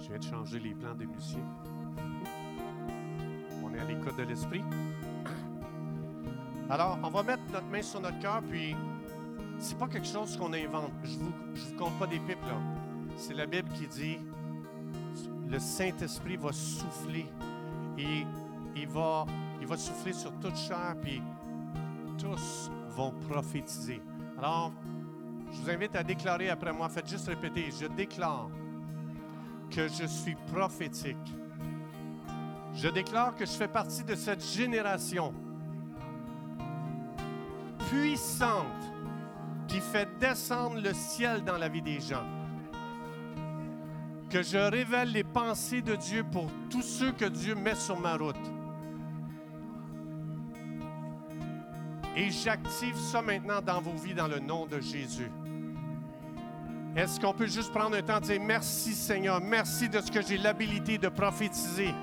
Je 0.00 0.08
viens 0.08 0.18
de 0.18 0.24
changer 0.24 0.58
les 0.58 0.74
plans 0.74 0.94
des 0.94 1.06
musiciens. 1.06 1.46
On 3.62 3.72
est 3.72 3.78
à 3.78 3.84
l'écoute 3.84 4.16
de 4.16 4.24
l'esprit. 4.24 4.64
Alors, 6.70 6.96
on 7.02 7.10
va 7.10 7.24
mettre 7.24 7.42
notre 7.52 7.66
main 7.66 7.82
sur 7.82 8.00
notre 8.00 8.20
cœur, 8.20 8.40
puis 8.48 8.76
c'est 9.58 9.76
pas 9.76 9.88
quelque 9.88 10.06
chose 10.06 10.36
qu'on 10.36 10.52
invente. 10.52 10.92
Je 11.02 11.18
vous, 11.18 11.32
je 11.52 11.64
vous 11.64 11.76
compte 11.76 11.98
pas 11.98 12.06
des 12.06 12.20
pipes, 12.20 12.46
là. 12.46 12.60
C'est 13.16 13.34
la 13.34 13.46
Bible 13.46 13.68
qui 13.70 13.88
dit 13.88 14.18
le 15.48 15.58
Saint-Esprit 15.58 16.36
va 16.36 16.52
souffler 16.52 17.26
et 17.98 18.24
il 18.76 18.86
va, 18.86 19.26
il 19.60 19.66
va 19.66 19.76
souffler 19.76 20.12
sur 20.12 20.32
toute 20.38 20.56
chair, 20.56 20.94
puis 21.02 21.20
tous 22.16 22.70
vont 22.90 23.12
prophétiser. 23.28 24.00
Alors, 24.38 24.72
je 25.52 25.60
vous 25.62 25.70
invite 25.70 25.96
à 25.96 26.04
déclarer 26.04 26.50
après 26.50 26.72
moi. 26.72 26.88
Faites 26.88 27.08
juste 27.08 27.26
répéter. 27.26 27.68
Je 27.80 27.86
déclare 27.86 28.48
que 29.72 29.88
je 29.88 30.06
suis 30.06 30.36
prophétique. 30.52 31.16
Je 32.74 32.86
déclare 32.86 33.34
que 33.34 33.44
je 33.44 33.50
fais 33.50 33.66
partie 33.66 34.04
de 34.04 34.14
cette 34.14 34.44
génération 34.44 35.34
puissante 37.90 38.66
qui 39.66 39.80
fait 39.80 40.08
descendre 40.18 40.80
le 40.80 40.94
ciel 40.94 41.42
dans 41.44 41.58
la 41.58 41.68
vie 41.68 41.82
des 41.82 42.00
gens. 42.00 42.24
Que 44.30 44.42
je 44.42 44.58
révèle 44.58 45.10
les 45.10 45.24
pensées 45.24 45.82
de 45.82 45.96
Dieu 45.96 46.24
pour 46.24 46.46
tous 46.70 46.82
ceux 46.82 47.10
que 47.12 47.24
Dieu 47.24 47.56
met 47.56 47.74
sur 47.74 47.98
ma 47.98 48.16
route. 48.16 48.36
Et 52.16 52.30
j'active 52.30 52.96
ça 52.96 53.22
maintenant 53.22 53.60
dans 53.60 53.80
vos 53.80 53.94
vies 53.94 54.14
dans 54.14 54.28
le 54.28 54.38
nom 54.38 54.66
de 54.66 54.80
Jésus. 54.80 55.30
Est-ce 56.96 57.20
qu'on 57.20 57.32
peut 57.32 57.46
juste 57.46 57.72
prendre 57.72 57.96
un 57.96 58.02
temps 58.02 58.20
de 58.20 58.26
dire 58.26 58.40
merci 58.40 58.94
Seigneur, 58.94 59.40
merci 59.40 59.88
de 59.88 60.00
ce 60.00 60.10
que 60.10 60.22
j'ai 60.22 60.38
l'habilité 60.38 60.98
de 60.98 61.08
prophétiser. 61.08 61.94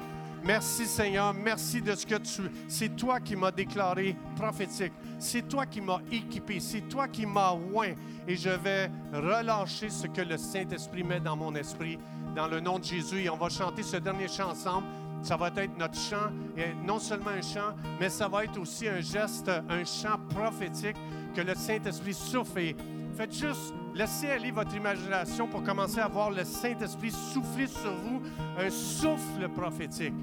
Merci 0.44 0.86
Seigneur, 0.86 1.34
merci 1.34 1.82
de 1.82 1.94
ce 1.96 2.06
que 2.06 2.16
tu... 2.16 2.42
C'est 2.68 2.96
toi 2.96 3.20
qui 3.20 3.36
m'as 3.36 3.52
déclaré 3.52 4.16
prophétique. 4.36 4.94
C'est 5.20 5.48
toi 5.48 5.66
qui 5.66 5.82
m'as 5.82 6.00
équipé. 6.12 6.60
C'est 6.60 6.82
toi 6.82 7.08
qui 7.08 7.26
m'as 7.26 7.54
oint. 7.74 7.94
Et 8.28 8.36
je 8.36 8.50
vais 8.50 8.92
relâcher 9.14 9.90
ce 9.90 10.08
que 10.08 10.22
le 10.22 10.38
Saint-Esprit 10.38 11.04
met 11.04 11.20
dans 11.20 11.36
mon 11.36 11.56
esprit, 11.56 11.98
dans 12.36 12.48
le 12.48 12.60
nom 12.60 12.80
de 12.80 12.84
Jésus. 12.84 13.24
Et 13.24 13.30
on 13.30 13.38
va 13.38 13.50
chanter 13.50 13.84
ce 13.84 13.98
dernier 13.98 14.28
chant 14.28 14.52
ensemble. 14.52 14.88
Ça 15.24 15.36
va 15.36 15.48
être 15.48 15.78
notre 15.78 15.98
chant, 15.98 16.32
et 16.56 16.74
non 16.86 17.00
seulement 17.00 17.32
un 17.32 17.42
chant, 17.42 17.76
mais 18.00 18.08
ça 18.08 18.28
va 18.28 18.44
être 18.44 18.60
aussi 18.60 18.88
un 18.88 19.02
geste, 19.02 19.50
un 19.50 19.84
chant 19.84 20.20
prophétique 20.30 20.96
que 21.36 21.42
le 21.42 21.56
Saint-Esprit 21.56 22.14
souffle. 22.14 22.60
Et 22.60 22.76
faites 23.16 23.34
juste 23.34 23.74
laisser 23.98 24.30
aller 24.30 24.52
votre 24.52 24.76
imagination 24.76 25.48
pour 25.48 25.64
commencer 25.64 26.00
à 26.00 26.08
voir 26.08 26.30
le 26.30 26.44
Saint-Esprit 26.44 27.12
souffler 27.12 27.66
sur 27.66 27.92
vous 27.96 28.22
un 28.58 28.70
souffle 28.70 29.50
prophétique. 29.56 30.14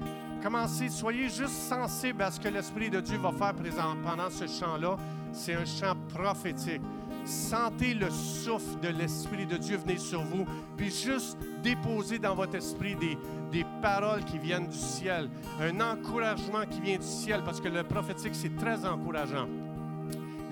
Commencez, 0.41 0.89
soyez 0.89 1.27
juste 1.27 1.49
sensibles 1.49 2.21
à 2.21 2.31
ce 2.31 2.39
que 2.39 2.47
l'Esprit 2.47 2.89
de 2.89 3.01
Dieu 3.01 3.17
va 3.17 3.31
faire 3.33 3.53
présent 3.53 3.95
pendant 4.01 4.29
ce 4.29 4.47
chant-là. 4.47 4.95
C'est 5.33 5.55
un 5.55 5.65
chant 5.65 5.95
prophétique. 6.13 6.81
Sentez 7.25 7.93
le 7.95 8.09
souffle 8.11 8.79
de 8.81 8.89
l'Esprit 8.89 9.45
de 9.45 9.57
Dieu 9.57 9.77
venir 9.77 9.99
sur 9.99 10.21
vous, 10.21 10.45
puis 10.77 10.91
juste 10.91 11.37
déposer 11.61 12.19
dans 12.19 12.35
votre 12.35 12.55
esprit 12.55 12.95
des, 12.95 13.17
des 13.51 13.65
paroles 13.81 14.23
qui 14.23 14.37
viennent 14.37 14.67
du 14.67 14.77
ciel, 14.77 15.29
un 15.59 15.81
encouragement 15.81 16.65
qui 16.69 16.79
vient 16.79 16.97
du 16.97 17.05
ciel, 17.05 17.41
parce 17.43 17.59
que 17.59 17.67
le 17.67 17.83
prophétique, 17.83 18.35
c'est 18.35 18.55
très 18.55 18.85
encourageant. 18.85 19.47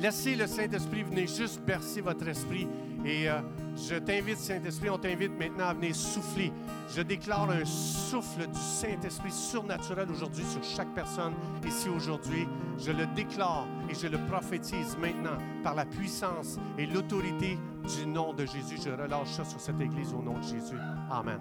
Laissez 0.03 0.35
le 0.35 0.47
Saint-Esprit 0.47 1.03
venir 1.03 1.29
juste 1.29 1.61
bercer 1.61 2.01
votre 2.01 2.27
esprit. 2.27 2.67
Et 3.05 3.29
euh, 3.29 3.39
je 3.77 3.95
t'invite, 3.95 4.37
Saint-Esprit, 4.37 4.89
on 4.89 4.97
t'invite 4.97 5.31
maintenant 5.39 5.67
à 5.67 5.73
venir 5.73 5.95
souffler. 5.95 6.51
Je 6.93 7.01
déclare 7.01 7.49
un 7.49 7.63
souffle 7.63 8.45
du 8.47 8.59
Saint-Esprit 8.59 9.31
surnaturel 9.31 10.09
aujourd'hui 10.11 10.43
sur 10.43 10.61
chaque 10.61 10.93
personne 10.93 11.31
ici 11.65 11.87
aujourd'hui. 11.87 12.45
Je 12.77 12.91
le 12.91 13.05
déclare 13.15 13.65
et 13.89 13.95
je 13.95 14.07
le 14.07 14.17
prophétise 14.27 14.97
maintenant 14.97 15.37
par 15.63 15.73
la 15.73 15.85
puissance 15.85 16.57
et 16.77 16.85
l'autorité 16.85 17.57
du 17.95 18.05
nom 18.05 18.33
de 18.33 18.45
Jésus. 18.45 18.79
Je 18.83 18.89
relâche 18.89 19.31
ça 19.31 19.45
sur 19.45 19.61
cette 19.61 19.79
Église 19.79 20.13
au 20.13 20.21
nom 20.21 20.37
de 20.37 20.43
Jésus. 20.43 20.79
Amen. 21.09 21.39